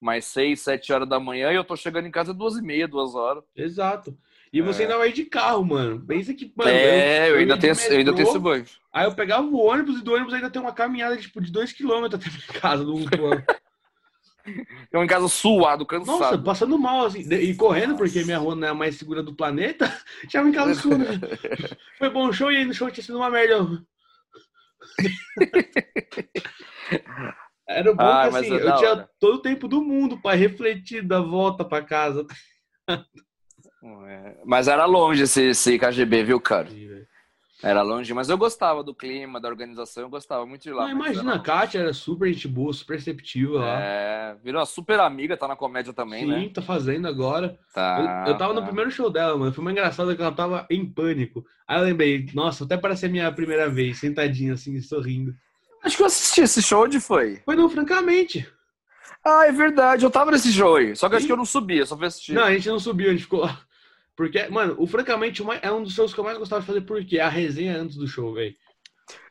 Mas 0.00 0.26
6, 0.26 0.60
7 0.60 0.92
horas 0.92 1.08
da 1.08 1.18
manhã 1.18 1.50
e 1.50 1.56
eu 1.56 1.64
tô 1.64 1.74
chegando 1.76 2.06
em 2.06 2.10
casa 2.10 2.34
duas 2.34 2.56
e 2.56 2.62
meia, 2.62 2.86
duas 2.86 3.14
horas. 3.14 3.42
Exato. 3.56 4.14
E 4.52 4.60
você 4.60 4.82
É. 4.82 4.86
ainda 4.86 4.98
vai 4.98 5.10
de 5.12 5.24
carro, 5.24 5.64
mano. 5.64 6.00
Pensa 6.06 6.32
que, 6.34 6.52
mano. 6.54 6.70
é, 6.70 7.30
eu, 7.30 7.36
ainda 7.38 7.54
ia 7.54 7.58
de 7.58 7.60
tenho, 7.60 7.72
eu 7.92 7.98
ainda 7.98 8.12
tenho 8.12 8.26
metrô, 8.26 8.30
esse 8.30 8.38
boi. 8.38 8.64
Aí 8.92 9.04
eu 9.06 9.14
pegava 9.14 9.42
o 9.46 9.56
ônibus 9.56 9.98
e 9.98 10.04
do 10.04 10.12
ônibus 10.14 10.34
ainda 10.34 10.50
tem 10.50 10.60
uma 10.62 10.72
caminhada 10.72 11.16
tipo, 11.16 11.40
de 11.40 11.50
dois 11.50 11.72
quilômetros 11.72 12.20
até 12.20 12.30
minha 12.30 12.46
casa. 12.60 12.84
Do... 12.84 12.94
Eu 14.92 15.02
em 15.02 15.06
casa 15.06 15.26
suado, 15.28 15.86
cansado. 15.86 16.18
Nossa, 16.18 16.38
passando 16.38 16.78
mal, 16.78 17.06
assim, 17.06 17.20
e 17.32 17.54
correndo, 17.54 17.96
porque 17.96 18.22
minha 18.24 18.38
rua 18.38 18.54
não 18.54 18.68
é 18.68 18.70
a 18.70 18.74
mais 18.74 18.96
segura 18.96 19.22
do 19.22 19.34
planeta, 19.34 19.90
já 20.30 20.42
em 20.42 20.52
casa 20.52 20.74
suando. 20.74 21.04
Foi 21.98 22.10
bom 22.10 22.30
show 22.32 22.52
e 22.52 22.58
aí 22.58 22.64
no 22.64 22.74
show 22.74 22.90
tinha 22.90 23.04
sido 23.04 23.16
uma 23.16 23.30
merda. 23.30 23.82
Era 27.66 27.94
bom 27.94 28.02
Ah, 28.02 28.28
que 28.30 28.36
assim, 28.36 28.52
é 28.54 28.68
eu 28.68 28.76
tinha 28.76 28.90
hora. 28.90 29.10
todo 29.18 29.36
o 29.36 29.42
tempo 29.42 29.66
do 29.66 29.80
mundo 29.82 30.20
pra 30.20 30.34
refletir 30.34 31.02
da 31.02 31.20
volta 31.20 31.64
pra 31.64 31.82
casa. 31.82 32.26
É, 32.86 34.36
Mas 34.44 34.68
era 34.68 34.84
longe 34.84 35.22
esse, 35.24 35.48
esse 35.48 35.78
KGB, 35.78 36.24
viu, 36.24 36.40
cara? 36.40 36.68
Era 37.64 37.80
longe, 37.80 38.12
mas 38.12 38.28
eu 38.28 38.36
gostava 38.36 38.82
do 38.82 38.94
clima, 38.94 39.40
da 39.40 39.48
organização, 39.48 40.04
eu 40.04 40.10
gostava 40.10 40.44
muito 40.44 40.62
de 40.62 40.70
lá. 40.70 40.84
Não, 40.84 40.90
imagina, 40.90 41.34
a 41.34 41.38
Kátia 41.38 41.78
era 41.78 41.92
super 41.94 42.30
gente 42.32 42.46
boa, 42.46 42.72
super 42.72 42.94
receptiva 42.94 43.58
lá. 43.58 43.80
É, 43.80 44.36
virou 44.44 44.60
uma 44.60 44.66
super 44.66 45.00
amiga, 45.00 45.36
tá 45.36 45.48
na 45.48 45.56
comédia 45.56 45.92
também, 45.92 46.24
Sim, 46.24 46.30
né? 46.30 46.50
tá 46.52 46.60
fazendo 46.60 47.08
agora. 47.08 47.58
Tá, 47.72 48.24
eu, 48.26 48.32
eu 48.32 48.38
tava 48.38 48.52
no 48.52 48.60
tá. 48.60 48.66
primeiro 48.66 48.90
show 48.90 49.08
dela, 49.08 49.36
mano. 49.38 49.52
Foi 49.52 49.62
uma 49.62 49.72
engraçada 49.72 50.14
que 50.14 50.20
ela 50.20 50.32
tava 50.32 50.66
em 50.68 50.84
pânico. 50.84 51.44
Aí 51.66 51.78
eu 51.78 51.84
lembrei, 51.84 52.28
nossa, 52.34 52.64
até 52.64 52.76
parece 52.76 53.06
a 53.06 53.08
minha 53.08 53.32
primeira 53.32 53.68
vez, 53.68 53.98
sentadinha 53.98 54.52
assim, 54.52 54.78
sorrindo. 54.82 55.34
Acho 55.82 55.96
que 55.96 56.02
eu 56.02 56.06
assisti 56.06 56.42
esse 56.42 56.62
show, 56.62 56.84
onde 56.84 57.00
foi? 57.00 57.40
Foi 57.44 57.56
não, 57.56 57.70
francamente. 57.70 58.46
Ah, 59.24 59.46
é 59.46 59.52
verdade, 59.52 60.04
eu 60.04 60.10
tava 60.10 60.30
nesse 60.30 60.52
show 60.52 60.76
aí. 60.76 60.94
Só 60.94 61.08
que 61.08 61.14
eu 61.14 61.16
acho 61.16 61.22
Sim. 61.22 61.28
que 61.28 61.32
eu 61.32 61.38
não 61.38 61.46
subia, 61.46 61.86
só 61.86 61.96
fui 61.96 62.06
assistir. 62.06 62.34
Não, 62.34 62.44
a 62.44 62.52
gente 62.52 62.68
não 62.68 62.78
subiu, 62.78 63.08
a 63.08 63.12
gente 63.12 63.22
ficou 63.22 63.40
lá. 63.40 63.58
Porque, 64.16 64.46
mano, 64.48 64.76
o 64.78 64.86
francamente 64.86 65.42
é 65.60 65.72
um 65.72 65.82
dos 65.82 65.92
shows 65.94 66.14
que 66.14 66.20
eu 66.20 66.24
mais 66.24 66.38
gostava 66.38 66.60
de 66.60 66.66
fazer, 66.66 66.80
porque 66.82 67.18
a 67.18 67.28
resenha 67.28 67.76
antes 67.76 67.96
do 67.96 68.06
show, 68.06 68.32
velho. 68.32 68.54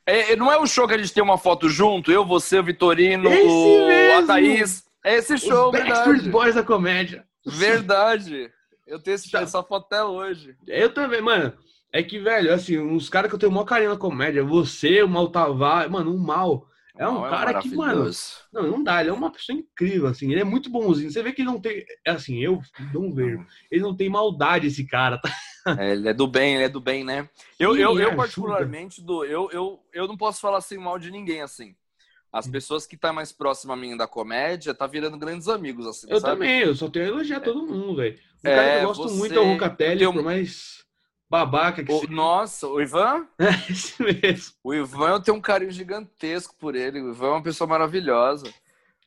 É, 0.05 0.33
é, 0.33 0.35
não 0.35 0.51
é 0.51 0.57
o 0.57 0.67
show 0.67 0.85
que 0.87 0.93
a 0.93 0.97
gente 0.97 1.13
tem 1.13 1.23
uma 1.23 1.37
foto 1.37 1.69
junto? 1.69 2.11
Eu, 2.11 2.25
você, 2.25 2.59
o 2.59 2.63
Vitorino, 2.63 3.31
Esse 3.31 3.47
o 3.47 3.87
mesmo! 3.87 4.23
a 4.23 4.27
Thaís. 4.27 4.83
É 5.05 5.15
esse 5.15 5.37
show, 5.37 5.67
Os 5.67 5.71
Backstreet 5.71 6.05
verdade. 6.07 6.29
Boys 6.29 6.55
da 6.55 6.63
comédia. 6.63 7.25
Verdade. 7.45 8.51
Eu 8.85 8.99
tenho 8.99 9.15
esse- 9.15 9.31
Tá. 9.31 9.41
essa 9.41 9.63
foto 9.63 9.85
até 9.85 10.03
hoje. 10.03 10.55
Eu 10.67 10.93
também, 10.93 11.21
mano. 11.21 11.53
É 11.91 12.01
que, 12.03 12.19
velho, 12.19 12.53
assim, 12.53 12.79
uns 12.79 13.07
caras 13.07 13.29
que 13.29 13.35
eu 13.35 13.39
tenho 13.39 13.51
o 13.51 13.55
maior 13.55 13.65
carinho 13.65 13.91
na 13.91 13.97
comédia, 13.97 14.43
você, 14.43 15.01
o 15.03 15.07
Mal 15.07 15.29
Tavares, 15.29 15.91
mano, 15.91 16.13
o 16.13 16.19
Mal. 16.19 16.67
É 16.95 17.07
um 17.07 17.13
Não, 17.13 17.21
cara 17.29 17.59
que, 17.59 17.75
mano. 17.75 18.09
Não, 18.51 18.63
não 18.69 18.83
dá, 18.83 19.01
ele 19.01 19.09
é 19.09 19.13
uma 19.13 19.31
pessoa 19.31 19.57
incrível, 19.57 20.07
assim, 20.07 20.31
ele 20.31 20.41
é 20.41 20.43
muito 20.43 20.69
bonzinho. 20.69 21.09
Você 21.11 21.23
vê 21.23 21.31
que 21.33 21.41
ele 21.41 21.49
não 21.49 21.59
tem, 21.59 21.83
assim, 22.07 22.37
eu 22.39 22.61
não 22.93 23.11
vejo, 23.11 23.43
ele 23.71 23.81
não 23.81 23.95
tem 23.95 24.09
maldade 24.09 24.67
esse 24.67 24.85
cara, 24.85 25.17
tá? 25.17 25.29
É, 25.79 25.93
ele 25.93 26.09
é 26.09 26.13
do 26.13 26.27
bem, 26.27 26.55
ele 26.55 26.65
é 26.65 26.69
do 26.69 26.81
bem, 26.81 27.05
né? 27.05 27.29
Eu, 27.57 27.73
Sim, 27.73 27.79
eu, 27.79 27.97
eu 27.97 28.15
particularmente, 28.17 29.01
do, 29.01 29.23
eu, 29.23 29.49
eu, 29.49 29.79
eu 29.93 30.07
não 30.09 30.17
posso 30.17 30.41
falar 30.41 30.57
assim 30.57 30.77
mal 30.77 30.99
de 30.99 31.09
ninguém, 31.09 31.41
assim. 31.41 31.73
As 32.33 32.47
pessoas 32.49 32.85
que 32.85 32.97
tá 32.97 33.13
mais 33.13 33.31
próximas 33.31 33.77
a 33.77 33.79
mim 33.79 33.95
da 33.95 34.05
comédia 34.05 34.73
tá 34.73 34.85
virando 34.85 35.17
grandes 35.17 35.47
amigos, 35.47 35.87
assim, 35.87 36.07
Eu 36.09 36.19
sabe? 36.19 36.33
também, 36.33 36.59
eu 36.63 36.75
só 36.75 36.89
tenho 36.89 37.05
a 37.05 37.07
elogiar 37.07 37.39
todo 37.39 37.65
mundo, 37.65 37.95
velho. 37.95 38.19
O 38.43 38.47
É, 38.49 38.55
cara 38.55 38.71
que 38.71 38.77
eu 38.79 38.87
gosto 38.87 39.03
você- 39.03 39.17
muito 39.19 39.33
é 39.35 39.39
o 39.39 40.09
um- 40.09 40.13
por 40.13 40.23
mais 40.23 40.82
babaca 41.33 41.83
que 41.83 41.91
O- 41.91 42.07
nossa, 42.09 42.67
o 42.67 42.79
Ivan? 42.79 43.27
É 43.39 43.71
esse 43.71 44.01
mesmo. 44.03 44.53
O 44.63 44.73
Ivan, 44.73 45.09
eu 45.09 45.19
tenho 45.19 45.37
um 45.37 45.41
carinho 45.41 45.71
gigantesco 45.71 46.55
por 46.59 46.75
ele. 46.75 47.01
O 47.01 47.09
Ivan 47.11 47.25
é 47.27 47.31
uma 47.31 47.43
pessoa 47.43 47.67
maravilhosa. 47.67 48.45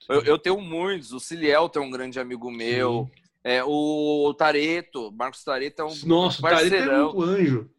Eu, 0.08 0.22
eu 0.22 0.38
tenho 0.38 0.60
muitos. 0.60 1.12
O 1.12 1.20
Ciliel 1.20 1.68
tem 1.68 1.80
um 1.80 1.90
grande 1.90 2.18
amigo 2.18 2.50
meu. 2.50 3.08
É, 3.44 3.62
o 3.64 4.34
Tareto, 4.36 5.12
Marcos 5.12 5.44
Tareto 5.44 5.82
é 5.82 5.84
um 5.84 5.94
Nossa, 6.04 6.38
é 6.38 6.50
parceirão. 6.50 7.14
muito 7.14 7.22
anjo. 7.22 7.70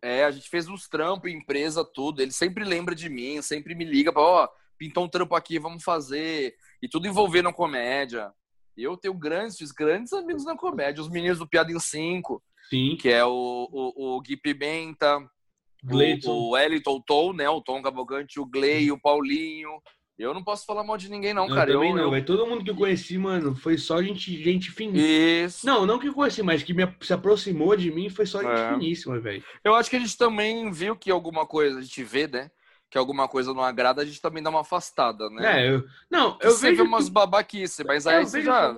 É, 0.00 0.24
a 0.24 0.30
gente 0.30 0.48
fez 0.48 0.66
uns 0.66 0.88
trampos, 0.88 1.30
empresa, 1.30 1.84
tudo. 1.84 2.22
Ele 2.22 2.32
sempre 2.32 2.64
lembra 2.64 2.94
de 2.94 3.10
mim, 3.10 3.42
sempre 3.42 3.74
me 3.74 3.84
liga 3.84 4.10
pra, 4.10 4.22
ó, 4.22 4.48
pintou 4.78 5.04
um 5.04 5.08
trampo 5.08 5.34
aqui, 5.34 5.58
vamos 5.58 5.84
fazer. 5.84 6.54
E 6.82 6.88
tudo 6.88 7.06
envolvendo 7.06 7.50
a 7.50 7.52
comédia. 7.52 8.32
Eu 8.74 8.96
tenho 8.96 9.12
grandes, 9.12 9.58
fiz 9.58 9.72
grandes 9.72 10.14
amigos 10.14 10.46
na 10.46 10.56
comédia. 10.56 11.02
Os 11.02 11.10
meninos 11.10 11.38
do 11.38 11.46
Piada 11.46 11.70
em 11.70 11.78
5, 11.78 12.42
Sim. 12.70 12.96
que 12.96 13.08
é 13.08 13.24
o, 13.24 13.68
o, 13.72 14.16
o 14.16 14.20
Gui 14.22 14.36
Pimenta, 14.36 15.18
Gleidson. 15.84 16.30
o, 16.30 16.34
o 16.34 16.50
Wellington 16.52 17.00
Tom, 17.06 17.32
né? 17.32 17.48
O 17.50 17.60
Tom 17.60 17.82
Cavalcante, 17.82 18.38
o 18.40 18.46
Gley, 18.46 18.90
o 18.92 19.00
Paulinho. 19.00 19.70
Eu 20.18 20.34
não 20.34 20.44
posso 20.44 20.66
falar 20.66 20.84
mal 20.84 20.98
de 20.98 21.08
ninguém, 21.10 21.32
não, 21.32 21.48
Eu 21.48 21.54
cara. 21.54 21.72
também 21.72 21.90
eu, 21.90 21.96
não, 21.96 22.02
eu- 22.04 22.10
velho. 22.10 22.24
Todo 22.26 22.46
mundo 22.46 22.62
que 22.62 22.70
eu 22.70 22.76
conheci, 22.76 23.16
mano, 23.16 23.56
foi 23.56 23.78
só 23.78 24.02
gente, 24.02 24.42
gente 24.42 24.70
finíssima. 24.70 25.02
Isso. 25.46 25.64
Não, 25.66 25.86
não 25.86 25.98
que 25.98 26.08
eu 26.08 26.12
conheci, 26.14 26.42
mas 26.42 26.62
que 26.62 26.74
me, 26.74 26.86
se 27.00 27.12
aproximou 27.14 27.74
de 27.74 27.90
mim 27.90 28.10
foi 28.10 28.26
só 28.26 28.42
gente 28.42 28.52
É. 28.60 28.72
finíssima, 28.74 29.18
velho. 29.18 29.42
Eu 29.64 29.74
acho 29.74 29.88
que 29.88 29.96
a 29.96 29.98
gente 29.98 30.18
também 30.18 30.70
viu 30.70 30.94
que 30.94 31.10
alguma 31.10 31.46
coisa, 31.46 31.78
a 31.78 31.82
gente 31.82 32.04
vê, 32.04 32.28
né? 32.28 32.50
Que 32.90 32.98
alguma 32.98 33.26
coisa 33.28 33.54
não 33.54 33.62
agrada, 33.62 34.02
a 34.02 34.04
gente 34.04 34.20
também 34.20 34.42
dá 34.42 34.50
uma 34.50 34.60
afastada, 34.60 35.30
né? 35.30 35.62
É, 35.62 35.70
eu. 35.74 35.84
Não, 36.10 36.36
eu 36.42 36.50
eu 36.50 36.50
você 36.50 36.68
vejo. 36.70 36.82
vê 36.82 36.88
umas 36.88 37.08
babaquices, 37.08 37.82
mas 37.86 38.04
eu 38.04 38.12
aí 38.12 38.26
você 38.26 38.38
vejo 38.38 38.46
já. 38.50 38.76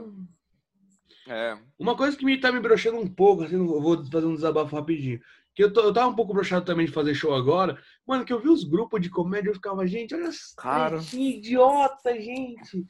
Que- 1.24 1.30
É. 1.30 1.58
Uma 1.78 1.96
coisa 1.96 2.16
que 2.16 2.24
me 2.24 2.38
tá 2.40 2.50
me 2.52 2.60
broxando 2.60 2.98
um 2.98 3.06
pouco, 3.06 3.44
assim, 3.44 3.54
eu 3.56 3.80
vou 3.80 4.04
fazer 4.06 4.26
um 4.26 4.34
desabafo 4.34 4.74
rapidinho. 4.76 5.20
Que 5.54 5.64
eu, 5.64 5.72
tô, 5.72 5.82
eu 5.82 5.92
tava 5.92 6.08
um 6.08 6.14
pouco 6.16 6.32
broxado 6.32 6.64
também 6.64 6.86
de 6.86 6.92
fazer 6.92 7.14
show 7.14 7.34
agora. 7.34 7.78
Mano, 8.06 8.24
que 8.24 8.32
eu 8.32 8.40
vi 8.40 8.48
os 8.48 8.64
grupos 8.64 9.00
de 9.00 9.10
comédia, 9.10 9.50
eu 9.50 9.54
ficava, 9.54 9.86
gente, 9.86 10.14
olha 10.14 10.30
Cara. 10.56 10.98
que 10.98 11.36
idiota, 11.36 12.14
gente. 12.14 12.84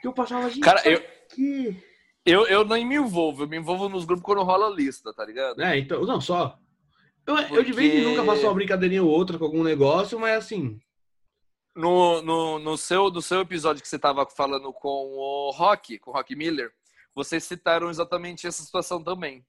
Que 0.00 0.08
eu 0.08 0.12
passava, 0.12 0.50
gente, 0.50 0.60
Cara, 0.64 0.82
eu- 0.88 1.00
quê? 1.34 1.76
Eu, 2.26 2.46
eu 2.46 2.64
nem 2.64 2.84
me 2.84 2.96
envolvo, 2.96 3.44
eu 3.44 3.48
me 3.48 3.56
envolvo 3.56 3.88
nos 3.88 4.04
grupos 4.04 4.24
quando 4.24 4.42
rola 4.42 4.68
lista, 4.74 5.14
tá 5.14 5.24
ligado? 5.24 5.62
É, 5.62 5.78
então, 5.78 6.04
não, 6.04 6.20
só. 6.20 6.58
Eu, 7.26 7.36
eu 7.36 7.62
de 7.62 7.72
vez 7.72 7.94
em 7.94 8.02
Porque- 8.02 8.16
nunca 8.16 8.24
faço 8.24 8.42
uma 8.46 8.54
brincadeirinha 8.54 9.02
ou 9.02 9.08
outra 9.08 9.38
com 9.38 9.44
algum 9.44 9.62
negócio, 9.62 10.18
mas 10.18 10.36
assim. 10.36 10.78
No, 11.74 12.20
no, 12.22 12.58
no, 12.58 12.76
seu, 12.76 13.08
no 13.10 13.22
seu 13.22 13.40
episódio 13.40 13.80
que 13.80 13.88
você 13.88 13.98
tava 13.98 14.26
falando 14.26 14.72
com 14.72 14.88
o 14.88 15.50
Rock, 15.52 15.98
com 16.00 16.10
o 16.10 16.14
Rock 16.14 16.34
Miller, 16.34 16.72
vocês 17.18 17.42
citaram 17.42 17.90
exatamente 17.90 18.46
essa 18.46 18.62
situação 18.62 19.02
também. 19.02 19.44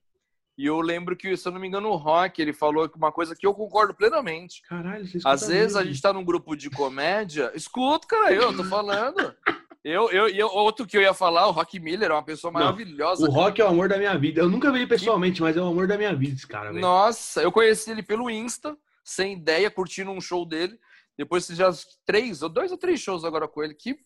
E 0.57 0.65
eu 0.65 0.81
lembro 0.81 1.15
que, 1.15 1.37
se 1.37 1.47
eu 1.47 1.51
não 1.51 1.61
me 1.61 1.67
engano, 1.67 1.87
o 1.89 1.95
Rock, 1.95 2.41
ele 2.41 2.51
falou 2.51 2.89
uma 2.95 3.11
coisa 3.11 3.35
que 3.35 3.45
eu 3.45 3.53
concordo 3.53 3.93
plenamente. 3.93 4.63
Caralho, 4.63 5.07
vocês 5.07 5.23
Às 5.23 5.47
vezes 5.47 5.77
a 5.77 5.83
gente 5.83 6.01
tá 6.01 6.11
num 6.11 6.25
grupo 6.25 6.55
de 6.55 6.69
comédia. 6.69 7.51
Escuta, 7.53 8.07
cara, 8.07 8.33
eu 8.33 8.55
tô 8.55 8.63
falando. 8.63 9.35
Eu, 9.83 10.09
eu, 10.11 10.27
eu, 10.27 10.47
outro 10.47 10.85
que 10.85 10.97
eu 10.97 11.01
ia 11.01 11.13
falar, 11.13 11.47
o 11.47 11.51
Rock 11.51 11.79
Miller 11.79 12.09
é 12.09 12.13
uma 12.13 12.23
pessoa 12.23 12.51
Não, 12.51 12.59
maravilhosa. 12.59 13.25
O 13.25 13.31
Rock 13.31 13.61
é 13.61 13.65
o 13.65 13.69
amor 13.69 13.87
da 13.87 13.97
minha 13.97 14.17
vida. 14.17 14.41
Eu 14.41 14.49
nunca 14.49 14.71
vi 14.71 14.79
ele 14.79 14.87
pessoalmente, 14.87 15.41
mas 15.41 15.55
é 15.55 15.61
o 15.61 15.67
amor 15.67 15.87
da 15.87 15.95
minha 15.95 16.13
vida, 16.13 16.35
esse 16.35 16.47
cara, 16.47 16.69
velho. 16.69 16.81
Nossa, 16.81 17.41
eu 17.41 17.51
conheci 17.51 17.91
ele 17.91 18.03
pelo 18.03 18.29
Insta, 18.29 18.75
sem 19.03 19.33
ideia, 19.33 19.69
curtindo 19.69 20.11
um 20.11 20.19
show 20.19 20.43
dele. 20.43 20.77
Depois 21.15 21.45
fiz 21.45 21.55
já 21.55 21.69
três, 22.05 22.41
ou 22.41 22.49
dois 22.49 22.71
ou 22.71 22.77
três 22.77 22.99
shows 22.99 23.23
agora 23.23 23.47
com 23.47 23.63
ele. 23.63 23.73
Que 23.73 23.97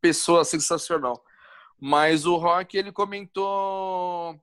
pessoa 0.00 0.44
sensacional. 0.44 1.24
Mas 1.80 2.24
o 2.26 2.36
Rock, 2.36 2.76
ele 2.76 2.92
comentou 2.92 4.40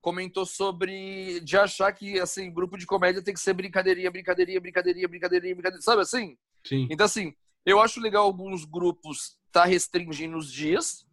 comentou 0.00 0.46
sobre 0.46 1.40
de 1.40 1.56
achar 1.58 1.92
que 1.92 2.18
assim, 2.20 2.52
grupo 2.52 2.78
de 2.78 2.86
comédia 2.86 3.22
tem 3.22 3.34
que 3.34 3.40
ser 3.40 3.52
brincadeirinha, 3.52 4.10
brincadeirinha, 4.10 4.60
brincadeirinha, 4.60 5.08
brincadeirinha, 5.08 5.54
brincadeirinha, 5.54 5.82
sabe 5.82 6.02
assim? 6.02 6.38
Sim. 6.64 6.86
Então, 6.90 7.04
assim, 7.04 7.34
eu 7.66 7.80
acho 7.80 8.00
legal 8.00 8.24
alguns 8.24 8.64
grupos 8.64 9.36
tá 9.52 9.64
restringindo 9.64 10.36
os 10.36 10.50
dias. 10.52 11.06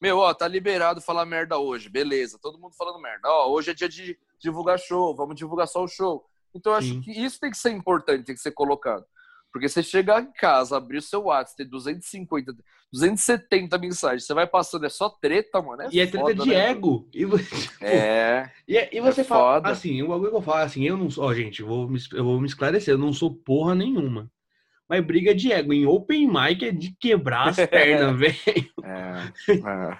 Meu, 0.00 0.18
ó, 0.18 0.34
tá 0.34 0.48
liberado 0.48 1.00
falar 1.00 1.24
merda 1.24 1.58
hoje, 1.58 1.88
beleza. 1.88 2.38
Todo 2.40 2.58
mundo 2.58 2.74
falando 2.74 3.00
merda. 3.00 3.28
Ó, 3.28 3.50
hoje 3.50 3.70
é 3.70 3.74
dia 3.74 3.88
de 3.88 4.18
divulgar 4.38 4.78
show, 4.78 5.14
vamos 5.14 5.36
divulgar 5.36 5.68
só 5.68 5.82
o 5.82 5.88
show. 5.88 6.26
Então, 6.54 6.72
eu 6.72 6.78
acho 6.78 6.88
Sim. 6.88 7.00
que 7.00 7.12
isso 7.12 7.40
tem 7.40 7.50
que 7.50 7.56
ser 7.56 7.70
importante, 7.70 8.24
tem 8.24 8.34
que 8.34 8.40
ser 8.40 8.52
colocado. 8.52 9.04
Porque 9.54 9.70
você 9.70 9.84
chegar 9.84 10.22
em 10.22 10.32
casa, 10.32 10.76
abrir 10.78 10.98
o 10.98 11.02
seu 11.02 11.24
WhatsApp, 11.24 11.58
ter 11.58 11.66
250, 11.66 12.54
270 12.92 13.78
mensagens, 13.78 14.26
você 14.26 14.34
vai 14.34 14.48
passando, 14.48 14.86
é 14.86 14.90
só 14.90 15.08
treta, 15.10 15.62
mano. 15.62 15.82
É 15.82 15.90
E 15.90 16.00
é 16.00 16.06
treta 16.06 16.34
de 16.34 16.52
né? 16.52 16.54
ego. 16.54 17.08
E 17.12 17.24
você, 17.24 17.46
É. 17.80 18.50
e, 18.68 18.76
é- 18.76 18.90
e 18.96 19.00
você 19.00 19.22
É 19.22 19.24
fala, 19.24 19.52
foda. 19.52 19.60
assim, 19.62 20.02
o 20.02 20.08
bagulho 20.08 20.30
que 20.30 20.36
eu 20.36 20.42
falo, 20.42 20.62
assim, 20.64 20.84
eu 20.84 20.96
não 20.96 21.10
sou, 21.10 21.24
ó, 21.24 21.34
gente, 21.34 21.60
eu 21.62 21.66
vou, 21.68 21.88
me, 21.88 21.98
eu 22.12 22.24
vou 22.24 22.40
me 22.40 22.46
esclarecer, 22.46 22.94
eu 22.94 22.98
não 22.98 23.12
sou 23.12 23.34
porra 23.36 23.74
nenhuma. 23.74 24.30
Mas 24.88 25.04
briga 25.06 25.34
de 25.34 25.52
ego 25.52 25.72
em 25.72 25.86
open 25.86 26.28
mic 26.28 26.64
é 26.64 26.72
de 26.72 26.94
quebrar 27.00 27.48
as 27.50 27.62
pernas, 27.64 28.18
velho. 28.18 28.72
é, 28.82 29.32
é. 29.62 29.98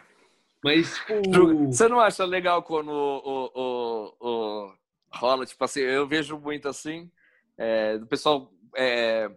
Mas, 0.63 0.95
tipo, 0.97 1.55
Você 1.71 1.89
não 1.89 2.01
acha 2.01 2.25
legal 2.25 2.63
quando 2.63 2.91
o, 2.91 3.51
o, 3.55 4.15
o, 4.21 4.69
o- 4.71 4.75
rola, 5.15 5.47
tipo 5.47 5.63
assim, 5.65 5.81
eu 5.81 6.07
vejo 6.09 6.39
muito 6.39 6.69
assim, 6.69 7.11
é, 7.57 7.99
do 7.99 8.07
pessoal 8.07 8.53
é, 8.77 9.29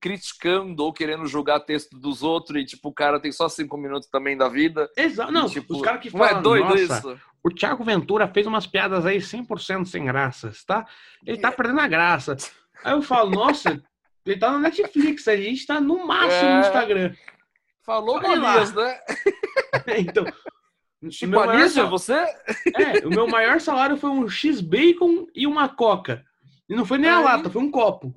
criticando 0.00 0.82
ou 0.84 0.92
querendo 0.92 1.26
julgar 1.26 1.60
texto 1.60 1.98
dos 1.98 2.22
outros 2.22 2.60
e, 2.60 2.64
tipo, 2.64 2.88
o 2.88 2.92
cara 2.94 3.18
tem 3.20 3.32
só 3.32 3.48
cinco 3.48 3.76
minutos 3.76 4.08
também 4.08 4.36
da 4.36 4.48
vida. 4.48 4.88
exato, 4.96 5.32
não, 5.32 5.46
E, 5.46 5.50
tipo, 5.50 5.76
os 5.76 5.82
caras 5.82 6.00
que 6.00 6.14
não 6.14 6.24
é 6.24 6.28
falam, 6.28 6.42
doido 6.42 6.64
nossa, 6.68 6.78
isso? 6.80 7.20
o 7.44 7.50
Thiago 7.50 7.82
Ventura 7.84 8.28
fez 8.28 8.46
umas 8.46 8.66
piadas 8.66 9.04
aí 9.06 9.18
100% 9.18 9.86
sem 9.86 10.04
graças, 10.04 10.64
tá? 10.64 10.86
Ele 11.26 11.38
tá 11.38 11.50
perdendo 11.52 11.80
a 11.80 11.88
graça. 11.88 12.36
Aí 12.84 12.92
eu 12.92 13.02
falo, 13.02 13.30
nossa, 13.30 13.82
ele 14.24 14.38
tá 14.38 14.50
na 14.52 14.58
Netflix, 14.58 15.26
a 15.26 15.36
gente 15.36 15.66
tá 15.66 15.80
no 15.80 16.06
máximo 16.06 16.48
no 16.50 16.56
É. 16.56 16.60
Instagram. 16.60 17.14
Falou. 17.84 18.20
Golias, 18.20 18.72
né? 18.74 18.98
Então, 19.98 20.24
o 21.02 21.10
Chico 21.10 21.30
meu, 21.30 21.46
maior, 21.46 21.68
sal- 21.68 21.88
você? 21.90 22.12
é, 22.14 23.06
o 23.06 23.10
meu 23.10 23.26
maior 23.28 23.60
salário 23.60 23.96
foi 23.96 24.10
um 24.10 24.28
X-Bacon 24.28 25.26
e 25.34 25.46
uma 25.46 25.68
Coca. 25.68 26.24
E 26.68 26.74
não 26.74 26.84
foi 26.84 26.98
nem 26.98 27.08
a 27.10 27.18
Aí. 27.18 27.24
lata, 27.24 27.48
foi 27.50 27.62
um 27.62 27.70
copo. 27.70 28.12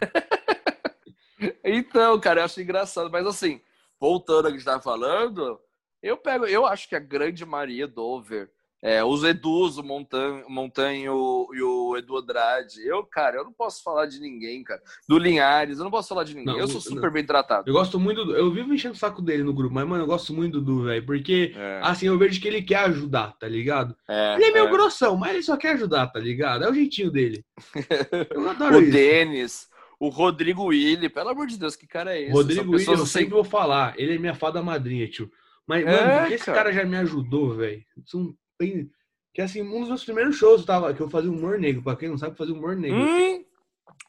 Então, 1.64 2.18
cara, 2.18 2.40
eu 2.40 2.44
acho 2.44 2.60
engraçado. 2.60 3.10
Mas 3.10 3.26
assim, 3.26 3.60
voltando 4.00 4.46
ao 4.46 4.50
que 4.50 4.54
a 4.54 4.58
gente 4.58 4.64
tava 4.64 4.82
falando, 4.82 5.58
eu 6.02 6.16
pego, 6.16 6.46
eu 6.46 6.66
acho 6.66 6.88
que 6.88 6.96
a 6.96 7.00
grande 7.00 7.44
maioria 7.44 7.86
do 7.86 8.02
over, 8.02 8.48
é, 8.82 9.02
os 9.04 9.22
Edus, 9.24 9.76
o 9.78 9.82
Montan, 9.82 10.44
Montanho 10.48 11.48
e 11.52 11.62
o- 11.62 11.96
Edu 11.96 12.16
Andrade, 12.18 12.86
eu, 12.86 13.04
cara, 13.04 13.36
eu 13.36 13.44
não 13.44 13.52
posso 13.52 13.82
falar 13.82 14.06
de 14.06 14.20
ninguém, 14.20 14.62
cara. 14.62 14.80
Do 15.08 15.18
Linhares, 15.18 15.78
eu 15.78 15.84
não 15.84 15.90
posso 15.90 16.08
falar 16.08 16.24
de 16.24 16.34
ninguém. 16.34 16.54
Não, 16.54 16.60
eu 16.60 16.68
sou 16.68 16.80
super 16.80 17.10
bem 17.10 17.24
tratado. 17.24 17.68
Eu 17.68 17.72
gosto 17.74 17.98
muito, 17.98 18.24
do, 18.24 18.36
eu 18.36 18.50
vivo 18.52 18.72
enchendo 18.72 18.94
o 18.94 18.98
saco 18.98 19.20
dele 19.20 19.42
no 19.42 19.52
grupo, 19.54 19.74
mas, 19.74 19.86
mano, 19.86 20.04
eu 20.04 20.06
gosto 20.06 20.32
muito 20.32 20.60
do 20.60 20.84
velho, 20.84 21.04
porque, 21.04 21.52
É, 21.56 21.80
assim, 21.82 22.06
eu 22.06 22.16
vejo 22.18 22.40
que 22.40 22.46
ele 22.48 22.62
quer 22.62 22.80
ajudar, 22.84 23.32
tá 23.38 23.48
ligado? 23.48 23.96
é, 24.08 24.36
Ele 24.36 24.44
é 24.46 24.52
meio 24.52 24.66
é. 24.66 24.70
grossão, 24.70 25.16
mas 25.16 25.34
ele 25.34 25.42
só 25.42 25.56
quer 25.56 25.72
ajudar, 25.72 26.06
tá 26.08 26.18
ligado? 26.20 26.64
É 26.64 26.70
o 26.70 26.74
jeitinho 26.74 27.10
dele. 27.10 27.44
Eu 28.30 28.48
adoro 28.48 28.76
O 28.76 28.80
isso. 28.82 28.92
Denis, 28.92 29.68
o 29.98 30.08
Rodrigo 30.08 30.64
Willi, 30.66 31.08
pelo 31.08 31.30
amor 31.30 31.46
de 31.46 31.58
Deus, 31.58 31.74
que 31.76 31.86
cara 31.86 32.14
é 32.16 32.22
esse? 32.24 32.32
Rodrigo 32.32 32.70
pessoas 32.72 32.98
eu 33.00 33.06
sempre 33.06 33.30
vou 33.34 33.44
falar. 33.44 33.94
Ele 33.98 34.14
é 34.14 34.18
minha 34.18 34.34
fada 34.34 34.62
madrinha, 34.62 35.08
tio. 35.08 35.30
Mas, 35.66 35.84
É, 35.84 35.90
mano, 35.90 36.20
porque 36.20 36.34
esse 36.34 36.44
cara. 36.44 36.58
cara 36.58 36.72
já 36.72 36.84
me 36.84 36.96
ajudou, 36.96 37.54
velho. 37.56 37.82
Não 38.14 38.34
tem- 38.58 38.90
Que 39.34 39.42
assim, 39.42 39.60
um 39.62 39.80
dos 39.80 39.88
meus 39.88 40.04
primeiros 40.04 40.36
shows 40.36 40.64
tava, 40.64 40.94
que 40.94 41.00
eu 41.00 41.10
fazia 41.10 41.30
humor 41.30 41.58
negro. 41.58 41.82
Pra 41.82 41.96
quem 41.96 42.08
não 42.08 42.16
sabe, 42.16 42.36
fazia 42.38 42.54
humor 42.54 42.74
negro. 42.76 42.98
Hum, 42.98 43.44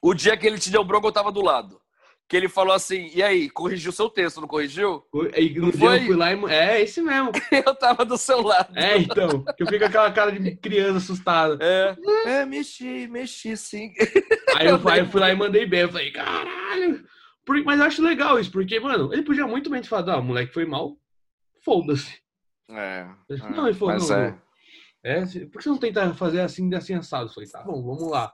o 0.01 0.13
dia 0.13 0.37
que 0.37 0.45
ele 0.47 0.57
te 0.59 0.69
deu 0.69 0.83
bronca, 0.85 1.07
eu 1.07 1.11
tava 1.11 1.31
do 1.31 1.41
lado. 1.41 1.81
Que 2.27 2.35
ele 2.35 2.49
falou 2.49 2.73
assim, 2.73 3.09
e 3.15 3.23
aí, 3.23 3.49
corrigiu 3.49 3.89
seu 3.91 4.09
texto, 4.09 4.41
não 4.41 4.47
corrigiu? 4.49 5.01
Aí 5.33 5.53
no 5.55 5.67
Não 5.67 5.71
foi? 5.71 5.99
eu 5.99 6.05
fui 6.07 6.15
lá 6.15 6.33
e. 6.33 6.45
É, 6.51 6.81
esse 6.81 7.01
mesmo. 7.01 7.31
Eu 7.65 7.73
tava 7.73 8.03
do 8.03 8.17
seu 8.17 8.41
lado. 8.41 8.77
É, 8.77 8.97
então. 8.97 9.45
Que 9.55 9.63
eu 9.63 9.67
fico 9.67 9.79
com 9.79 9.85
aquela 9.85 10.11
cara 10.11 10.31
de 10.33 10.55
criança 10.57 10.97
assustada. 10.97 11.57
É, 11.61 11.95
é 12.25 12.45
mexi, 12.45 13.07
mexi 13.07 13.55
sim. 13.55 13.93
Aí 14.57 14.67
eu, 14.67 14.75
aí 14.89 14.99
eu 14.99 15.07
fui 15.07 15.21
lá 15.21 15.31
e 15.31 15.35
mandei 15.35 15.65
bem. 15.65 15.81
Eu 15.81 15.89
falei, 15.89 16.11
caralho. 16.11 17.05
Por- 17.45 17.63
mas 17.63 17.79
eu 17.79 17.85
acho 17.85 18.03
legal 18.03 18.37
isso, 18.37 18.51
porque, 18.51 18.77
mano, 18.77 19.13
ele 19.13 19.23
podia 19.23 19.47
muito 19.47 19.69
bem 19.69 19.81
ter 19.81 19.87
falado, 19.87 20.11
ah, 20.11 20.17
o 20.17 20.23
moleque 20.23 20.53
foi 20.53 20.65
mal. 20.65 20.97
Foda-se. 21.63 22.19
É, 22.69 23.07
Não, 23.55 23.67
ele 23.67 23.77
falou, 23.77 23.93
mas 23.93 24.09
não, 24.09 24.17
é. 24.17 24.37
É, 25.03 25.21
por 25.45 25.59
que 25.59 25.63
você 25.63 25.69
não 25.69 25.77
tenta 25.77 26.13
fazer 26.13 26.41
assim, 26.41 26.73
assim, 26.75 26.93
assado? 26.93 27.29
Eu 27.29 27.33
falei, 27.33 27.49
tá 27.49 27.61
bom, 27.63 27.81
vamos 27.81 28.11
lá. 28.11 28.33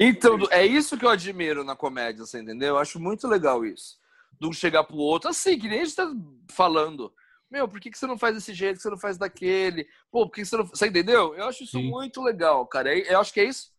Então, 0.00 0.38
é 0.50 0.64
isso 0.64 0.96
que 0.96 1.04
eu 1.04 1.10
admiro 1.10 1.62
na 1.62 1.76
comédia, 1.76 2.24
você 2.24 2.40
entendeu? 2.40 2.70
Eu 2.70 2.78
acho 2.78 2.98
muito 2.98 3.28
legal 3.28 3.64
isso. 3.64 3.98
De 4.40 4.46
um 4.48 4.52
chegar 4.52 4.84
pro 4.84 4.96
outro, 4.96 5.28
assim, 5.28 5.58
que 5.58 5.68
nem 5.68 5.80
a 5.80 5.84
gente 5.84 5.94
tá 5.94 6.10
falando. 6.50 7.12
Meu, 7.50 7.68
por 7.68 7.78
que, 7.78 7.90
que 7.90 7.98
você 7.98 8.06
não 8.06 8.16
faz 8.16 8.34
desse 8.34 8.54
jeito, 8.54 8.76
que 8.76 8.82
você 8.82 8.90
não 8.90 8.98
faz 8.98 9.18
daquele? 9.18 9.86
Pô, 10.10 10.26
por 10.26 10.34
que, 10.34 10.40
que 10.40 10.46
você 10.46 10.56
não. 10.56 10.66
Você 10.66 10.86
entendeu? 10.86 11.34
Eu 11.34 11.44
acho 11.44 11.64
isso 11.64 11.78
Sim. 11.78 11.90
muito 11.90 12.22
legal, 12.22 12.66
cara. 12.66 12.96
Eu 12.96 13.20
acho 13.20 13.32
que 13.32 13.40
é 13.40 13.44
isso 13.44 13.70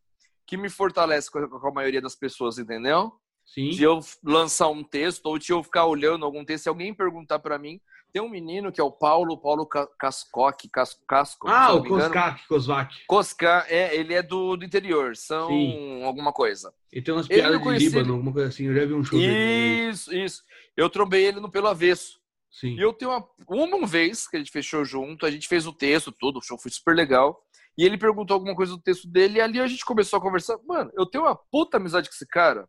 que 0.46 0.58
me 0.58 0.70
fortalece 0.70 1.32
com 1.32 1.40
a, 1.40 1.48
com 1.48 1.68
a 1.68 1.74
maioria 1.74 2.02
das 2.02 2.16
pessoas, 2.16 2.60
entendeu? 2.60 3.14
Sim. 3.46 3.70
de 3.72 3.84
eu 3.84 4.00
lançar 4.24 4.70
um 4.70 4.84
texto 4.84 5.26
ou 5.26 5.38
de 5.38 5.52
eu 5.52 5.62
ficar 5.64 5.86
olhando 5.86 6.26
algum 6.26 6.46
texto. 6.46 6.64
Se 6.64 6.70
alguém 6.70 6.94
perguntar 6.94 7.40
para 7.40 7.58
mim, 7.58 7.82
tem 8.12 8.22
um 8.22 8.30
menino 8.30 8.72
que 8.72 8.80
é 8.82 8.84
o 8.84 8.92
Paulo, 8.92 9.38
Paulo 9.38 9.66
Ca- 9.66 9.88
Cascoque, 10.00 10.70
Cas- 10.70 11.00
Casco. 11.08 11.48
Ah, 11.48 11.74
o. 11.74 11.84
Koskak, 11.84 12.48
Kozvak. 12.48 12.96
Cosca, 13.08 13.66
é, 13.70 13.96
ele 13.96 14.14
é 14.14 14.22
do, 14.22 14.56
do 14.58 14.66
interior, 14.66 15.16
são 15.16 15.48
Sim. 15.50 16.04
alguma 16.04 16.32
coisa. 16.34 16.74
Ele 16.92 17.02
tem 17.04 17.14
umas 17.14 17.28
piadas 17.28 17.58
de 17.58 17.64
conheci 17.64 17.86
Líbano, 17.86 18.14
alguma 18.14 18.34
coisa 18.34 18.50
assim. 18.50 18.66
Eu 18.68 18.76
já 18.76 18.86
vi 18.86 18.94
um 18.94 19.04
show 19.04 19.18
dele. 19.20 19.90
Isso, 19.90 20.14
isso. 20.14 20.44
Eu 20.76 20.90
trombei 20.90 21.26
ele 21.26 21.40
no 21.40 21.50
Pelo 21.52 21.68
Avesso. 21.68 22.20
Sim. 22.50 22.76
E 22.76 22.82
eu 22.82 22.92
tenho 22.92 23.12
uma, 23.12 23.26
uma 23.48 23.88
vez 23.88 24.28
que 24.28 24.36
a 24.36 24.40
gente 24.40 24.52
fechou 24.52 24.84
junto, 24.84 25.26
a 25.26 25.32
gente 25.32 25.48
fez 25.48 25.66
o 25.66 25.72
texto, 25.72 26.12
tudo, 26.12 26.40
o 26.40 26.42
show 26.44 26.58
foi 26.58 26.70
super 26.72 26.94
legal. 26.96 27.42
E 27.78 27.86
ele 27.86 27.98
perguntou 27.98 28.36
alguma 28.36 28.54
coisa 28.54 28.74
do 28.74 28.82
texto 28.82 29.08
dele, 29.08 29.38
e 29.38 29.42
ali 29.42 29.60
a 29.62 29.68
gente 29.68 29.86
começou 29.86 30.20
a 30.20 30.22
conversar. 30.22 30.58
Mano, 30.68 30.92
eu 30.94 31.06
tenho 31.06 31.24
uma 31.24 31.36
puta 31.36 31.78
amizade 31.78 32.10
com 32.10 32.14
esse 32.14 32.28
cara. 32.28 32.68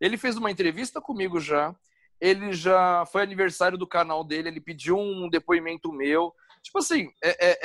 Ele 0.00 0.16
fez 0.16 0.36
uma 0.38 0.50
entrevista 0.50 1.00
comigo 1.00 1.38
já. 1.38 1.74
Ele 2.20 2.52
já 2.52 3.04
foi 3.12 3.22
aniversário 3.22 3.78
do 3.78 3.86
canal 3.86 4.24
dele, 4.24 4.48
ele 4.48 4.60
pediu 4.60 4.96
um 4.98 5.28
depoimento 5.30 5.92
meu. 5.92 6.32
Tipo 6.62 6.78
assim, 6.78 7.08
é, 7.22 7.36
é- 7.50 7.58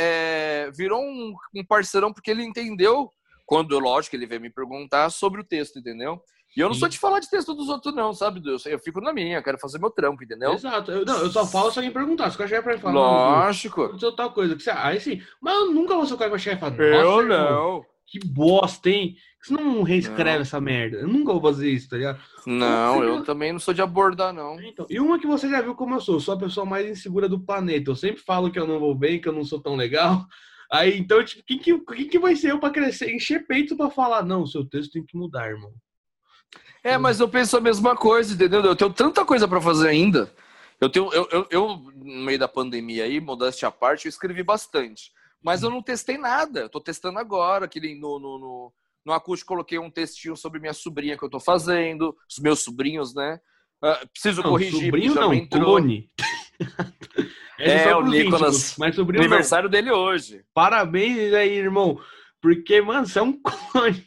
é, 0.67 0.71
virou 0.71 1.01
um, 1.01 1.33
um 1.55 1.65
parceirão 1.65 2.13
porque 2.13 2.29
ele 2.31 2.43
entendeu, 2.43 3.09
quando, 3.45 3.77
lógico, 3.79 4.15
ele 4.15 4.27
veio 4.27 4.39
me 4.41 4.49
perguntar 4.49 5.09
sobre 5.09 5.41
o 5.41 5.43
texto, 5.43 5.79
entendeu? 5.79 6.21
E 6.55 6.59
eu 6.59 6.67
não 6.67 6.75
Sim. 6.75 6.81
sou 6.81 6.89
de 6.89 6.99
falar 6.99 7.19
de 7.19 7.27
texto 7.27 7.55
dos 7.55 7.67
outros, 7.67 7.95
não, 7.95 8.13
sabe, 8.13 8.39
Deus? 8.39 8.63
Eu 8.67 8.77
fico 8.77 9.01
na 9.01 9.11
minha, 9.11 9.41
quero 9.41 9.57
fazer 9.57 9.79
meu 9.79 9.89
trampo, 9.89 10.23
entendeu? 10.23 10.53
Exato. 10.53 10.91
Eu, 10.91 11.03
não, 11.03 11.17
eu 11.17 11.31
só 11.31 11.43
falo 11.47 11.71
se 11.71 11.79
alguém 11.79 11.91
perguntar. 11.91 12.29
Se 12.29 12.35
o 12.35 12.37
cara 12.37 12.47
chegar 12.47 12.61
pra 12.61 12.75
mim 12.75 12.79
falar, 12.79 12.93
"Não, 12.93 13.01
Lógico. 13.01 13.81
aconteceu 13.85 14.15
tal 14.15 14.31
coisa. 14.31 14.55
Que 14.55 14.61
você, 14.61 14.69
aí 14.69 14.99
sim. 15.01 15.19
Mas 15.41 15.55
eu 15.55 15.71
nunca 15.71 15.95
vou 15.95 16.05
ser 16.05 16.13
o 16.13 16.17
cara 16.17 16.29
que 16.29 16.37
vai 16.37 16.39
chegar 16.39 16.57
e 16.57 16.59
falar, 16.59 16.79
Eu 16.79 17.03
"Nossa, 17.03 17.21
irmão, 17.23 17.51
não. 17.79 17.85
Que 18.13 18.19
bosta, 18.19 18.91
hein? 18.91 19.17
Você 19.41 19.51
não 19.51 19.81
reescreve 19.81 20.35
Não. 20.35 20.41
essa 20.43 20.61
merda. 20.61 20.97
Eu 20.97 21.07
nunca 21.07 21.33
vou 21.33 21.41
fazer 21.41 21.67
isso, 21.67 21.89
tá 21.89 21.97
ligado? 21.97 22.19
Não, 22.45 22.99
Você 22.99 23.07
eu 23.07 23.15
viu? 23.15 23.23
também 23.23 23.51
não 23.51 23.59
sou 23.59 23.73
de 23.73 23.81
abordar, 23.81 24.31
não. 24.31 24.61
Então, 24.61 24.85
e 24.87 24.99
uma 24.99 25.17
que 25.17 25.25
você 25.25 25.49
já 25.49 25.61
viu 25.61 25.73
como 25.73 25.95
eu 25.95 25.99
sou. 25.99 26.17
Eu 26.17 26.19
sou 26.19 26.35
a 26.35 26.37
pessoa 26.37 26.63
mais 26.63 26.87
insegura 26.87 27.27
do 27.27 27.39
planeta. 27.39 27.89
Eu 27.89 27.95
sempre 27.95 28.21
falo 28.21 28.51
que 28.51 28.59
eu 28.59 28.67
não 28.67 28.79
vou 28.79 28.93
bem, 28.93 29.19
que 29.19 29.27
eu 29.27 29.33
não 29.33 29.43
sou 29.43 29.59
tão 29.59 29.75
legal. 29.75 30.27
Aí, 30.71 30.95
então, 30.95 31.25
tipo, 31.25 31.41
quem 31.43 31.57
que, 31.57 31.75
quem 31.79 32.07
que 32.07 32.19
vai 32.19 32.35
ser 32.35 32.51
eu 32.51 32.59
pra 32.59 32.69
crescer? 32.69 33.11
Encher 33.11 33.47
peito 33.47 33.75
pra 33.75 33.89
falar, 33.89 34.23
não, 34.23 34.45
seu 34.45 34.63
texto 34.63 34.91
tem 34.91 35.03
que 35.03 35.17
mudar, 35.17 35.49
irmão. 35.49 35.73
É, 36.83 36.95
mas 36.99 37.19
eu 37.19 37.27
penso 37.27 37.57
a 37.57 37.61
mesma 37.61 37.95
coisa, 37.95 38.35
entendeu? 38.35 38.61
Eu 38.61 38.75
tenho 38.75 38.93
tanta 38.93 39.25
coisa 39.25 39.47
pra 39.47 39.59
fazer 39.59 39.89
ainda. 39.89 40.31
Eu 40.79 40.87
tenho, 40.87 41.11
eu, 41.11 41.27
eu, 41.31 41.47
eu, 41.49 41.77
no 41.95 42.23
meio 42.23 42.37
da 42.37 42.47
pandemia 42.47 43.05
aí, 43.05 43.19
modéstia 43.19 43.69
à 43.69 43.71
parte, 43.71 44.05
eu 44.05 44.09
escrevi 44.09 44.43
bastante. 44.43 45.11
Mas 45.43 45.61
eu 45.63 45.69
não 45.69 45.81
testei 45.81 46.17
nada. 46.17 46.69
Tô 46.69 46.79
testando 46.79 47.19
agora, 47.19 47.67
que 47.67 47.79
no, 47.95 48.17
no, 48.19 48.39
no, 48.39 48.73
no 49.05 49.13
acústico 49.13 49.49
coloquei 49.49 49.77
um 49.77 49.89
textinho 49.91 50.35
sobre 50.37 50.59
minha 50.59 50.73
sobrinha 50.73 51.17
que 51.17 51.23
eu 51.23 51.29
tô 51.29 51.39
fazendo, 51.39 52.15
os 52.29 52.39
meus 52.39 52.61
sobrinhos, 52.63 53.13
né? 53.13 53.39
Ah, 53.83 53.99
preciso 54.11 54.41
Não, 54.41 54.51
corrigir, 54.51 54.71
porque 54.73 54.85
sobrinho 54.85 55.13
já 55.13 55.21
não, 55.21 55.33
entrou. 55.33 55.63
clone. 55.65 56.09
É, 57.59 57.83
só 57.89 57.99
o 57.99 58.03
Nicolas- 58.07 58.55
íntimos, 58.55 58.75
Mas 58.77 58.95
sobrinho 58.95 59.21
não. 59.21 59.27
Aniversário 59.27 59.69
dele 59.69 59.91
hoje. 59.91 60.43
Parabéns 60.53 61.33
aí, 61.33 61.51
irmão. 61.55 61.99
Porque, 62.41 62.81
mano, 62.81 63.05
você 63.07 63.19
é 63.19 63.21
um 63.21 63.31
clone. 63.41 64.05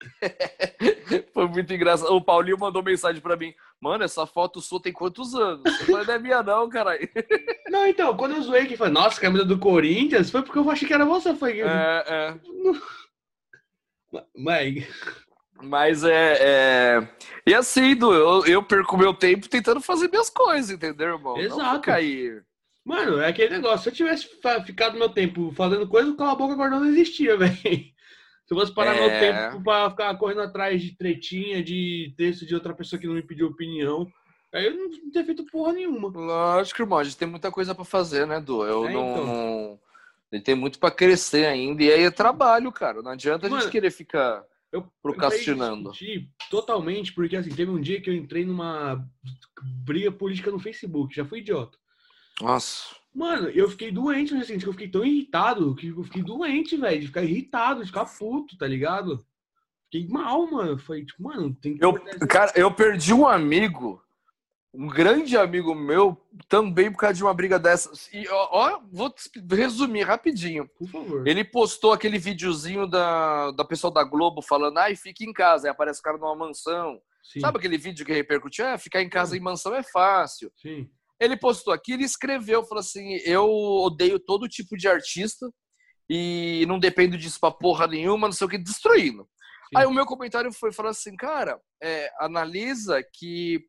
Foi 1.32 1.46
muito 1.46 1.72
engraçado. 1.72 2.12
O 2.12 2.22
Paulinho 2.22 2.58
mandou 2.58 2.82
mensagem 2.82 3.20
pra 3.20 3.36
mim. 3.36 3.54
Mano, 3.80 4.04
essa 4.04 4.26
foto 4.26 4.60
sua 4.60 4.80
tem 4.80 4.92
quantos 4.92 5.34
anos? 5.34 5.62
Não 5.88 6.00
é 6.00 6.18
minha 6.18 6.42
não, 6.42 6.68
caralho. 6.68 7.08
Não, 7.70 7.86
então, 7.86 8.16
quando 8.16 8.34
eu 8.34 8.42
zoei 8.42 8.66
que 8.66 8.76
foi, 8.76 8.88
nossa, 8.88 9.20
camisa 9.20 9.44
do 9.44 9.56
Corinthians, 9.56 10.28
foi 10.28 10.42
porque 10.42 10.58
eu 10.58 10.68
achei 10.68 10.88
que 10.88 10.92
era 10.92 11.04
você. 11.04 11.34
Foi. 11.36 11.60
É, 11.60 12.04
é. 12.08 12.34
Mas, 14.36 14.88
Mas 15.62 16.02
é, 16.02 16.36
é... 16.40 17.08
E 17.46 17.54
assim, 17.54 17.94
Du, 17.94 18.12
eu, 18.12 18.44
eu 18.44 18.60
perco 18.60 18.98
meu 18.98 19.14
tempo 19.14 19.48
tentando 19.48 19.80
fazer 19.80 20.08
minhas 20.08 20.28
coisas, 20.28 20.70
entendeu, 20.70 21.14
irmão? 21.14 21.38
Exato. 21.38 21.92
aí. 21.92 22.40
mano, 22.84 23.20
é 23.20 23.28
aquele 23.28 23.50
negócio. 23.50 23.84
Se 23.84 23.90
eu 23.90 23.94
tivesse 23.94 24.28
ficado 24.66 24.98
meu 24.98 25.10
tempo 25.10 25.52
fazendo 25.52 25.86
coisa, 25.86 26.10
o 26.10 26.16
cala 26.16 26.32
a 26.32 26.34
boca 26.34 26.54
agora 26.54 26.70
não 26.70 26.86
existia, 26.86 27.36
velho. 27.36 27.54
Se 28.50 28.54
eu 28.54 28.58
fosse 28.58 28.74
parar 28.74 28.94
meu 28.94 29.04
É. 29.08 29.20
tempo 29.50 29.62
pra 29.62 29.88
ficar 29.90 30.12
correndo 30.18 30.40
atrás 30.40 30.82
de 30.82 30.96
tretinha, 30.96 31.62
de 31.62 32.12
texto 32.16 32.44
de 32.44 32.52
outra 32.52 32.74
pessoa 32.74 32.98
que 32.98 33.06
não 33.06 33.14
me 33.14 33.22
pediu 33.22 33.46
opinião, 33.46 34.10
aí 34.52 34.66
eu 34.66 34.74
não 34.76 34.90
teria 35.12 35.24
feito 35.24 35.46
porra 35.46 35.72
nenhuma. 35.72 36.08
Lógico, 36.08 36.82
irmão, 36.82 36.98
a 36.98 37.04
gente 37.04 37.16
tem 37.16 37.28
muita 37.28 37.48
coisa 37.52 37.76
pra 37.76 37.84
fazer, 37.84 38.26
né, 38.26 38.40
Du? 38.40 38.64
Eu 38.66 38.88
É, 38.88 38.92
não. 38.92 39.10
então. 39.12 39.80
A 40.32 40.34
gente 40.36 40.44
tem 40.44 40.56
muito 40.56 40.80
pra 40.80 40.90
crescer 40.90 41.46
ainda. 41.46 41.80
E 41.80 41.92
aí 41.92 42.02
é 42.02 42.10
trabalho, 42.10 42.72
cara. 42.72 43.00
Não 43.02 43.12
adianta 43.12 43.46
a 43.46 43.50
Mano, 43.50 43.62
gente 43.62 43.70
querer 43.70 43.92
ficar. 43.92 44.42
Eu 44.72 44.84
Procrastinando. 45.00 45.92
eu 46.00 46.22
totalmente, 46.50 47.12
porque 47.12 47.36
assim, 47.36 47.50
teve 47.50 47.70
um 47.70 47.80
dia 47.80 48.00
que 48.00 48.10
eu 48.10 48.14
entrei 48.14 48.44
numa 48.44 49.04
briga 49.84 50.10
política 50.10 50.50
no 50.50 50.58
Facebook, 50.58 51.14
já 51.14 51.24
fui 51.24 51.38
idiota. 51.38 51.78
Nossa. 52.40 52.96
Mano, 53.14 53.48
eu 53.48 53.68
fiquei 53.68 53.90
doente 53.90 54.32
no 54.32 54.44
seguinte, 54.44 54.62
que 54.62 54.68
eu 54.68 54.72
fiquei 54.72 54.88
tão 54.88 55.04
irritado, 55.04 55.74
que 55.74 55.88
eu 55.88 56.04
fiquei 56.04 56.22
doente, 56.22 56.76
velho, 56.76 57.00
de 57.00 57.06
ficar 57.08 57.22
irritado, 57.22 57.80
de 57.80 57.88
ficar 57.88 58.04
puto, 58.04 58.56
tá 58.56 58.66
ligado? 58.66 59.24
Fiquei 59.90 60.06
mal, 60.08 60.48
mano. 60.48 60.78
Foi 60.78 61.04
tipo, 61.04 61.24
mano, 61.24 61.54
tem 61.54 61.76
que. 61.76 61.84
Eu, 61.84 61.94
cara, 62.28 62.52
eu 62.54 62.72
perdi 62.72 63.12
um 63.12 63.26
amigo, 63.26 64.00
um 64.72 64.86
grande 64.86 65.36
amigo 65.36 65.74
meu, 65.74 66.16
também 66.48 66.90
por 66.92 66.98
causa 66.98 67.14
de 67.14 67.24
uma 67.24 67.34
briga 67.34 67.58
dessas. 67.58 68.08
E 68.12 68.28
ó, 68.28 68.48
ó, 68.52 68.80
vou 68.92 69.12
resumir 69.50 70.02
rapidinho. 70.02 70.68
Por 70.68 70.88
favor. 70.88 71.26
Ele 71.26 71.42
postou 71.42 71.92
aquele 71.92 72.18
videozinho 72.18 72.86
da, 72.86 73.50
da 73.50 73.64
pessoa 73.64 73.92
da 73.92 74.04
Globo 74.04 74.40
falando, 74.40 74.78
ai, 74.78 74.94
fica 74.94 75.24
em 75.24 75.32
casa. 75.32 75.66
Aí 75.66 75.70
aparece 75.70 75.98
o 75.98 76.02
cara 76.04 76.16
numa 76.16 76.36
mansão. 76.36 77.00
Sim, 77.24 77.40
Sabe 77.40 77.58
aquele 77.58 77.76
vídeo 77.76 78.06
que 78.06 78.12
repercutiu? 78.12 78.66
Ah, 78.66 78.78
ficar 78.78 79.02
em 79.02 79.08
casa 79.08 79.36
em 79.36 79.40
mansão 79.40 79.74
é 79.74 79.82
fácil. 79.82 80.52
sim. 80.56 80.88
Ele 81.20 81.36
postou 81.36 81.72
aquilo 81.72 82.02
e 82.02 82.06
escreveu, 82.06 82.64
falou 82.64 82.80
assim, 82.80 83.16
eu 83.24 83.46
odeio 83.48 84.18
todo 84.18 84.48
tipo 84.48 84.76
de 84.76 84.88
artista 84.88 85.46
e 86.08 86.64
não 86.66 86.78
dependo 86.78 87.16
disso 87.16 87.38
pra 87.38 87.50
porra 87.50 87.86
nenhuma, 87.86 88.26
não 88.26 88.32
sei 88.32 88.46
o 88.46 88.50
que, 88.50 88.58
destruindo. 88.58 89.22
sim. 89.68 89.76
Aí 89.76 89.86
o 89.86 89.92
meu 89.92 90.06
comentário 90.06 90.52
foi 90.52 90.72
falar 90.72 90.90
assim, 90.90 91.14
cara, 91.14 91.60
é, 91.82 92.10
analisa 92.18 93.02
que 93.14 93.60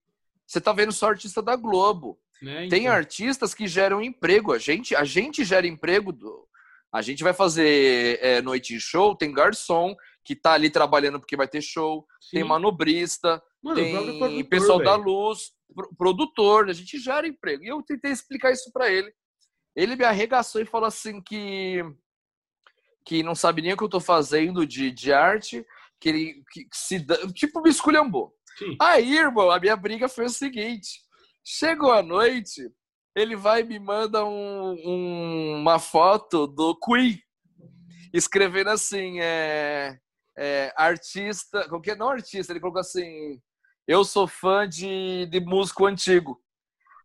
você 0.47 0.60
tá 0.60 0.74
vendo 0.74 0.91
só 0.91 1.10
artista 1.10 1.41
da 1.41 1.56
Globo. 1.56 2.20
Né, 2.41 2.68
Tem 2.68 2.84
então. 2.84 2.93
artistas 2.93 3.54
que 3.54 3.68
geram 3.68 4.02
emprego. 4.02 4.52
A 4.52 4.58
gente, 4.58 4.95
a 4.95 5.04
gente 5.04 5.43
gera 5.43 5.68
emprego. 5.68 6.12
Do, 6.12 6.47
a 6.93 7.02
gente 7.02 7.24
vai 7.24 7.34
fazer 7.34 8.20
é, 8.22 8.41
noite 8.41 8.74
de 8.74 8.80
show, 8.82 9.16
tem 9.16 9.32
garçom 9.32 9.95
que 10.26 10.36
tá 10.36 10.54
ali 10.54 10.70
trabalhando 10.70 11.20
porque 11.20 11.38
vai 11.38 11.47
ter 11.47 11.62
show, 11.62 12.06
Sim. 12.20 12.38
tem 12.38 12.43
manobrista, 12.43 13.41
Mano, 13.64 13.82
o 13.82 13.89
próprio 13.91 14.12
tem 14.12 14.18
produtor, 14.20 14.49
pessoal 14.49 14.80
da 14.84 14.91
velho. 14.93 15.03
luz, 15.03 15.51
pro- 15.74 15.95
produtor, 15.95 16.70
a 16.70 16.74
gente 16.74 16.97
gera 16.99 17.28
emprego. 17.28 17.64
E 17.64 17.68
eu 17.68 17.82
tentei 17.84 18.12
explicar 18.12 18.51
isso 18.51 18.72
para 18.72 18.89
ele. 18.91 19.14
Ele 19.76 19.95
me 19.95 20.03
arregaçou 20.03 20.62
e 20.62 20.66
falou 20.66 20.88
assim 20.88 21.22
que 21.22 21.84
que 23.05 23.24
não 23.24 23.34
sabe 23.34 23.62
nem 23.62 23.74
o 23.74 23.78
que 23.78 23.84
eu 23.84 23.89
tô 23.89 23.99
fazendo 23.99 24.66
de, 24.66 24.91
de 24.91 25.12
arte, 25.12 25.66
que 25.99 26.09
ele 26.09 26.43
que 26.51 26.68
se 26.74 26.99
dá- 26.99 27.18
tipo 27.34 27.62
me 27.62 27.70
esculhambou. 27.70 28.34
Sim. 28.57 28.76
Aí, 28.80 29.18
irmão, 29.18 29.49
a 29.49 29.59
minha 29.59 29.76
briga 29.76 30.07
foi 30.09 30.26
o 30.26 30.30
seguinte: 30.30 30.99
chegou 31.43 31.91
a 31.91 32.03
noite, 32.03 32.70
ele 33.16 33.36
vai 33.36 33.62
e 33.62 33.64
me 33.66 33.80
manda 33.80 34.24
um- 34.26 34.74
um- 34.86 35.55
uma 35.62 35.80
foto 35.80 36.45
do 36.47 36.78
Queen, 36.78 37.20
escrevendo 38.14 38.70
assim: 38.70 39.20
é, 39.20 39.97
é, 40.38 40.74
artista, 40.78 41.68
que 41.82 41.91
é? 41.91 41.95
Não 41.95 42.09
artista, 42.09 42.51
ele 42.53 42.59
colocou 42.59 42.82
assim: 42.82 43.39
eu 43.91 44.05
sou 44.05 44.27
fã 44.27 44.67
de, 44.67 45.25
de 45.25 45.39
músico 45.39 45.85
antigo. 45.85 46.41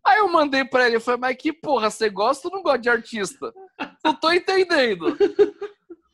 Aí 0.05 0.19
eu 0.19 0.29
mandei 0.29 0.65
pra 0.65 0.87
ele, 0.87 0.97
eu 0.97 1.01
falei, 1.01 1.21
mas 1.21 1.37
que 1.37 1.53
porra, 1.53 1.91
você 1.91 2.09
gosta 2.09 2.47
ou 2.47 2.55
não 2.55 2.63
gosta 2.63 2.79
de 2.79 2.89
artista? 2.89 3.53
Não 4.05 4.15
tô 4.15 4.31
entendendo. 4.31 5.17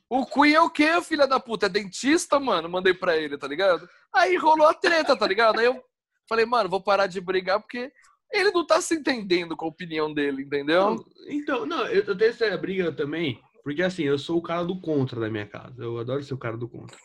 O 0.09 0.27
Queen 0.27 0.55
é 0.55 0.61
o 0.61 0.71
quê, 0.71 1.01
filha 1.03 1.27
da 1.27 1.39
puta? 1.39 1.67
É 1.67 1.69
dentista, 1.69 2.41
mano? 2.41 2.69
Mandei 2.69 2.95
pra 2.95 3.17
ele, 3.17 3.37
tá 3.37 3.47
ligado? 3.47 3.89
Aí 4.15 4.37
rolou 4.37 4.67
a 4.67 4.75
treta, 4.75 5.17
tá 5.17 5.27
ligado? 5.27 5.59
Aí 5.59 5.67
eu 5.67 5.83
falei, 6.29 6.47
mano, 6.47 6.69
vou 6.69 6.83
parar 6.83 7.07
de 7.07 7.21
brigar 7.21 7.61
porque 7.61 7.93
ele 8.33 8.51
não 8.51 8.67
tá 8.67 8.81
se 8.81 8.95
entendendo 8.95 9.57
com 9.57 9.67
a 9.67 9.69
opinião 9.69 10.13
dele, 10.13 10.43
entendeu? 10.43 11.05
Então, 11.29 11.67
não, 11.67 11.87
eu, 11.87 12.03
eu 12.03 12.17
tenho 12.17 12.31
essa 12.31 12.57
briga 12.57 12.93
também, 12.93 13.41
porque 13.63 13.83
assim, 13.83 14.05
eu 14.05 14.19
sou 14.19 14.39
o 14.39 14.43
cara 14.43 14.65
do 14.65 14.81
contra 14.81 15.21
da 15.21 15.31
minha 15.31 15.47
casa. 15.47 15.83
Eu 15.83 15.99
adoro 15.99 16.23
ser 16.23 16.35
o 16.35 16.39
cara 16.39 16.57
do 16.57 16.69
contra. 16.69 16.97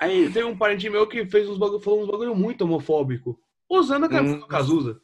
Aí 0.00 0.24
teve 0.32 0.44
um 0.44 0.56
parente 0.56 0.88
meu 0.88 1.06
que 1.06 1.26
fez 1.26 1.48
uns 1.48 1.58
bagulho, 1.58 1.80
falou 1.80 2.02
uns 2.02 2.06
bagulho 2.10 2.34
muito 2.34 2.62
homofóbico. 2.64 3.38
Usando 3.68 4.04
a 4.06 4.08
camisa 4.08 4.36
Hum. 4.36 4.40
do 4.40 4.46
Cazuza. 4.46 5.00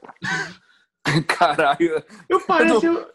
Caralho. 1.28 2.02
Eu 2.28 2.40
parei 2.40 2.72
assim, 2.76 2.86
eu, 2.86 3.10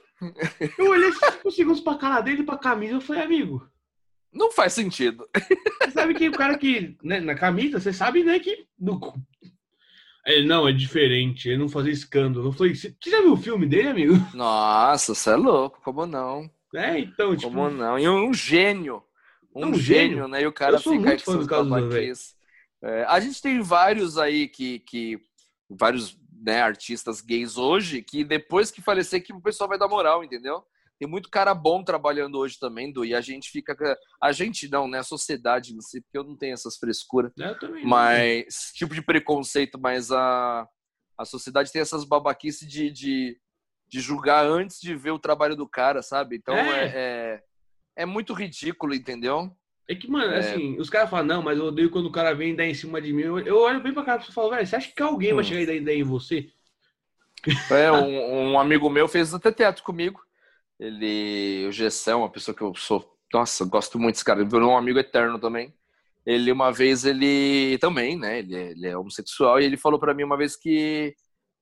eu 0.78 0.90
olhei 0.90 1.12
cinco 1.12 1.52
segundos 1.52 1.82
pra 1.82 1.96
cara 1.98 2.22
dele, 2.22 2.44
pra 2.44 2.58
camisa, 2.58 2.94
eu 2.96 3.02
falei, 3.02 3.24
amigo, 3.24 3.68
Não 4.32 4.52
faz 4.52 4.74
sentido. 4.74 5.28
você 5.82 5.92
sabe 5.92 6.14
que 6.14 6.30
o 6.30 6.34
cara 6.34 6.58
que, 6.58 6.98
né, 7.04 7.20
na 7.20 7.36
camisa, 7.36 7.80
você 7.80 7.92
sabe, 7.92 8.24
né, 8.24 8.40
que... 8.40 8.66
No... 8.80 9.00
Ele, 10.26 10.46
não, 10.48 10.68
é 10.68 10.72
diferente, 10.72 11.50
ele 11.50 11.58
não 11.58 11.68
fazia 11.68 11.92
escândalo. 11.92 12.48
Eu 12.50 12.52
falei, 12.54 12.76
você 12.76 12.96
você 13.02 13.10
já 13.10 13.22
viu 13.22 13.34
o 13.34 13.38
filme 13.38 13.66
dele, 13.66 13.88
amigo? 13.90 14.14
Nossa, 14.36 15.16
você 15.16 15.32
é 15.32 15.36
louco, 15.36 15.82
como 15.84 16.06
não? 16.06 16.50
É, 16.76 17.00
então, 17.00 17.36
tipo... 17.36 17.52
Como 17.52 17.70
não? 17.70 17.98
E 17.98 18.08
um 18.08 18.34
gênio. 18.34 19.04
Um, 19.56 19.68
Um 19.68 19.74
gênio, 19.74 20.10
gênio? 20.10 20.28
né? 20.28 20.42
E 20.42 20.48
o 20.48 20.54
cara 20.54 20.80
fica 20.80 21.12
com 21.12 21.32
seus 21.32 21.48
babaquices. 21.48 22.36
É, 22.84 23.04
a 23.04 23.20
gente 23.20 23.42
tem 23.42 23.62
vários 23.62 24.18
aí 24.18 24.48
que. 24.48 24.80
que 24.80 25.20
vários 25.70 26.20
né, 26.44 26.60
artistas 26.62 27.22
gays 27.22 27.56
hoje 27.56 28.02
que 28.02 28.24
depois 28.24 28.72
que 28.72 28.82
falecer 28.82 29.24
que 29.24 29.32
o 29.32 29.40
pessoal 29.40 29.70
vai 29.70 29.78
dar 29.78 29.88
moral, 29.88 30.24
entendeu? 30.24 30.66
Tem 30.98 31.08
muito 31.08 31.30
cara 31.30 31.54
bom 31.54 31.84
trabalhando 31.84 32.38
hoje 32.38 32.60
também, 32.60 32.92
do 32.92 33.04
e 33.04 33.14
a 33.16 33.22
gente 33.22 33.50
fica. 33.50 33.76
A 34.22 34.32
gente 34.32 34.68
não, 34.70 34.88
né? 34.88 35.00
A 35.00 35.04
sociedade, 35.04 35.74
não 35.74 35.82
sei, 35.82 36.02
porque 36.02 36.18
eu 36.18 36.24
não 36.24 36.36
tenho 36.36 36.54
essas 36.54 36.78
frescuras. 36.78 37.32
Eu 37.38 37.58
também. 37.60 37.86
Mas. 37.86 38.46
Esse 38.48 38.74
tipo 38.76 38.94
de 38.94 39.02
preconceito, 39.02 39.80
mas 39.80 40.12
a, 40.12 40.68
a 41.18 41.26
sociedade 41.26 41.72
tem 41.72 41.82
essas 41.82 42.04
babaquices 42.04 42.68
de, 42.68 42.92
de, 42.92 43.40
de 43.88 44.00
julgar 44.00 44.46
antes 44.46 44.80
de 44.80 44.96
ver 44.96 45.12
o 45.12 45.20
trabalho 45.20 45.56
do 45.56 45.68
cara, 45.68 46.02
sabe? 46.04 46.36
Então 46.38 46.56
é, 46.56 46.84
É. 46.86 46.92
é, 46.96 47.44
é 48.02 48.06
muito 48.06 48.34
ridículo, 48.34 48.94
entendeu? 48.94 49.56
É 49.88 49.96
que, 49.96 50.10
mano, 50.10 50.32
É. 50.34 50.40
assim, 50.40 50.80
os 50.80 50.90
caras 50.90 51.10
falam, 51.10 51.26
não, 51.26 51.44
mas 51.44 51.58
eu 51.58 51.66
odeio 51.66 51.90
quando 51.92 52.06
o 52.08 52.12
cara 52.12 52.34
vem 52.34 52.52
e 52.54 52.56
dá 52.56 52.66
em 52.66 52.74
cima 52.74 53.02
de 53.02 53.12
mim. 53.14 53.24
Eu, 53.24 53.40
eu 53.40 53.58
olho 53.58 53.82
bem 53.82 53.94
pra 53.94 54.04
cara 54.04 54.22
e 54.28 54.32
falo, 54.32 54.50
velho, 54.52 54.66
você 54.66 54.76
acha 54.76 54.92
que 54.96 55.02
alguém 55.04 55.34
vai 55.34 55.44
Hum. 55.44 55.48
chegar 55.48 55.62
e 55.62 55.66
dar 55.66 55.74
ideia 55.76 56.00
em 56.00 56.04
você? 56.04 56.50
É, 57.70 57.92
um, 57.92 58.52
um 58.54 58.60
amigo 58.60 58.90
meu 58.90 59.08
fez 59.08 59.34
até 59.34 59.52
teatro 59.52 59.84
comigo. 59.84 60.22
Ele, 60.80 61.68
o 61.68 61.72
Gessão, 61.72 62.22
uma 62.22 62.30
pessoa 62.32 62.56
que 62.56 62.64
eu 62.64 62.74
sou, 62.76 63.18
nossa, 63.34 63.66
gosto 63.66 64.00
muito 64.00 64.16
desse 64.16 64.26
cara. 64.26 64.42
Ele 64.42 64.50
virou 64.50 64.72
um 64.72 64.78
amigo 64.78 65.00
eterno 65.00 65.40
também. 65.40 65.74
Ele, 66.26 66.52
uma 66.52 66.72
vez, 66.72 67.06
ele 67.06 67.78
também, 67.80 68.18
né? 68.18 68.40
Ele 68.40 68.56
é, 68.56 68.72
ele 68.72 68.88
é 68.88 68.98
homossexual 68.98 69.60
e 69.62 69.66
ele 69.66 69.78
falou 69.78 70.00
pra 70.00 70.14
mim 70.14 70.24
uma 70.24 70.38
vez 70.38 70.56
que 70.56 71.16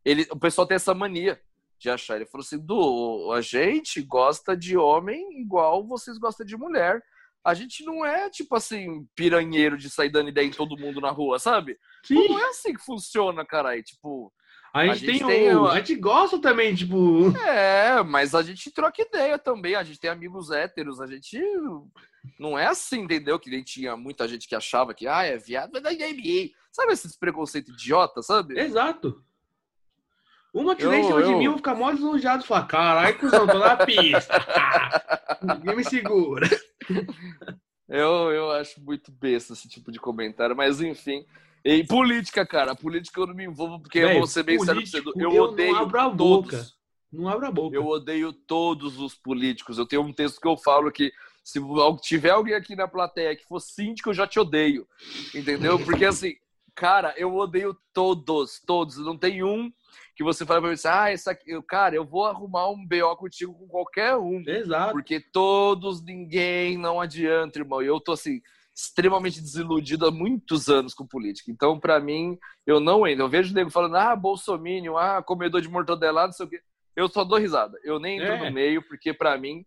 ele, 0.06 0.28
o 0.32 0.40
pessoal 0.40 0.68
tem 0.68 0.76
essa 0.76 0.94
mania 0.94 1.40
de 1.80 1.90
achar. 1.90 2.18
Ele 2.18 2.26
falou 2.26 2.44
assim: 2.44 2.60
Du, 2.60 3.32
a 3.32 3.42
gente 3.42 4.02
gosta 4.02 4.56
de 4.56 4.78
homem 4.78 5.40
igual 5.40 5.86
vocês 5.86 6.18
gostam 6.18 6.46
de 6.46 6.58
mulher. 6.58 7.02
A 7.44 7.54
gente 7.54 7.86
não 7.86 8.06
é, 8.06 8.30
tipo 8.30 8.54
assim, 8.56 9.08
piranheiro 9.16 9.78
de 9.78 9.90
sair 9.90 10.10
dando 10.10 10.30
ideia 10.30 10.46
em 10.46 10.52
todo 10.52 10.78
mundo 10.78 11.00
na 11.00 11.10
rua, 11.10 11.40
sabe? 11.40 11.78
Sim. 12.04 12.28
Não 12.28 12.40
é 12.40 12.50
assim 12.50 12.74
que 12.74 12.84
funciona, 12.84 13.46
caralho. 13.46 13.82
Tipo, 13.82 14.32
A 14.74 14.86
gente, 14.88 14.92
A 14.92 15.14
gente 15.14 15.26
tem, 15.26 15.48
tem 15.48 15.50
A 15.50 15.76
gente 15.76 15.96
gosta 15.96 16.40
também, 16.40 16.76
tipo. 16.76 17.32
É, 17.48 18.04
mas 18.04 18.36
a 18.36 18.44
gente 18.44 18.70
troca 18.72 19.02
ideia 19.02 19.40
também. 19.40 19.76
A 19.76 19.84
gente 19.84 20.00
tem 20.00 20.10
amigos 20.10 20.52
héteros, 20.52 21.00
a 21.00 21.08
gente 21.08 21.40
não 22.38 22.60
é 22.60 22.66
assim, 22.68 23.02
entendeu? 23.02 23.40
Que 23.40 23.50
nem 23.50 23.64
tinha 23.64 23.96
muita 23.96 24.28
gente 24.28 24.48
que 24.48 24.56
achava 24.56 24.94
que, 24.94 25.08
ah, 25.08 25.24
é 25.24 25.38
viado, 25.38 25.72
mas 25.74 25.82
da 25.82 25.92
NBA. 25.92 26.52
Sabe 26.72 26.94
esses 26.94 27.18
preconceitos 27.18 27.74
idiota, 27.74 28.22
sabe? 28.22 28.60
Exato. 28.60 29.24
Uma 30.54 30.76
que 30.76 30.84
Eu- 30.84 30.94
em 30.94 31.04
cima 31.04 31.24
de 31.24 31.32
eu- 31.32 31.38
mim, 31.38 31.46
eu 31.46 31.52
vou 31.52 31.58
ficar 31.60 31.76
mó 31.76 31.92
deslojado 31.92 32.44
e 32.44 32.48
falar, 32.48 32.66
caralho, 32.66 33.18
cuzão, 33.20 33.46
tô 33.48 33.60
na 33.60 33.78
pista. 33.78 34.34
Ninguém 35.42 35.76
me 35.76 35.84
segura. 35.84 36.50
Eu, 37.88 38.32
eu 38.32 38.52
acho 38.52 38.80
muito 38.82 39.12
besta 39.12 39.54
esse 39.54 39.68
tipo 39.68 39.92
de 39.92 40.00
comentário, 40.00 40.56
mas 40.56 40.82
enfim. 40.82 41.26
E 41.64 41.84
política, 41.84 42.46
cara, 42.46 42.76
política 42.76 43.20
eu 43.20 43.28
não 43.28 43.34
me 43.36 43.46
envolvo, 43.46 43.80
porque 43.80 44.00
eu 44.00 44.08
Véi, 44.08 44.18
vou 44.18 44.28
ser 44.28 44.44
bem 44.44 44.58
sério 44.60 44.82
pra 44.82 44.86
você. 44.90 45.02
político, 45.02 45.22
Eu 45.22 45.34
eu 45.34 45.44
odeio 45.44 45.74
não 45.74 45.82
abro 45.82 46.00
a 46.00 46.04
todos. 46.06 46.18
boca. 46.18 46.66
Não 47.12 47.28
abra 47.28 47.48
a 47.48 47.52
boca. 47.52 47.76
Eu 47.76 47.86
odeio 47.88 48.32
todos 48.32 49.00
os 49.00 49.16
políticos. 49.16 49.78
Eu 49.78 49.86
tenho 49.86 50.04
um 50.04 50.14
texto 50.14 50.40
que 50.40 50.48
eu 50.48 50.56
falo 50.56 50.92
que 50.92 51.12
se 51.44 51.60
tiver 52.02 52.30
alguém 52.30 52.54
aqui 52.54 52.76
na 52.76 52.88
plateia 52.88 53.36
que 53.36 53.46
for 53.46 53.60
síndico, 53.60 54.10
eu 54.10 54.14
já 54.14 54.28
te 54.28 54.40
odeio. 54.40 54.88
Entendeu? 55.34 55.80
Porque 55.80 56.06
assim, 56.06 56.36
cara, 56.80 57.14
eu 57.18 57.36
odeio 57.36 57.76
todos, 57.94 58.62
todos. 58.66 58.98
Não 58.98 59.18
tem 59.18 59.44
um 59.44 59.70
que 60.16 60.24
você 60.24 60.46
fala 60.46 60.62
pra 60.62 60.70
mim 60.70 60.74
assim, 60.76 60.88
ah, 60.88 61.12
essa 61.12 61.32
aqui, 61.32 61.62
cara, 61.64 61.96
eu 61.96 62.06
vou 62.06 62.26
arrumar 62.26 62.70
um 62.70 62.86
BO 62.88 63.16
contigo 63.18 63.54
com 63.54 63.68
qualquer 63.68 64.16
um. 64.16 64.42
Exato. 64.48 64.94
Porque 64.94 65.20
todos, 65.20 66.04
ninguém, 66.04 66.78
não 66.78 67.00
adianta, 67.02 67.60
irmão. 67.60 67.82
E 67.82 67.88
eu 67.88 68.00
tô 68.00 68.14
assim, 68.14 68.42
extremamente 68.76 69.42
desiludido 69.42 70.06
há 70.08 70.12
muitos 70.12 70.70
anos 70.70 70.94
com 70.94 71.06
política. 71.06 71.52
Então, 71.52 71.80
pra 71.80 72.00
mim, 72.00 72.38
eu 72.66 72.80
não 72.80 73.06
entro. 73.06 73.26
Eu 73.26 73.30
vejo 73.30 73.52
o 73.52 73.56
nego 73.56 73.70
falando, 73.70 73.96
ah, 73.98 74.16
bolsominion, 74.16 74.96
ah, 74.98 75.22
comedor 75.22 75.62
de 75.62 75.68
mortadela, 75.70 76.26
não 76.26 76.32
sei 76.34 76.46
o 76.46 76.50
quê. 76.50 76.62
Eu 76.96 77.08
só 77.10 77.24
dou 77.24 77.38
risada. 77.38 77.78
Eu 77.84 78.00
nem 78.00 78.18
entro 78.20 78.34
É. 78.34 78.50
no 78.50 78.54
meio, 78.54 78.82
porque 78.88 79.14
pra 79.14 79.38
mim. 79.38 79.66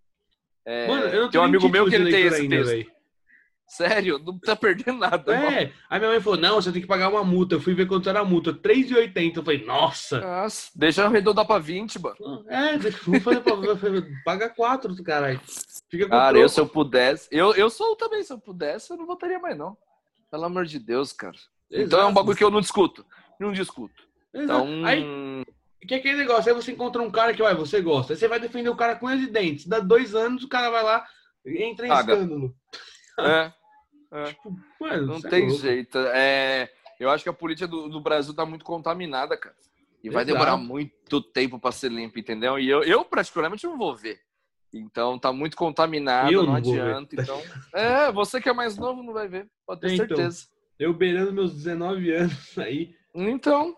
é, 0.66 0.86
Mano, 0.88 1.06
eu 1.06 1.22
não 1.22 1.30
tem 1.30 1.40
um 1.40 1.44
amigo 1.44 1.68
meu 1.68 1.88
que 1.88 1.94
ele 1.94 2.10
tem 2.10 2.22
esse 2.26 2.42
ainda, 2.42 2.56
texto. 2.56 2.68
velho. 2.70 2.92
Sério, 3.72 4.18
não 4.18 4.38
tá 4.38 4.54
perdendo 4.54 4.98
nada. 4.98 5.34
É, 5.34 5.72
aí 5.88 5.98
minha 5.98 6.10
mãe 6.10 6.20
falou, 6.20 6.38
não, 6.38 6.56
você 6.60 6.70
tem 6.70 6.82
que 6.82 6.86
pagar 6.86 7.08
uma 7.08 7.24
multa. 7.24 7.54
Eu 7.54 7.60
fui 7.60 7.72
ver 7.72 7.86
quanto 7.86 8.06
era 8.06 8.20
a 8.20 8.24
multa, 8.24 8.50
R$3,80. 8.50 9.36
Eu 9.38 9.42
falei, 9.42 9.64
nossa. 9.64 10.20
Nossa, 10.20 10.70
deixa 10.74 11.00
eu 11.00 11.06
arredondar 11.06 11.46
pra 11.46 11.58
20, 11.58 11.98
mano. 11.98 12.44
É, 12.50 12.76
vamos 12.76 13.22
fazer 13.22 13.40
pra... 13.40 13.54
Paga 14.26 14.50
quatro, 14.50 14.94
caralho. 15.02 15.40
Fica 15.88 16.04
com 16.04 16.10
Cara, 16.10 16.32
troco. 16.32 16.44
eu 16.44 16.48
se 16.50 16.60
eu 16.60 16.66
pudesse. 16.66 17.28
Eu, 17.32 17.54
eu 17.54 17.70
sou 17.70 17.96
também, 17.96 18.22
se 18.22 18.30
eu 18.30 18.38
pudesse, 18.38 18.90
eu 18.90 18.98
não 18.98 19.06
votaria 19.06 19.38
mais, 19.38 19.56
não. 19.56 19.74
Pelo 20.30 20.44
amor 20.44 20.66
de 20.66 20.78
Deus, 20.78 21.14
cara. 21.14 21.36
Então 21.70 21.98
é 21.98 22.02
um 22.02 22.08
Exato. 22.08 22.14
bagulho 22.14 22.36
que 22.36 22.44
eu 22.44 22.50
não 22.50 22.60
discuto. 22.60 23.06
Não 23.40 23.52
discuto. 23.52 24.02
Exato. 24.34 24.68
Então. 24.68 24.84
Aí, 24.84 25.46
que 25.88 25.94
é 25.94 25.96
aquele 25.96 26.18
negócio, 26.18 26.52
aí 26.52 26.54
você 26.54 26.72
encontra 26.72 27.00
um 27.00 27.10
cara 27.10 27.32
que, 27.32 27.40
vai, 27.40 27.54
você 27.54 27.80
gosta. 27.80 28.12
Aí 28.12 28.18
você 28.18 28.28
vai 28.28 28.38
defender 28.38 28.68
o 28.68 28.76
cara 28.76 28.96
com 28.96 29.06
os 29.06 29.28
dentes. 29.28 29.66
Dá 29.66 29.80
dois 29.80 30.14
anos, 30.14 30.44
o 30.44 30.48
cara 30.48 30.68
vai 30.68 30.82
lá, 30.82 31.06
entra 31.46 31.86
em 31.86 31.88
Paga. 31.88 32.12
escândalo. 32.12 32.54
É, 33.18 33.52
é, 34.12 34.24
Tipo, 34.26 34.56
mano, 34.80 35.06
não 35.06 35.16
é 35.16 35.20
tem 35.22 35.50
jeito. 35.50 35.98
É, 35.98 36.70
eu 37.00 37.10
acho 37.10 37.24
que 37.24 37.30
a 37.30 37.32
política 37.32 37.66
do, 37.66 37.88
do 37.88 38.00
Brasil 38.00 38.34
tá 38.34 38.44
muito 38.46 38.64
contaminada, 38.64 39.36
cara. 39.36 39.56
E 40.04 40.08
vai 40.10 40.22
Exato. 40.24 40.32
demorar 40.34 40.56
muito 40.56 41.20
tempo 41.20 41.58
pra 41.58 41.72
ser 41.72 41.90
limpa, 41.90 42.18
entendeu? 42.18 42.58
E 42.58 42.68
eu, 42.68 42.82
eu 42.82 43.04
particularmente 43.04 43.64
não 43.66 43.78
vou 43.78 43.96
ver. 43.96 44.20
Então 44.74 45.18
tá 45.18 45.32
muito 45.32 45.56
contaminado, 45.56 46.32
Eu 46.32 46.44
não, 46.44 46.54
não 46.54 46.62
ver. 46.62 46.70
adianta. 46.70 47.14
Então, 47.20 47.40
é, 47.74 48.10
você 48.10 48.40
que 48.40 48.48
é 48.48 48.52
mais 48.52 48.76
novo 48.76 49.02
não 49.02 49.12
vai 49.12 49.28
ver, 49.28 49.48
pode 49.66 49.80
ter 49.82 49.90
É, 49.90 49.94
então. 49.94 50.06
certeza. 50.16 50.46
Eu 50.78 50.92
beirando 50.94 51.32
meus 51.32 51.54
19 51.54 52.10
anos 52.12 52.58
aí. 52.58 52.94
Então, 53.14 53.76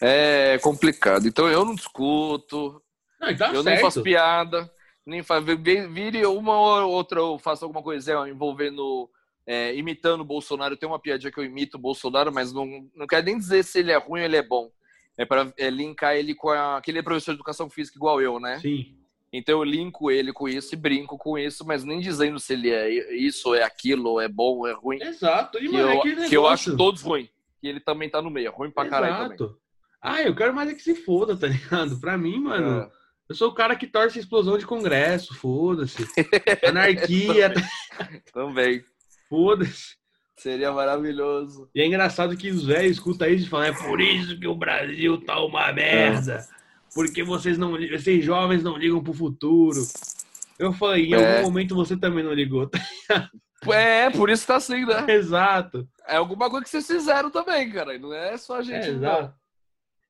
é 0.00 0.58
complicado. 0.58 1.26
Então 1.26 1.48
eu 1.48 1.64
não 1.64 1.74
discuto, 1.74 2.80
Não, 3.20 3.34
tá 3.36 3.52
eu 3.52 3.62
certo. 3.62 3.74
não 3.74 3.76
faço 3.78 4.02
piada, 4.02 4.70
nem 5.04 5.22
fa... 5.22 5.40
vi- 5.40 5.56
vire 5.88 6.24
uma 6.26 6.58
ou 6.84 6.90
outra, 6.92 7.18
eu 7.20 7.38
faço 7.38 7.64
alguma 7.64 7.82
coisa 7.82 8.28
envolvendo, 8.28 9.10
é, 9.46 9.74
imitando 9.76 10.20
o 10.20 10.24
Bolsonaro. 10.24 10.76
Tenho 10.76 10.92
uma 10.92 10.98
piadinha 10.98 11.30
que 11.32 11.38
eu 11.38 11.44
imito 11.44 11.76
o 11.76 11.80
Bolsonaro, 11.80 12.32
mas 12.32 12.52
não, 12.52 12.88
não 12.94 13.06
quero 13.06 13.24
nem 13.26 13.38
dizer 13.38 13.62
se 13.64 13.78
ele 13.78 13.92
é 13.92 13.96
ruim 13.96 14.20
ou 14.20 14.26
ele 14.26 14.36
é 14.36 14.42
bom. 14.42 14.70
É 15.16 15.24
para 15.24 15.50
linkar 15.70 16.14
ele 16.16 16.34
com 16.34 16.50
a... 16.50 16.76
aquele 16.76 17.02
professor 17.02 17.32
de 17.32 17.36
educação 17.38 17.70
física 17.70 17.96
igual 17.96 18.20
eu, 18.20 18.38
né? 18.38 18.58
Sim. 18.60 18.94
Então 19.32 19.58
eu 19.58 19.64
linko 19.64 20.10
ele 20.10 20.32
com 20.32 20.48
isso 20.48 20.74
e 20.74 20.78
brinco 20.78 21.18
com 21.18 21.36
isso, 21.38 21.66
mas 21.66 21.84
nem 21.84 22.00
dizendo 22.00 22.38
se 22.38 22.52
ele 22.52 22.70
é 22.70 23.14
isso, 23.14 23.48
ou 23.48 23.54
é 23.54 23.62
aquilo, 23.62 24.10
ou 24.10 24.20
é 24.20 24.28
bom, 24.28 24.58
ou 24.58 24.66
é 24.66 24.72
ruim. 24.72 24.98
Exato. 25.02 25.58
E, 25.58 25.62
Que 25.62 25.68
mano, 25.72 25.88
é 25.88 25.94
eu, 25.94 25.98
aquele 25.98 26.14
que 26.28 26.36
eu 26.36 26.42
negócio. 26.42 26.70
acho 26.70 26.76
todos 26.76 27.02
ruins. 27.02 27.28
Que 27.60 27.66
ele 27.68 27.80
também 27.80 28.08
tá 28.08 28.20
no 28.22 28.30
meio. 28.30 28.48
é 28.48 28.50
Ruim 28.50 28.70
pra 28.70 28.88
caralho 28.88 29.14
também. 29.16 29.34
Exato. 29.36 29.58
Ah, 30.00 30.22
eu 30.22 30.34
quero 30.36 30.54
mais 30.54 30.70
é 30.70 30.74
que 30.74 30.82
se 30.82 30.94
foda, 30.94 31.36
tá 31.36 31.46
ligado? 31.48 31.98
Pra 31.98 32.16
mim, 32.16 32.38
mano, 32.38 32.82
É. 32.82 32.90
eu 33.28 33.34
sou 33.34 33.48
o 33.48 33.54
cara 33.54 33.74
que 33.74 33.86
torce 33.86 34.18
explosão 34.18 34.56
de 34.58 34.66
congresso, 34.66 35.34
foda-se. 35.34 36.06
Anarquia, 36.66 37.52
Também. 38.32 38.84
Foda-se. 39.28 39.96
Seria 40.38 40.70
maravilhoso. 40.72 41.70
E 41.74 41.80
é 41.80 41.86
engraçado 41.86 42.36
que 42.36 42.50
os 42.50 42.64
velhos 42.66 42.92
escutam 42.98 43.28
isso 43.28 43.46
e 43.46 43.48
falam, 43.48 43.66
é 43.68 43.72
por 43.72 44.00
isso 44.00 44.38
que 44.38 44.46
o 44.46 44.54
Brasil 44.54 45.18
tá 45.24 45.40
uma 45.42 45.72
merda. 45.72 46.46
Porque 46.94 47.22
vocês 47.22 47.56
não 47.58 47.72
vocês 47.72 48.24
jovens 48.24 48.62
não 48.62 48.76
ligam 48.76 49.02
pro 49.02 49.12
futuro. 49.14 49.80
Eu 50.58 50.72
falei, 50.72 51.06
em 51.06 51.14
É. 51.14 51.38
algum 51.38 51.48
momento 51.50 51.74
você 51.74 51.96
também 51.96 52.22
não 52.24 52.32
ligou. 52.32 52.68
tá? 52.68 53.30
É, 53.72 54.10
por 54.10 54.28
isso 54.30 54.46
tá 54.46 54.56
assim, 54.56 54.84
né? 54.84 55.04
Exato. 55.08 55.88
É 56.06 56.16
alguma 56.16 56.48
coisa 56.50 56.64
que 56.64 56.70
vocês 56.70 56.86
fizeram 56.86 57.30
também, 57.30 57.70
cara. 57.70 57.98
Não 57.98 58.12
é 58.12 58.36
só 58.36 58.56
a 58.56 58.60
É, 58.60 58.62
gente. 58.62 58.88
não. 58.90 58.96
exato. 58.98 59.34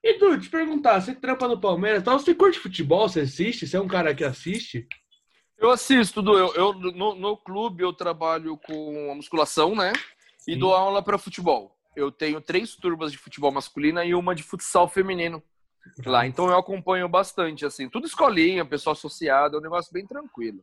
E 0.05 0.15
tu, 0.15 0.39
te 0.39 0.49
perguntar, 0.51 1.01
você 1.01 1.15
trampa 1.15 1.49
no 1.49 1.61
Palmeiras, 1.61 2.03
tal, 2.03 2.19
você 2.19 2.35
curte 2.35 2.59
futebol? 2.59 3.09
Você 3.09 3.21
assiste? 3.21 3.67
Você 3.67 3.77
é 3.77 3.81
um 3.81 3.89
cara 3.89 4.15
que 4.15 4.23
assiste? 4.25 4.87
Eu 5.59 5.71
assisto, 5.71 6.21
Du. 6.23 6.37
Eu, 6.37 6.55
eu, 6.55 6.73
no, 6.75 7.15
no 7.15 7.37
clube 7.37 7.83
eu 7.83 7.93
trabalho 7.93 8.57
com 8.59 9.11
a 9.11 9.15
musculação, 9.15 9.75
né? 9.75 9.93
E 10.47 10.53
Sim. 10.55 10.59
dou 10.59 10.75
aula 10.75 11.03
pra 11.03 11.19
futebol. 11.19 11.77
Eu 11.95 12.13
tenho 12.13 12.41
três 12.41 12.77
turmas 12.77 13.11
de 13.11 13.19
futebol 13.19 13.51
masculina 13.51 14.05
e 14.05 14.15
uma 14.15 14.35
de 14.35 14.43
futsal 14.43 14.87
feminino 14.87 15.43
lá. 16.05 16.27
Então 16.27 16.49
eu 16.49 16.59
acompanho 16.59 17.09
bastante, 17.09 17.65
assim. 17.65 17.89
Tudo 17.89 18.07
escolinha, 18.07 18.65
pessoal 18.65 18.93
associado, 18.93 19.57
é 19.57 19.59
um 19.59 19.63
negócio 19.63 19.93
bem 19.93 20.07
tranquilo. 20.07 20.63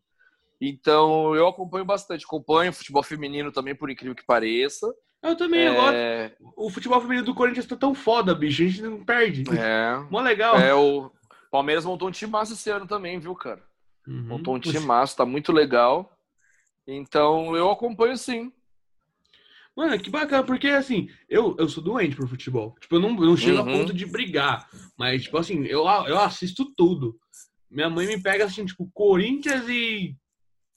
Então 0.61 1.35
eu 1.35 1.47
acompanho 1.47 1.83
bastante. 1.83 2.23
Acompanho 2.25 2.71
futebol 2.71 3.03
feminino 3.03 3.51
também, 3.51 3.75
por 3.75 3.89
incrível 3.89 4.15
que 4.15 4.25
pareça. 4.25 4.93
Eu 5.21 5.35
também. 5.35 5.67
É, 5.67 6.35
O 6.55 6.69
futebol 6.69 7.01
feminino 7.01 7.25
do 7.25 7.33
Corinthians 7.33 7.65
tá 7.65 7.75
tão 7.75 7.95
foda, 7.95 8.35
bicho. 8.35 8.61
A 8.61 8.67
gente 8.67 8.81
não 8.81 9.03
perde. 9.03 9.43
é, 9.57 9.97
Mó 10.09 10.21
legal. 10.21 10.57
é, 10.57 10.73
o 10.73 11.09
Palmeiras 11.49 11.83
montou 11.85 12.07
um 12.07 12.11
time 12.11 12.31
massa 12.31 12.53
esse 12.53 12.69
ano 12.69 12.85
também, 12.85 13.19
viu, 13.19 13.33
cara? 13.33 13.61
Uhum. 14.07 14.23
Montou 14.23 14.55
um 14.55 14.59
time 14.59 14.79
massa, 14.79 15.17
tá 15.17 15.25
muito 15.25 15.51
legal. 15.51 16.11
Então 16.85 17.55
eu 17.55 17.71
acompanho 17.71 18.17
sim. 18.17 18.51
Mano, 19.75 19.99
que 19.99 20.09
bacana, 20.09 20.43
porque 20.43 20.67
assim, 20.67 21.09
eu, 21.27 21.55
eu 21.57 21.67
sou 21.67 21.83
doente 21.83 22.15
pro 22.15 22.27
futebol. 22.27 22.75
Tipo, 22.79 22.95
eu 22.95 22.99
não, 22.99 23.09
eu 23.09 23.25
não 23.25 23.37
chego 23.37 23.57
a 23.59 23.63
Uhum. 23.65 23.71
ponto 23.71 23.93
de 23.93 24.05
brigar. 24.05 24.69
Mas, 24.97 25.23
tipo 25.23 25.37
assim, 25.37 25.63
eu, 25.65 25.85
eu 26.07 26.19
assisto 26.19 26.71
tudo. 26.75 27.17
Minha 27.71 27.89
mãe 27.89 28.05
me 28.05 28.21
pega 28.21 28.45
assim, 28.45 28.65
tipo, 28.65 28.87
Corinthians 28.93 29.67
e 29.67 30.15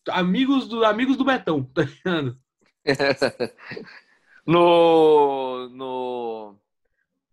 amigos 0.09 0.67
do, 0.67 0.83
amigos 0.85 1.17
do 1.17 1.25
Betão, 1.25 1.63
tá 1.65 1.83
ligado? 1.83 2.39
No, 4.47 5.69
no, 5.71 6.57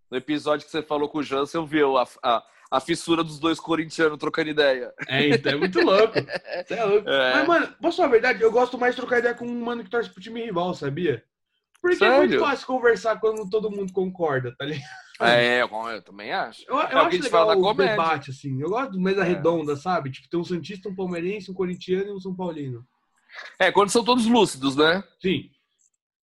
no 0.09 0.17
episódio 0.17 0.65
que 0.65 0.71
você 0.71 0.81
falou 0.81 1.07
com 1.07 1.19
o 1.19 1.23
Jansen, 1.23 1.61
eu 1.61 1.67
vi 1.67 1.79
a, 1.83 2.07
a, 2.23 2.43
a 2.75 2.79
fissura 2.79 3.23
dos 3.23 3.37
dois 3.39 3.59
corintianos 3.59 4.17
trocando 4.17 4.49
ideia. 4.49 4.91
É, 5.07 5.27
então 5.29 5.51
é 5.51 5.55
muito 5.55 5.79
louco. 5.79 6.13
Você 6.65 6.73
é 6.73 6.83
louco. 6.83 7.07
É. 7.07 7.33
Mas, 7.33 7.47
mano, 7.47 7.75
posso 7.81 7.97
falar 7.97 8.09
a 8.09 8.11
verdade? 8.11 8.41
Eu 8.41 8.51
gosto 8.51 8.77
mais 8.79 8.95
de 8.95 9.01
trocar 9.01 9.19
ideia 9.19 9.35
com 9.35 9.45
um 9.45 9.63
mano 9.63 9.83
que 9.83 9.89
torce 9.89 10.09
pro 10.09 10.21
time 10.21 10.43
rival, 10.43 10.73
sabia? 10.73 11.23
Porque 11.79 11.95
é 11.95 11.99
Sério? 11.99 12.17
muito 12.29 12.39
fácil 12.39 12.65
conversar 12.65 13.19
quando 13.19 13.47
todo 13.49 13.69
mundo 13.69 13.93
concorda, 13.93 14.55
tá 14.57 14.65
ligado? 14.65 14.87
É, 15.21 15.61
eu, 15.61 15.67
eu 15.89 16.01
também 16.01 16.33
acho. 16.33 16.63
Eu, 16.67 16.75
eu 16.75 16.81
É 16.81 16.85
o 17.03 17.09
que 17.09 17.15
a 17.15 17.19
gente 17.19 17.29
fala 17.29 17.53
da 17.53 17.59
o 17.59 17.61
comédia. 17.61 17.91
debate, 17.91 18.31
assim. 18.31 18.59
Eu 18.59 18.69
gosto 18.69 18.93
de 18.93 18.99
mesa 18.99 19.21
É. 19.21 19.23
redonda, 19.25 19.75
sabe? 19.75 20.09
Tipo, 20.09 20.27
tem 20.27 20.39
um 20.39 20.43
Santista, 20.43 20.89
um 20.89 20.95
Palmeirense, 20.95 21.51
um 21.51 21.53
Corintiano 21.53 22.07
e 22.07 22.11
um 22.13 22.19
São 22.19 22.35
Paulino. 22.35 22.83
É, 23.59 23.71
quando 23.71 23.89
são 23.89 24.03
todos 24.03 24.25
lúcidos, 24.25 24.75
né? 24.75 25.03
Sim. 25.21 25.49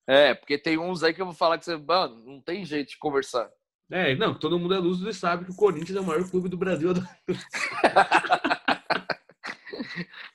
É, 0.08 0.34
porque 0.34 0.58
tem 0.58 0.76
uns 0.78 1.04
aí 1.04 1.14
que 1.14 1.20
eu 1.22 1.26
vou 1.26 1.34
falar 1.34 1.58
que 1.58 1.64
você, 1.64 1.76
mano, 1.76 2.16
não 2.24 2.40
tem 2.40 2.64
jeito 2.64 2.90
de 2.90 2.98
conversar. 2.98 3.48
É, 3.90 4.14
não, 4.14 4.34
todo 4.34 4.58
mundo 4.58 4.74
é 4.74 4.78
lúcido 4.78 5.10
e 5.10 5.14
sabe 5.14 5.44
que 5.44 5.50
o 5.50 5.56
Corinthians 5.56 5.96
é 5.96 6.00
o 6.00 6.04
maior 6.04 6.28
clube 6.30 6.48
do 6.48 6.56
Brasil. 6.56 6.90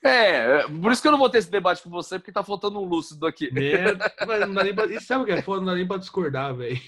É, 0.04 0.68
por 0.68 0.92
isso 0.92 1.02
que 1.02 1.08
eu 1.08 1.12
não 1.12 1.18
vou 1.18 1.30
ter 1.30 1.40
esse 1.40 1.50
debate 1.50 1.82
com 1.82 1.90
você, 1.90 2.20
porque 2.20 2.32
tá 2.32 2.44
faltando 2.44 2.80
um 2.80 2.86
lúcido 2.86 3.26
aqui. 3.26 3.52
Merda. 3.52 4.12
Mas 4.28 4.42
não 4.42 4.54
dá 4.54 4.64
nem 4.64 4.74
pra... 4.76 5.00
Sabe 5.02 5.24
o 5.24 5.26
que 5.26 5.32
é 5.32 5.42
foda? 5.42 5.62
Não 5.62 5.68
dá 5.68 5.76
nem 5.76 5.88
pra 5.88 5.98
discordar, 5.98 6.56
velho. 6.56 6.80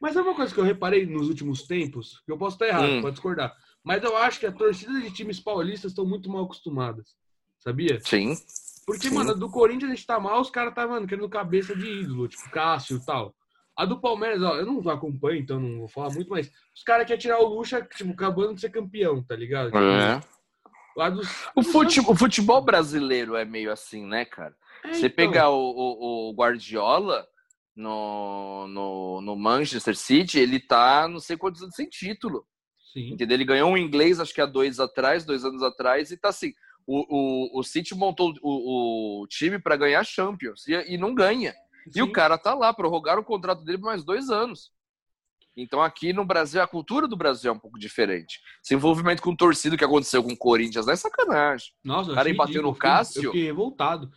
Mas 0.00 0.14
é 0.14 0.20
uma 0.22 0.34
coisa 0.34 0.54
que 0.54 0.60
eu 0.60 0.64
reparei 0.64 1.06
nos 1.06 1.28
últimos 1.28 1.62
tempos, 1.62 2.22
que 2.24 2.30
eu 2.30 2.38
posso 2.38 2.54
estar 2.56 2.66
errado, 2.68 2.84
Hum. 2.88 3.00
pode 3.02 3.14
discordar. 3.14 3.52
Mas 3.82 4.02
eu 4.04 4.16
acho 4.16 4.38
que 4.38 4.46
a 4.46 4.52
torcida 4.52 5.00
de 5.00 5.10
times 5.10 5.40
paulistas 5.40 5.90
estão 5.92 6.04
muito 6.06 6.30
mal 6.30 6.44
acostumadas. 6.44 7.14
Sabia? 7.58 7.98
Sim. 8.04 8.36
Porque, 8.86 9.08
Sim. 9.08 9.14
mano, 9.14 9.34
do 9.34 9.50
Corinthians 9.50 9.90
a 9.90 9.94
gente 9.94 10.06
tá 10.06 10.20
mal, 10.20 10.40
os 10.40 10.50
caras 10.50 10.74
tá, 10.74 10.86
mano, 10.86 11.06
querendo 11.06 11.28
cabeça 11.28 11.74
de 11.74 11.84
ídolo, 12.02 12.28
tipo 12.28 12.48
Cássio 12.50 12.98
e 12.98 13.04
tal. 13.04 13.34
A 13.76 13.84
do 13.84 14.00
Palmeiras, 14.00 14.42
ó, 14.42 14.56
eu 14.56 14.64
não 14.64 14.78
acompanho, 14.90 15.38
então 15.40 15.60
não 15.60 15.80
vou 15.80 15.88
falar 15.88 16.10
muito, 16.14 16.30
mas 16.30 16.50
os 16.74 16.82
caras 16.82 17.06
querem 17.06 17.20
tirar 17.20 17.38
o 17.40 17.46
Lucha, 17.46 17.82
tipo, 17.82 18.10
acabando 18.12 18.54
de 18.54 18.60
ser 18.62 18.70
campeão, 18.70 19.22
tá 19.22 19.36
ligado? 19.36 19.66
Tipo, 19.66 19.78
É. 19.78 21.10
dos- 21.10 21.28
O, 21.54 21.62
fute- 21.62 22.00
o 22.00 22.14
futebol 22.16 22.62
brasileiro 22.62 23.36
é 23.36 23.44
meio 23.44 23.70
assim, 23.70 24.06
né, 24.06 24.24
cara? 24.24 24.56
É, 24.84 24.94
Você 24.94 25.06
então. 25.06 25.16
pegar 25.16 25.50
o, 25.50 25.58
o- 25.60 26.30
o 26.30 26.34
Guardiola 26.34 27.26
no, 27.76 28.66
no, 28.68 29.20
no 29.20 29.36
Manchester 29.36 29.94
City, 29.96 30.38
ele 30.38 30.58
tá 30.58 31.06
não 31.08 31.20
sei 31.20 31.36
quantos 31.36 31.62
anos 31.62 31.74
sem 31.74 31.86
título. 31.88 32.46
Sim. 32.92 33.12
Entendeu? 33.12 33.36
Ele 33.36 33.44
ganhou 33.44 33.70
um 33.70 33.76
inglês, 33.76 34.18
acho 34.18 34.32
que 34.32 34.40
há 34.40 34.46
dois 34.46 34.80
atrás, 34.80 35.24
dois 35.24 35.44
anos 35.44 35.62
atrás, 35.62 36.10
e 36.10 36.16
tá 36.16 36.30
assim. 36.30 36.54
O, 36.86 37.04
o, 37.56 37.60
o 37.60 37.62
City 37.64 37.94
montou 37.94 38.32
o, 38.40 39.22
o 39.22 39.26
time 39.26 39.58
para 39.58 39.76
ganhar 39.76 40.04
Champions 40.04 40.66
e, 40.68 40.94
e 40.94 40.96
não 40.96 41.14
ganha. 41.14 41.52
E 41.94 42.02
o 42.02 42.06
Sim. 42.06 42.12
cara 42.12 42.36
tá 42.38 42.54
lá, 42.54 42.72
prorrogaram 42.72 43.22
o 43.22 43.24
contrato 43.24 43.64
dele 43.64 43.78
por 43.78 43.86
mais 43.86 44.04
dois 44.04 44.30
anos. 44.30 44.70
Então 45.56 45.80
aqui 45.82 46.12
no 46.12 46.24
Brasil, 46.24 46.60
a 46.60 46.66
cultura 46.66 47.08
do 47.08 47.16
Brasil 47.16 47.50
é 47.50 47.54
um 47.54 47.58
pouco 47.58 47.78
diferente. 47.78 48.40
Esse 48.62 48.74
envolvimento 48.74 49.22
com 49.22 49.34
torcida 49.34 49.76
que 49.76 49.84
aconteceu 49.84 50.22
com 50.22 50.32
o 50.32 50.36
Corinthians, 50.36 50.84
não 50.84 50.92
é 50.92 50.96
sacanagem. 50.96 51.68
Nossa, 51.82 52.12
o 52.12 52.14
cara 52.14 52.34
bateu 52.34 52.62
no 52.62 52.74
Cássio. 52.74 53.22
Eu 53.24 53.30
fiquei 53.32 53.44
revoltado. 53.46 54.10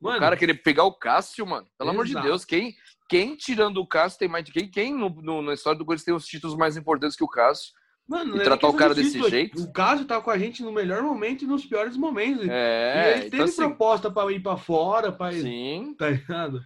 Mano, 0.00 0.16
o 0.16 0.20
cara 0.20 0.36
querer 0.36 0.54
pegar 0.54 0.84
o 0.84 0.94
Cássio, 0.94 1.46
mano, 1.46 1.68
pelo 1.78 1.90
amor 1.90 2.06
de 2.06 2.12
Exato. 2.12 2.26
Deus, 2.26 2.44
quem, 2.44 2.74
quem 3.08 3.36
tirando 3.36 3.76
o 3.76 3.86
Cássio 3.86 4.18
tem 4.18 4.28
mais 4.28 4.44
de 4.44 4.50
quem? 4.50 4.68
Quem 4.68 4.94
no, 4.94 5.10
no- 5.10 5.42
na 5.42 5.52
história 5.54 5.78
do 5.78 5.84
Corinthians 5.84 6.06
tem 6.06 6.14
os 6.14 6.26
títulos 6.26 6.56
mais 6.56 6.76
importantes 6.76 7.16
que 7.16 7.22
o 7.24 7.28
Cássio? 7.28 7.72
mano, 8.08 8.36
e 8.36 8.40
é 8.40 8.42
tratar 8.42 8.66
o 8.66 8.74
cara 8.74 8.92
desse 8.92 9.12
título, 9.12 9.30
jeito? 9.30 9.62
O 9.62 9.72
Cássio 9.72 10.04
tá 10.06 10.20
com 10.20 10.30
a 10.30 10.38
gente 10.38 10.62
no 10.64 10.72
melhor 10.72 11.00
momento 11.02 11.44
e 11.44 11.46
nos 11.46 11.64
piores 11.64 11.96
momentos. 11.96 12.46
e 12.46 12.50
É, 12.50 13.10
ele 13.18 13.26
então 13.26 13.30
teve 13.30 13.42
assim, 13.44 13.56
proposta 13.58 14.10
pra 14.10 14.32
ir 14.32 14.40
pra 14.42 14.56
fora, 14.56 15.12
pra 15.12 15.32
ir. 15.32 15.42
sim, 15.42 15.94
Tá 15.96 16.10
ligado? 16.10 16.60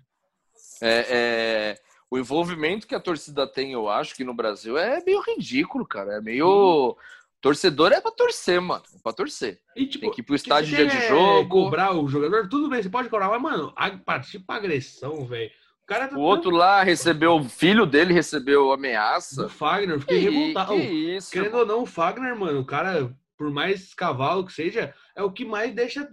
É, 0.83 1.07
é, 1.09 1.81
o 2.11 2.18
envolvimento 2.18 2.87
que 2.87 2.95
a 2.95 3.01
torcida 3.01 3.47
tem, 3.47 3.72
eu 3.72 3.89
acho 3.89 4.14
que 4.14 4.25
no 4.25 4.35
Brasil 4.35 4.77
é 4.79 5.03
meio 5.05 5.20
ridículo, 5.20 5.87
cara, 5.87 6.14
é 6.14 6.20
meio... 6.20 6.97
Torcedor 7.41 7.93
é 7.93 8.01
pra 8.01 8.11
torcer, 8.11 8.59
mano, 8.59 8.83
é 8.95 8.99
pra 9.03 9.12
torcer. 9.12 9.61
E, 9.77 9.85
tipo, 9.87 10.07
Tem 10.07 10.11
que 10.11 10.22
ir 10.22 10.25
pro 10.25 10.35
estádio 10.35 10.75
dia 10.75 10.87
de 10.87 10.97
quer 10.97 11.09
jogo. 11.11 11.47
cobrar 11.64 11.93
o 11.95 12.09
jogador, 12.09 12.49
tudo 12.49 12.70
bem, 12.70 12.83
você 12.83 12.89
pode 12.89 13.11
cobrar, 13.11 13.29
mas, 13.29 13.43
mano, 13.43 13.70
a- 13.77 13.91
partir 13.91 14.39
pra 14.39 14.55
agressão, 14.57 15.27
velho. 15.27 15.51
O 15.83 15.87
cara 15.87 16.09
tá 16.09 16.16
O 16.16 16.20
outro 16.20 16.49
lá 16.51 16.83
recebeu, 16.83 17.35
o 17.37 17.45
filho 17.47 17.85
dele 17.85 18.14
recebeu 18.14 18.72
ameaça. 18.72 19.43
do 19.43 19.49
Fagner, 19.51 20.01
fiquei 20.01 20.20
Que, 20.20 20.31
revoltado. 20.31 20.72
que 20.72 20.77
isso, 20.87 21.31
Querendo 21.31 21.59
ou 21.59 21.66
não, 21.66 21.83
o 21.83 21.87
Fagner, 21.87 22.35
mano, 22.35 22.61
o 22.61 22.64
cara, 22.64 23.14
por 23.37 23.51
mais 23.51 23.93
cavalo 23.93 24.47
que 24.47 24.53
seja, 24.55 24.95
é 25.14 25.22
o 25.22 25.31
que 25.31 25.45
mais 25.45 25.75
deixa 25.75 26.09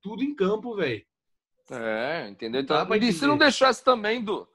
tudo 0.00 0.24
em 0.24 0.34
campo, 0.34 0.74
velho. 0.74 1.04
É, 1.72 2.28
entendeu? 2.28 2.60
Então, 2.60 2.86
pra 2.86 2.96
e 2.96 3.12
se 3.12 3.26
não 3.26 3.36
deixasse 3.38 3.82
também, 3.82 4.22
Du? 4.22 4.46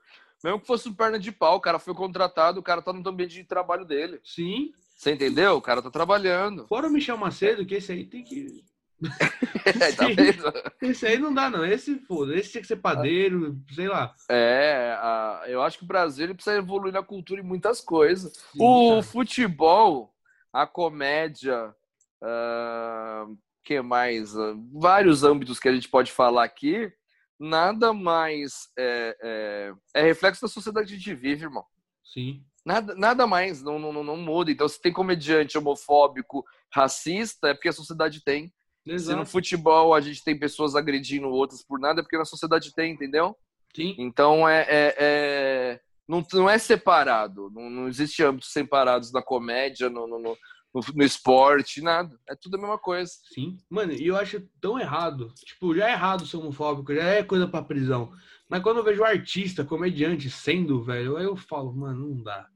Mesmo 0.43 0.59
que 0.59 0.67
fosse 0.67 0.87
um 0.87 0.93
perna 0.93 1.17
de 1.17 1.31
pau, 1.31 1.55
o 1.57 1.59
cara 1.61 1.79
foi 1.79 1.93
contratado, 1.95 2.59
o 2.59 2.63
cara 2.63 2.81
tá 2.81 2.93
no 2.93 3.07
ambiente 3.09 3.33
de 3.33 3.43
trabalho 3.43 3.83
dele. 3.85 4.19
Sim. 4.23 4.71
Você 4.95 5.11
entendeu? 5.11 5.55
O 5.55 5.61
cara 5.61 5.81
tá 5.81 5.89
trabalhando. 5.89 6.67
Fora 6.67 6.87
o 6.87 6.91
Michel 6.91 7.17
Macedo, 7.17 7.65
que 7.65 7.75
esse 7.75 7.91
aí 7.91 8.05
tem 8.05 8.23
que. 8.23 8.63
tá 9.97 10.07
Sim. 10.07 10.15
vendo? 10.15 10.53
Esse 10.81 11.05
aí 11.07 11.17
não 11.19 11.33
dá, 11.33 11.49
não. 11.49 11.65
Esse, 11.65 11.99
foda, 11.99 12.35
esse 12.35 12.51
tinha 12.51 12.61
que 12.61 12.67
ser 12.67 12.77
padeiro, 12.77 13.59
sei 13.73 13.87
lá. 13.87 14.13
É, 14.29 14.95
a- 14.99 15.43
eu 15.47 15.61
acho 15.61 15.77
que 15.79 15.83
o 15.83 15.87
Brasil 15.87 16.25
ele 16.25 16.33
precisa 16.33 16.57
evoluir 16.57 16.93
na 16.93 17.03
cultura 17.03 17.41
em 17.41 17.43
muitas 17.43 17.79
coisas. 17.81 18.33
Sim, 18.51 18.57
o 18.59 19.01
futebol, 19.03 20.13
a 20.51 20.65
comédia, 20.65 21.75
ah, 22.21 23.25
que 23.63 23.79
mais? 23.81 24.35
Ah, 24.37 24.55
vários 24.73 25.23
âmbitos 25.23 25.59
que 25.59 25.69
a 25.69 25.73
gente 25.73 25.89
pode 25.89 26.11
falar 26.11 26.43
aqui, 26.43 26.91
nada 27.39 27.93
mais 27.93 28.69
é, 28.77 29.17
é, 29.21 29.73
é 30.01 30.03
reflexo 30.03 30.41
da 30.41 30.47
sociedade 30.47 30.87
que 30.87 30.93
a 30.93 30.97
gente 30.97 31.13
vive, 31.13 31.43
irmão. 31.45 31.65
Sim. 32.03 32.43
Nada, 32.65 32.95
nada 32.95 33.25
mais, 33.27 33.61
não, 33.63 33.79
não, 33.79 34.03
não- 34.03 34.17
muda. 34.17 34.51
Então, 34.51 34.67
se 34.67 34.81
tem 34.81 34.91
comediante 34.91 35.57
homofóbico, 35.57 36.45
racista, 36.69 37.49
é 37.49 37.53
porque 37.53 37.69
a 37.69 37.73
sociedade 37.73 38.21
tem. 38.23 38.47
Se 38.83 38.89
no 38.89 38.93
Exato. 38.95 39.25
futebol 39.25 39.93
a 39.93 40.01
gente 40.01 40.23
tem 40.23 40.37
pessoas 40.37 40.75
agredindo 40.75 41.27
outras 41.29 41.63
por 41.63 41.79
nada, 41.79 41.99
é 41.99 42.03
porque 42.03 42.17
na 42.17 42.25
sociedade 42.25 42.73
tem, 42.73 42.93
entendeu? 42.93 43.37
Sim. 43.75 43.95
Então 43.97 44.47
é, 44.47 44.61
é- 44.69 44.95
é- 44.97 45.79
não, 46.07 46.25
não 46.33 46.49
é 46.49 46.57
separado, 46.57 47.51
não, 47.53 47.69
não 47.69 47.87
existe 47.87 48.23
âmbitos 48.23 48.51
separados 48.51 49.11
na 49.11 49.21
comédia, 49.21 49.89
no, 49.89 50.07
no, 50.07 50.19
no- 50.19 50.37
no- 50.81 50.93
no 50.95 51.03
esporte, 51.03 51.81
nada. 51.81 52.17
É 52.27 52.35
tudo 52.35 52.55
a 52.55 52.59
mesma 52.59 52.77
coisa. 52.77 53.11
Sim. 53.33 53.57
Mano, 53.69 53.93
e 53.93 54.07
eu 54.07 54.15
acho 54.15 54.41
tão 54.61 54.79
errado. 54.79 55.33
Tipo, 55.45 55.75
já 55.75 55.89
é 55.89 55.91
errado 55.93 56.25
ser 56.25 56.37
homofóbico, 56.37 56.93
já 56.93 57.03
é 57.03 57.23
coisa 57.23 57.47
pra 57.47 57.61
prisão. 57.61 58.11
Mas 58.49 58.63
quando 58.63 58.77
eu 58.77 58.83
vejo 58.83 59.03
artista, 59.03 59.65
comediante 59.65 60.29
sendo, 60.29 60.83
velho, 60.83 61.17
aí 61.17 61.25
eu 61.25 61.35
falo, 61.35 61.73
mano, 61.75 62.09
não 62.09 62.23
dá. 62.23 62.47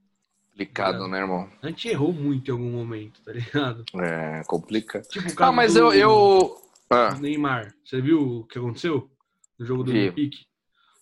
Complicado, 0.52 1.08
né, 1.08 1.20
irmão? 1.20 1.50
A 1.62 1.68
gente 1.68 1.88
errou 1.88 2.14
muito 2.14 2.50
em 2.50 2.52
algum 2.52 2.72
momento, 2.72 3.22
tá 3.24 3.32
ligado? 3.34 3.84
É, 3.96 4.44
complica. 4.46 5.02
Tipo, 5.02 5.30
o 5.30 5.44
Ah, 5.44 5.52
mas 5.52 5.74
do- 5.74 5.80
eu. 5.80 5.94
eu... 5.94 6.62
Ah, 6.90 7.16
Neymar. 7.16 7.74
Você 7.86 8.02
viu 8.02 8.22
o 8.40 8.44
que 8.46 8.60
aconteceu 8.60 9.10
no 9.58 9.66
jogo 9.66 9.84
do. 9.84 9.92
Olympique? 9.92 10.46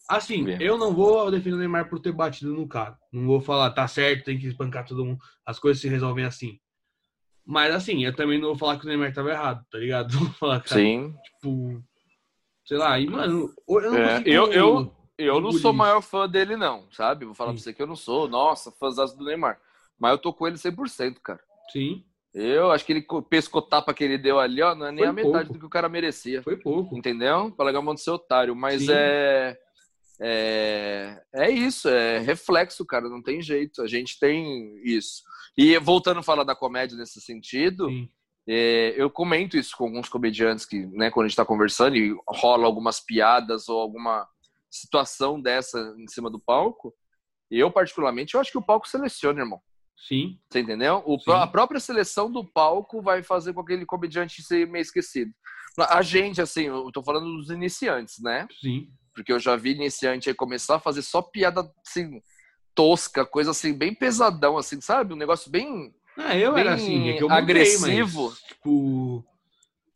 Assim, 0.07 0.45
eu 0.59 0.77
não 0.77 0.93
vou 0.93 1.29
defender 1.29 1.55
o 1.55 1.59
Neymar 1.59 1.87
por 1.89 1.99
ter 1.99 2.11
batido 2.11 2.53
no 2.53 2.67
cara. 2.67 2.97
Não 3.11 3.25
vou 3.27 3.41
falar, 3.41 3.69
tá 3.71 3.87
certo, 3.87 4.25
tem 4.25 4.39
que 4.39 4.47
espancar 4.47 4.85
todo 4.87 5.05
mundo. 5.05 5.19
As 5.45 5.59
coisas 5.59 5.81
se 5.81 5.87
resolvem 5.87 6.25
assim. 6.25 6.59
Mas 7.51 7.73
assim, 7.73 8.05
eu 8.05 8.15
também 8.15 8.37
não 8.39 8.49
vou 8.49 8.57
falar 8.57 8.77
que 8.77 8.85
o 8.85 8.87
Neymar 8.87 9.11
tava 9.11 9.31
errado, 9.31 9.65
tá 9.71 9.77
ligado? 9.79 10.09
Vou 10.19 10.29
falar, 10.33 10.59
cara, 10.61 10.79
sim. 10.79 11.15
tipo, 11.23 11.81
sei 12.63 12.77
lá, 12.77 12.99
e 12.99 13.07
mano, 13.07 13.51
eu 13.67 13.81
não 13.91 13.97
É, 13.97 14.21
eu- 14.25 14.53
eu- 14.53 14.95
Eu 15.17 15.41
não 15.41 15.51
sou 15.51 15.73
maior 15.73 15.99
fã 16.01 16.29
dele, 16.29 16.55
não, 16.55 16.87
sabe? 16.91 17.25
Vou 17.25 17.33
falar 17.33 17.49
Sim. 17.51 17.55
pra 17.55 17.63
você 17.63 17.73
que 17.73 17.81
eu 17.81 17.87
não 17.87 17.95
sou, 17.95 18.27
nossa, 18.29 18.71
fãzão 18.79 19.05
do 19.17 19.25
Neymar. 19.25 19.59
Mas 19.99 20.11
eu 20.11 20.17
tô 20.19 20.31
com 20.31 20.47
ele 20.47 20.57
100%, 20.57 21.19
cara. 21.21 21.39
Sim, 21.73 22.05
Eu 22.33 22.71
acho 22.71 22.85
que 22.85 22.93
ele 22.93 23.01
co- 23.01 23.21
pescotapa 23.23 23.91
que 23.95 24.03
ele 24.03 24.17
deu 24.17 24.39
ali, 24.39 24.61
ó, 24.61 24.75
não 24.75 24.85
é 24.85 24.91
nem 24.91 24.99
Foi 25.03 25.07
a 25.07 25.13
metade 25.13 25.33
pouco. 25.45 25.53
do 25.53 25.59
que 25.59 25.65
o 25.65 25.69
cara 25.69 25.89
merecia. 25.89 26.43
foi 26.43 26.55
pouco. 26.55 26.95
Entendeu? 26.95 27.51
Pra 27.51 27.65
largar 27.65 27.79
a 27.79 27.81
mão 27.81 27.95
de 27.95 28.01
ser 28.01 28.11
otário. 28.11 28.55
Mas 28.55 28.83
Sim. 28.83 28.91
é, 28.93 29.59
é. 30.21 31.21
É 31.33 31.49
isso, 31.49 31.87
é 31.87 32.19
reflexo, 32.19 32.85
cara. 32.85 33.09
Não 33.09 33.21
tem 33.21 33.41
jeito. 33.41 33.81
A 33.81 33.87
gente 33.87 34.19
tem 34.19 34.79
isso. 34.83 35.23
E 35.57 35.77
voltando 35.79 36.19
a 36.19 36.23
falar 36.23 36.43
da 36.43 36.55
comédia 36.55 36.97
nesse 36.97 37.21
sentido, 37.21 37.89
é, 38.47 38.93
eu 38.97 39.09
comento 39.09 39.57
isso 39.57 39.75
com 39.77 39.85
alguns 39.85 40.09
comediantes 40.09 40.65
que, 40.65 40.85
né, 40.87 41.11
quando 41.11 41.25
a 41.25 41.27
gente 41.29 41.37
tá 41.37 41.45
conversando 41.45 41.95
e 41.95 42.15
rola 42.27 42.65
algumas 42.65 42.99
piadas 42.99 43.69
ou 43.69 43.79
alguma 43.79 44.27
situação 44.69 45.41
dessa 45.41 45.79
em 45.97 46.07
cima 46.07 46.29
do 46.29 46.39
palco. 46.39 46.93
Eu, 47.49 47.71
particularmente, 47.71 48.35
eu 48.35 48.41
acho 48.41 48.51
que 48.51 48.57
o 48.57 48.65
palco 48.65 48.87
seleciona, 48.87 49.41
irmão. 49.41 49.59
sim, 49.97 50.39
Você 50.49 50.59
entendeu? 50.59 51.03
O, 51.05 51.19
Sim. 51.19 51.31
a 51.31 51.47
própria 51.47 51.79
seleção 51.79 52.31
do 52.31 52.45
palco 52.45 53.01
vai 53.01 53.23
fazer 53.23 53.53
com 53.53 53.63
que 53.63 53.73
aquele 53.73 53.85
comediante 53.85 54.43
ser 54.43 54.67
meio 54.67 54.81
esquecido. 54.81 55.31
A 55.77 56.01
gente, 56.01 56.41
assim, 56.41 56.63
eu 56.63 56.91
tô 56.91 57.03
falando 57.03 57.25
dos 57.37 57.49
iniciantes, 57.49 58.19
né? 58.21 58.47
sim. 58.61 58.89
Porque 59.21 59.33
eu 59.33 59.39
já 59.39 59.55
vi 59.55 59.71
iniciante 59.71 60.29
aí 60.29 60.35
começar 60.35 60.75
a 60.75 60.79
fazer 60.79 61.01
só 61.01 61.21
piada, 61.21 61.69
assim, 61.85 62.21
tosca, 62.73 63.25
coisa 63.25 63.51
assim, 63.51 63.73
bem 63.73 63.93
pesadão, 63.93 64.57
assim, 64.57 64.79
sabe? 64.81 65.13
Um 65.13 65.17
negócio 65.17 65.51
bem. 65.51 65.93
Ah, 66.17 66.37
eu 66.37 66.53
Bem 66.53 66.61
era 66.61 66.73
assim, 66.73 67.09
é 67.09 67.13
que 67.13 67.23
eu 67.23 67.29
mudei, 67.29 67.43
agressivo. 67.43 68.29
Mas, 68.29 68.39
tipo, 68.41 69.25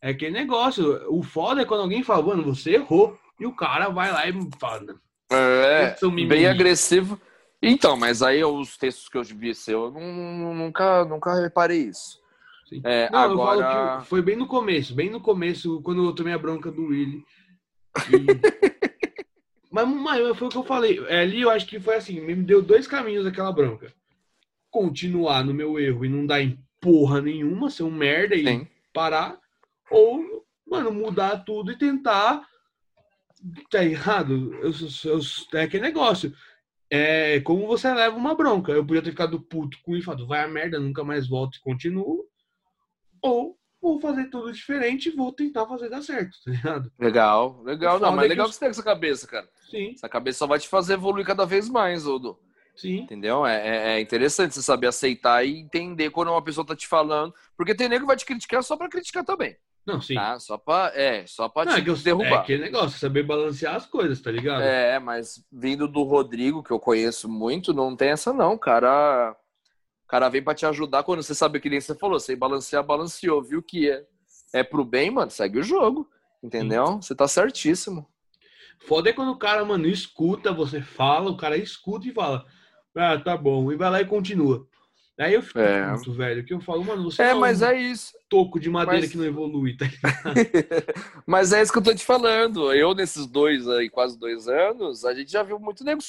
é 0.01 0.09
aquele 0.09 0.31
negócio. 0.31 1.01
O 1.09 1.23
foda 1.23 1.61
é 1.61 1.65
quando 1.65 1.81
alguém 1.81 2.03
fala, 2.03 2.23
mano, 2.23 2.43
você 2.43 2.71
errou. 2.71 3.17
E 3.39 3.45
o 3.45 3.55
cara 3.55 3.89
vai 3.89 4.11
lá 4.11 4.27
e 4.27 4.33
fala, 4.59 4.95
É, 5.31 5.95
bem 6.27 6.47
agressivo. 6.47 7.19
Então, 7.61 7.95
mas 7.95 8.21
aí 8.21 8.43
os 8.43 8.77
textos 8.77 9.07
que 9.07 9.17
eu 9.17 9.23
vi 9.23 9.55
seu, 9.55 9.85
eu 9.85 9.91
não, 9.91 10.53
nunca, 10.53 11.05
nunca 11.05 11.33
reparei 11.41 11.83
isso. 11.83 12.21
É, 12.83 13.09
não, 13.09 13.19
agora... 13.19 14.01
foi 14.01 14.21
bem 14.21 14.35
no 14.35 14.47
começo, 14.47 14.93
bem 14.93 15.09
no 15.09 15.21
começo, 15.21 15.81
quando 15.81 16.03
eu 16.03 16.13
tomei 16.13 16.33
a 16.33 16.37
bronca 16.37 16.69
do 16.71 16.87
Willy. 16.87 17.23
E... 18.09 18.83
mas, 19.73 19.87
mas 19.87 20.37
foi 20.37 20.47
o 20.47 20.51
que 20.51 20.57
eu 20.57 20.63
falei. 20.63 21.03
É, 21.07 21.21
ali 21.21 21.41
eu 21.41 21.49
acho 21.49 21.65
que 21.65 21.79
foi 21.79 21.95
assim, 21.95 22.21
me 22.21 22.35
deu 22.35 22.61
dois 22.61 22.85
caminhos 22.85 23.25
aquela 23.25 23.51
bronca. 23.51 23.91
Continuar 24.69 25.43
no 25.43 25.51
meu 25.51 25.79
erro 25.79 26.05
e 26.05 26.09
não 26.09 26.27
dar 26.27 26.41
em 26.41 26.59
porra 26.79 27.19
nenhuma, 27.19 27.71
ser 27.71 27.81
um 27.81 27.89
merda 27.89 28.35
e 28.35 28.45
Sim. 28.45 28.67
parar. 28.93 29.39
Ou, 29.89 30.45
mano, 30.67 30.93
mudar 30.93 31.37
tudo 31.39 31.71
e 31.71 31.77
tentar. 31.77 32.47
Tá 33.71 33.83
errado? 33.83 34.53
Eu, 34.61 34.71
eu, 34.71 35.11
eu, 35.15 35.59
é 35.59 35.63
aquele 35.63 35.83
negócio 35.83 36.31
é 36.95 37.39
como 37.39 37.65
você 37.65 37.91
leva 37.91 38.15
uma 38.15 38.35
bronca. 38.35 38.71
Eu 38.71 38.85
podia 38.85 39.01
ter 39.01 39.09
ficado 39.09 39.41
puto 39.41 39.79
com 39.81 39.95
isso, 39.95 40.05
falado, 40.05 40.27
vai 40.27 40.43
a 40.43 40.47
merda, 40.47 40.79
nunca 40.79 41.03
mais 41.03 41.27
volto 41.27 41.55
e 41.55 41.61
continuo. 41.61 42.23
Ou 43.19 43.57
vou 43.83 43.99
fazer 43.99 44.29
tudo 44.29 44.51
diferente 44.51 45.09
e 45.09 45.15
vou 45.15 45.33
tentar 45.33 45.67
fazer 45.67 45.89
dar 45.89 46.01
certo, 46.01 46.37
tá 46.43 46.51
ligado? 46.51 46.91
Legal, 46.97 47.61
legal. 47.63 47.99
Não, 47.99 48.13
mas 48.13 48.25
é 48.25 48.27
legal 48.29 48.47
que, 48.47 48.53
você 48.53 48.59
tem 48.61 48.69
essa 48.69 48.81
cabeça, 48.81 49.27
cara. 49.27 49.47
Sim. 49.69 49.91
Essa 49.93 50.07
cabeça 50.07 50.39
só 50.39 50.47
vai 50.47 50.57
te 50.57 50.69
fazer 50.69 50.93
evoluir 50.93 51.25
cada 51.25 51.45
vez 51.45 51.69
mais, 51.69 52.07
Odo. 52.07 52.39
Sim. 52.75 53.01
Entendeu? 53.01 53.45
É, 53.45 53.67
é, 53.67 53.97
é 53.97 54.01
interessante 54.01 54.55
você 54.55 54.61
saber 54.61 54.87
aceitar 54.87 55.45
e 55.45 55.59
entender 55.59 56.09
quando 56.09 56.29
uma 56.29 56.41
pessoa 56.41 56.65
tá 56.65 56.75
te 56.75 56.87
falando. 56.87 57.33
Porque 57.55 57.75
tem 57.75 57.89
nego 57.89 58.01
que 58.01 58.07
vai 58.07 58.15
te 58.15 58.25
criticar 58.25 58.63
só 58.63 58.75
pra 58.75 58.89
criticar 58.89 59.23
também. 59.23 59.55
Não, 59.85 60.01
sim. 60.01 60.15
Tá? 60.15 60.39
Só 60.39 60.57
pra, 60.57 60.91
é, 60.95 61.27
só 61.27 61.49
pra 61.49 61.65
não, 61.65 61.73
te 61.73 61.81
é 61.81 61.89
eu, 61.89 61.95
derrubar. 61.97 62.29
É 62.29 62.35
aquele 62.35 62.63
negócio, 62.63 62.97
saber 62.97 63.23
balancear 63.23 63.75
as 63.75 63.85
coisas, 63.85 64.21
tá 64.21 64.31
ligado? 64.31 64.63
É, 64.63 64.97
mas 64.97 65.45
vindo 65.51 65.87
do 65.87 66.03
Rodrigo, 66.03 66.63
que 66.63 66.71
eu 66.71 66.79
conheço 66.79 67.27
muito, 67.29 67.73
não 67.73 67.95
tem 67.95 68.09
essa 68.09 68.31
não, 68.31 68.57
cara. 68.57 69.35
O 70.13 70.15
cara 70.15 70.29
vem 70.29 70.43
pra 70.43 70.53
te 70.53 70.63
ajudar 70.63 71.01
quando 71.01 71.23
você 71.23 71.33
sabe 71.33 71.59
que 71.59 71.67
nem 71.67 71.81
você 71.81 71.95
falou, 71.95 72.19
você 72.19 72.35
balancear, 72.35 72.83
balanceou, 72.83 73.41
viu 73.41 73.63
que 73.63 73.89
é, 73.89 74.05
é 74.53 74.63
pro 74.63 74.85
bem, 74.85 75.09
mano, 75.09 75.31
segue 75.31 75.57
o 75.57 75.63
jogo, 75.63 76.07
entendeu? 76.43 76.85
Sim. 76.85 77.01
Você 77.01 77.15
tá 77.15 77.27
certíssimo. 77.27 78.07
Foda 78.85 79.09
é 79.09 79.13
quando 79.13 79.31
o 79.31 79.39
cara, 79.39 79.65
mano, 79.65 79.87
escuta, 79.87 80.53
você 80.53 80.83
fala, 80.83 81.31
o 81.31 81.35
cara 81.35 81.57
escuta 81.57 82.07
e 82.07 82.13
fala, 82.13 82.45
ah, 82.95 83.17
tá 83.17 83.35
bom, 83.35 83.71
e 83.71 83.75
vai 83.75 83.89
lá 83.89 84.01
e 84.01 84.05
continua. 84.05 84.67
Aí 85.19 85.33
eu 85.33 85.41
fico 85.41 85.57
é. 85.57 85.87
muito, 85.89 86.13
velho, 86.13 86.45
que 86.45 86.53
eu 86.53 86.61
falo, 86.61 86.85
mano, 86.85 87.05
você 87.05 87.23
é, 87.23 87.29
é 87.29 87.33
mas 87.33 87.63
um 87.63 87.65
é 87.65 87.75
isso. 87.75 88.13
toco 88.29 88.59
de 88.59 88.69
madeira 88.69 89.01
mas... 89.01 89.11
que 89.11 89.17
não 89.17 89.25
evolui, 89.25 89.75
tá 89.75 89.87
Mas 91.25 91.51
é 91.51 91.59
isso 91.63 91.71
que 91.71 91.79
eu 91.79 91.83
tô 91.83 91.95
te 91.95 92.05
falando. 92.05 92.71
Eu, 92.71 92.93
nesses 92.93 93.25
dois 93.25 93.67
aí, 93.67 93.89
quase 93.89 94.15
dois 94.19 94.47
anos, 94.47 95.05
a 95.05 95.13
gente 95.15 95.31
já 95.31 95.41
viu 95.41 95.57
muito 95.57 95.83
nego 95.83 96.03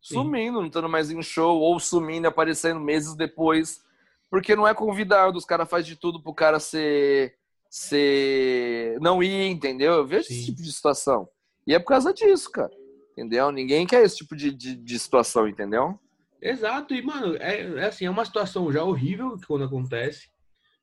sumindo. 0.00 0.56
Sim. 0.56 0.60
Não 0.60 0.66
estando 0.66 0.88
mais 0.88 1.10
em 1.10 1.22
show, 1.22 1.60
ou 1.60 1.78
sumindo, 1.78 2.28
aparecendo 2.28 2.80
meses 2.80 3.14
depois. 3.14 3.82
Porque 4.30 4.54
não 4.54 4.68
é 4.68 4.74
convidado, 4.74 5.38
os 5.38 5.44
caras 5.44 5.68
fazem 5.68 5.94
de 5.94 5.96
tudo 5.96 6.22
pro 6.22 6.34
cara 6.34 6.60
ser. 6.60 7.36
ser. 7.70 8.98
não 9.00 9.22
ir, 9.22 9.46
entendeu? 9.46 9.94
Eu 9.94 10.06
vejo 10.06 10.28
Sim. 10.28 10.34
esse 10.34 10.46
tipo 10.46 10.62
de 10.62 10.72
situação. 10.72 11.28
E 11.66 11.74
é 11.74 11.78
por 11.78 11.88
causa 11.88 12.12
disso, 12.12 12.50
cara. 12.50 12.72
Entendeu? 13.12 13.50
Ninguém 13.50 13.86
quer 13.86 14.04
esse 14.04 14.18
tipo 14.18 14.36
de, 14.36 14.50
de, 14.52 14.76
de 14.76 14.98
situação, 14.98 15.48
entendeu? 15.48 15.98
Exato, 16.40 16.94
e 16.94 17.02
mano, 17.02 17.36
é, 17.36 17.62
é, 17.80 17.86
assim, 17.86 18.04
é 18.04 18.10
uma 18.10 18.24
situação 18.24 18.72
já 18.72 18.84
horrível 18.84 19.36
quando 19.46 19.64
acontece. 19.64 20.30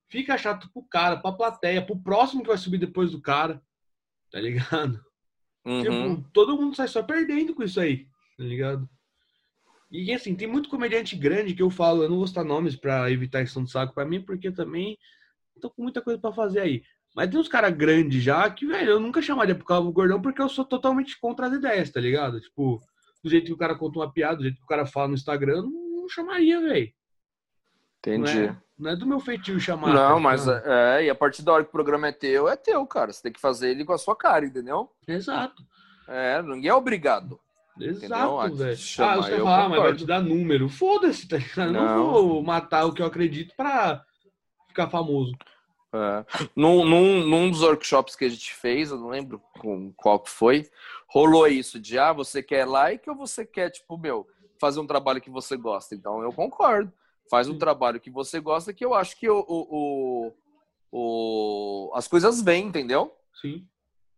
Fica 0.10 0.38
chato 0.38 0.70
pro 0.72 0.84
cara, 0.84 1.18
pra 1.18 1.32
plateia, 1.32 1.86
pro 1.86 1.98
próximo 1.98 2.42
que 2.42 2.50
vai 2.50 2.58
subir 2.58 2.78
depois 2.78 3.12
do 3.12 3.22
cara, 3.22 3.62
tá 4.32 4.40
ligado? 4.40 5.04
Uhum. 5.66 5.82
Tipo, 5.82 6.30
todo 6.32 6.58
mundo 6.58 6.76
sai 6.76 6.88
só 6.88 7.02
perdendo 7.02 7.56
com 7.56 7.64
isso 7.64 7.80
aí, 7.80 8.06
tá 8.38 8.44
ligado? 8.44 8.88
E 9.92 10.14
assim, 10.14 10.36
tem 10.36 10.48
muito 10.48 10.70
comediante 10.70 11.16
grande 11.16 11.54
que 11.54 11.62
eu 11.62 11.70
falo, 11.70 12.04
eu 12.04 12.10
não 12.10 12.18
vou 12.18 12.28
citar 12.28 12.44
nomes 12.44 12.76
pra 12.76 13.10
evitar 13.12 13.42
extensão 13.42 13.64
de 13.64 13.72
saco 13.72 13.94
pra 13.94 14.06
mim, 14.06 14.22
porque 14.22 14.52
também 14.52 14.98
tô 15.62 15.70
com 15.70 15.84
muita 15.84 16.02
coisa 16.02 16.20
pra 16.20 16.34
fazer 16.34 16.60
aí. 16.60 16.84
Mas 17.16 17.30
tem 17.30 17.40
uns 17.40 17.48
caras 17.48 17.74
grandes 17.74 18.22
já 18.22 18.50
que, 18.50 18.66
velho, 18.66 18.90
eu 18.90 19.00
nunca 19.00 19.22
chamaria 19.22 19.56
pro 19.56 19.66
Calvo 19.66 19.92
Gordão 19.92 20.22
porque 20.22 20.42
eu 20.42 20.50
sou 20.50 20.66
totalmente 20.66 21.18
contra 21.20 21.48
as 21.48 21.54
ideias, 21.54 21.90
tá 21.90 22.02
ligado? 22.02 22.42
Tipo, 22.42 22.82
do 23.24 23.30
jeito 23.30 23.46
que 23.46 23.54
o 23.54 23.58
cara 23.58 23.76
conta 23.76 24.00
uma 24.00 24.12
piada, 24.12 24.38
do 24.38 24.44
jeito 24.44 24.58
que 24.58 24.64
o 24.64 24.68
cara 24.68 24.86
fala 24.86 25.10
no 25.10 25.14
Instagram, 25.14 25.62
não, 25.62 26.02
não 26.02 26.10
chamaria, 26.10 26.60
velho. 26.60 26.92
Entendi. 28.00 28.36
Não 28.36 28.44
é, 28.44 28.62
não 28.78 28.92
é, 28.92 28.96
do 28.96 29.08
meu 29.08 29.20
feitio 29.20 29.60
chamar. 29.60 29.94
Não, 29.94 30.20
mas 30.20 30.46
é, 30.48 30.64
é, 30.66 31.06
e 31.06 31.10
a 31.10 31.16
partir 31.16 31.42
da 31.42 31.54
hora 31.54 31.64
que 31.64 31.70
o 31.70 31.72
programa 31.72 32.08
é 32.08 32.12
teu, 32.12 32.50
é 32.50 32.58
teu, 32.58 32.86
cara. 32.86 33.14
Você 33.14 33.24
tem 33.24 33.32
que 33.32 33.40
fazer 33.40 33.72
ele 33.72 33.86
com 33.86 33.94
a 33.94 33.98
sua 33.98 34.16
cara, 34.16 34.46
entendeu? 34.46 34.92
Exato. 35.08 35.64
É, 36.08 36.42
ninguém 36.42 36.70
é 36.70 36.74
obrigado. 36.74 37.40
Exato, 37.80 38.56
velho. 38.56 38.72
Ah, 39.00 39.16
você 39.18 39.38
fala, 39.38 39.66
ah, 39.66 39.70
mas 39.70 39.82
vai 39.82 39.96
te 39.96 40.06
dar 40.06 40.22
número. 40.22 40.70
Foda-se, 40.70 41.28
tá 41.28 41.38
ligado? 41.38 41.72
Não. 41.72 41.98
não 41.98 42.12
vou 42.12 42.44
matar 42.44 42.86
o 42.86 42.94
que 42.94 43.02
eu 43.02 43.06
acredito 43.06 43.56
pra 43.56 44.04
ficar 44.68 44.90
famoso. 44.90 45.34
É. 45.94 46.26
Num, 46.56 46.84
num, 46.84 47.26
num, 47.26 47.50
dos 47.50 47.62
workshops 47.62 48.16
que 48.16 48.26
a 48.26 48.30
gente 48.30 48.54
fez, 48.54 48.92
eu 48.92 48.98
não 48.98 49.08
lembro 49.08 49.42
com 49.60 49.94
qual 49.94 50.20
que 50.20 50.30
foi, 50.30 50.70
rolou 51.08 51.48
isso 51.48 51.80
de 51.80 51.98
ah, 51.98 52.12
você 52.12 52.44
quer 52.44 52.66
like 52.66 53.10
ou 53.10 53.16
você 53.16 53.46
quer, 53.46 53.70
tipo, 53.70 53.98
meu, 53.98 54.28
fazer 54.60 54.80
um 54.80 54.88
trabalho 54.88 55.22
que 55.22 55.30
você 55.30 55.56
gosta. 55.56 55.96
Então 55.96 56.22
eu 56.22 56.32
concordo. 56.32 56.92
Faz 57.30 57.48
um 57.48 57.54
Sim. 57.54 57.60
trabalho 57.60 58.00
que 58.00 58.10
você 58.10 58.40
gosta, 58.40 58.74
que 58.74 58.86
eu 58.86 58.94
acho 58.94 59.18
que 59.18 59.28
o, 59.28 59.40
o, 59.48 60.32
o, 60.32 60.34
o, 60.92 61.92
as 61.96 62.08
coisas 62.08 62.42
vêm, 62.42 62.68
entendeu? 62.68 63.16
Sim. 63.42 63.68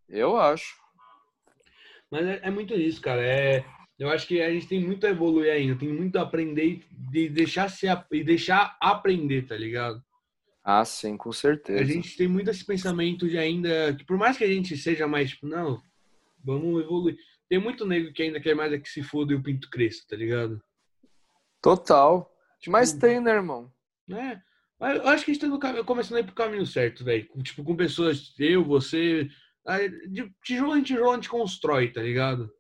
Eu 0.10 0.38
acho. 0.38 0.76
Mas 2.12 2.26
é, 2.26 2.40
é 2.44 2.52
muito 2.52 2.74
isso, 2.74 3.02
cara. 3.02 3.22
É, 3.22 3.66
eu 4.00 4.10
acho 4.10 4.28
que 4.28 4.42
a 4.42 4.52
gente 4.52 4.68
tem 4.68 4.80
muito 4.80 5.06
a 5.06 5.10
evoluir 5.10 5.52
ainda, 5.52 5.78
tem 5.78 5.90
muito 5.90 6.18
a 6.18 6.22
aprender 6.22 6.82
e 7.14 7.30
deixar 7.30 7.70
se 7.70 7.88
e 8.12 8.24
deixar 8.24 8.78
aprender, 8.80 9.48
tá 9.48 9.56
ligado? 9.56 10.02
Ah, 10.64 10.84
sim, 10.84 11.16
com 11.16 11.32
certeza. 11.32 11.82
A 11.82 11.86
gente 11.86 12.16
tem 12.18 12.28
muito 12.28 12.50
esse 12.50 12.66
pensamento 12.66 13.28
de 13.28 13.38
ainda 13.38 13.94
que 13.96 14.06
por 14.06 14.18
mais 14.18 14.38
que 14.38 14.44
a 14.44 14.48
gente 14.48 14.76
seja 14.78 15.08
mais 15.08 15.30
tipo, 15.30 15.48
não, 15.48 15.82
vamos 16.44 16.84
evoluir. 16.84 17.18
Tem 17.50 17.60
muito 17.60 17.86
negro 17.86 18.12
que 18.12 18.24
ainda 18.24 18.42
quer 18.42 18.56
mais 18.56 18.74
é 18.74 18.78
que 18.78 18.90
se 18.90 19.02
foda 19.02 19.32
e 19.32 19.36
o 19.36 19.42
pinto 19.42 19.70
cresça, 19.70 20.04
tá 20.10 20.16
ligado? 20.16 20.62
Total. 21.62 22.30
Tipo, 22.60 22.72
Mas 22.72 22.94
tem, 22.94 23.22
né, 23.22 23.32
irmão? 23.32 23.72
É. 24.12 24.40
Mas 24.80 24.98
eu 24.98 25.08
acho 25.08 25.26
que 25.26 25.32
a 25.32 25.34
gente 25.34 25.42
tá 25.42 25.48
no 25.48 25.60
caminho, 25.60 25.86
começando 25.86 26.18
a 26.18 26.20
ir 26.20 26.26
pro 26.26 26.36
caminho 26.36 26.66
certo, 26.66 27.04
velho. 27.04 27.28
Tipo, 27.42 27.64
com 27.64 27.76
pessoas, 27.76 28.34
eu, 28.38 28.64
você. 28.64 29.28
De 30.10 30.32
tijolo 30.44 30.78
em 30.78 30.84
tijolo 30.84 31.12
a 31.12 31.16
gente 31.16 31.30
constrói, 31.30 31.92
tá 31.92 32.02
ligado? 32.02 32.52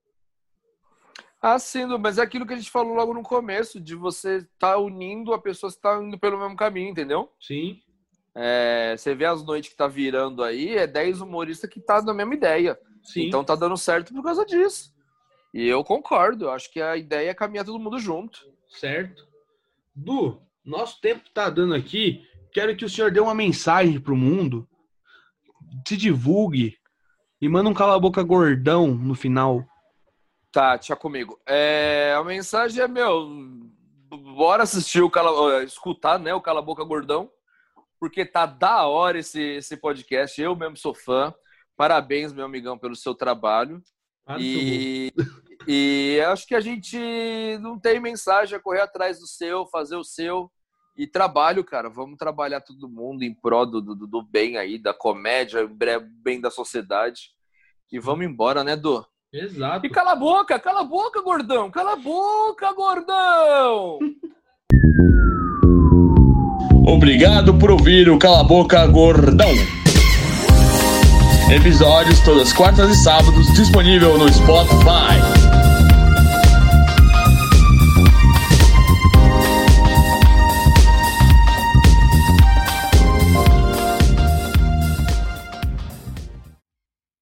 Ah, 1.41 1.60
sim, 1.60 1.86
mas 1.99 2.18
é 2.18 2.22
aquilo 2.22 2.45
que 2.45 2.53
a 2.53 2.58
gente 2.58 2.72
falou 2.72 2.95
logo 2.95 3.14
no 3.14 3.22
começo, 3.22 3.80
de 3.80 3.95
você 3.95 4.38
estar 4.38 4.74
tá 4.74 4.78
unindo 4.78 5.34
a 5.34 5.39
pessoa 5.39 5.72
que 5.72 5.78
está 5.78 6.01
indo 6.03 6.20
pelo 6.20 6.39
mesmo 6.39 6.55
caminho, 6.55 6.89
entendeu? 6.89 7.32
Sim. 7.39 7.80
É, 8.36 8.95
você 8.97 9.16
vê 9.16 9.26
as 9.26 9.43
noites 9.43 9.70
que 9.70 9.78
tá 9.78 9.88
virando 9.88 10.43
aí, 10.43 10.76
é 10.76 10.86
10 10.86 11.22
humoristas 11.22 11.70
que 11.70 11.80
tá 11.80 12.01
na 12.01 12.14
mesma 12.14 12.34
ideia. 12.34 12.78
Sim. 13.03 13.28
Então 13.28 13.43
tá 13.43 13.55
dando 13.55 13.78
certo 13.78 14.14
por 14.14 14.24
causa 14.24 14.45
disso. 14.45 14.93
E 15.53 15.66
eu 15.66 15.84
concordo, 15.84 16.45
eu 16.45 16.51
acho 16.51 16.72
que 16.72 16.82
a 16.82 16.97
ideia 16.97 17.30
é 17.30 17.34
caminhar 17.34 17.66
todo 17.66 17.80
mundo 17.80 17.97
junto. 17.99 18.45
Certo. 18.68 19.28
Du, 19.95 20.41
nosso 20.66 20.99
tempo 20.99 21.30
tá 21.34 21.49
dando 21.49 21.74
aqui. 21.74 22.28
Quero 22.51 22.76
que 22.76 22.86
o 22.86 22.89
senhor 22.89 23.12
dê 23.12 23.20
uma 23.20 23.34
mensagem 23.34 23.99
pro 23.99 24.16
mundo. 24.16 24.68
Se 25.88 25.95
divulgue 25.95 26.78
e 27.41 27.47
manda 27.49 27.69
um 27.69 27.73
cala-boca 27.73 28.23
gordão 28.23 28.88
no 28.88 29.15
final. 29.15 29.65
Tá, 30.51 30.77
tinha 30.77 30.95
comigo. 30.95 31.39
É, 31.45 32.15
a 32.17 32.23
mensagem 32.23 32.81
é, 32.81 32.88
meu, 32.88 33.27
bora 34.35 34.63
assistir 34.63 35.01
o 35.01 35.09
cala, 35.09 35.63
escutar, 35.63 36.17
né, 36.17 36.33
o 36.33 36.41
Cala 36.41 36.61
Boca 36.61 36.83
Gordão 36.83 37.29
porque 37.99 38.25
tá 38.25 38.45
da 38.45 38.85
hora 38.85 39.19
esse, 39.19 39.41
esse 39.41 39.77
podcast. 39.77 40.39
Eu 40.41 40.55
mesmo 40.55 40.77
sou 40.77 40.93
fã. 40.93 41.33
Parabéns, 41.75 42.33
meu 42.33 42.45
amigão, 42.45 42.77
pelo 42.77 42.95
seu 42.95 43.13
trabalho. 43.13 43.81
Ah, 44.25 44.38
e, 44.39 45.11
e 45.67 46.21
acho 46.27 46.47
que 46.47 46.55
a 46.55 46.59
gente 46.59 46.97
não 47.59 47.79
tem 47.79 47.99
mensagem 47.99 48.57
a 48.57 48.61
correr 48.61 48.81
atrás 48.81 49.19
do 49.19 49.27
seu, 49.27 49.65
fazer 49.67 49.95
o 49.95 50.03
seu. 50.03 50.51
E 50.98 51.06
trabalho, 51.06 51.64
cara. 51.64 51.89
Vamos 51.89 52.18
trabalhar 52.18 52.62
todo 52.62 52.89
mundo 52.89 53.24
em 53.24 53.34
prol 53.34 53.66
do, 53.66 53.82
do, 53.82 54.08
do 54.08 54.22
bem 54.24 54.58
aí, 54.58 54.80
da 54.80 54.93
comédia, 54.93 55.70
bem 56.24 56.41
da 56.41 56.50
sociedade. 56.50 57.32
E 57.91 58.00
vamos 58.00 58.26
embora, 58.26 58.64
né, 58.64 58.76
Du? 58.76 59.06
Exato. 59.32 59.86
E 59.86 59.89
cala 59.89 60.14
a 60.14 60.16
boca, 60.16 60.58
cala 60.60 60.82
a 60.82 60.84
boca, 60.84 61.22
gordão! 61.22 61.70
Cala 61.70 61.93
a 61.93 61.98
boca, 61.98 62.74
gordão! 62.74 64.00
Obrigado 66.88 67.54
por 67.60 67.70
ouvir 67.70 68.10
o 68.10 68.18
Cala 68.18 68.45
Boca 68.45 68.88
Gordão. 68.88 69.52
Episódios 71.54 72.22
todas 72.22 72.54
quartas 72.54 72.89
e 72.89 72.95
sábados 72.95 73.54
disponível 73.54 74.18
no 74.18 74.32
Spotify. 74.32 75.36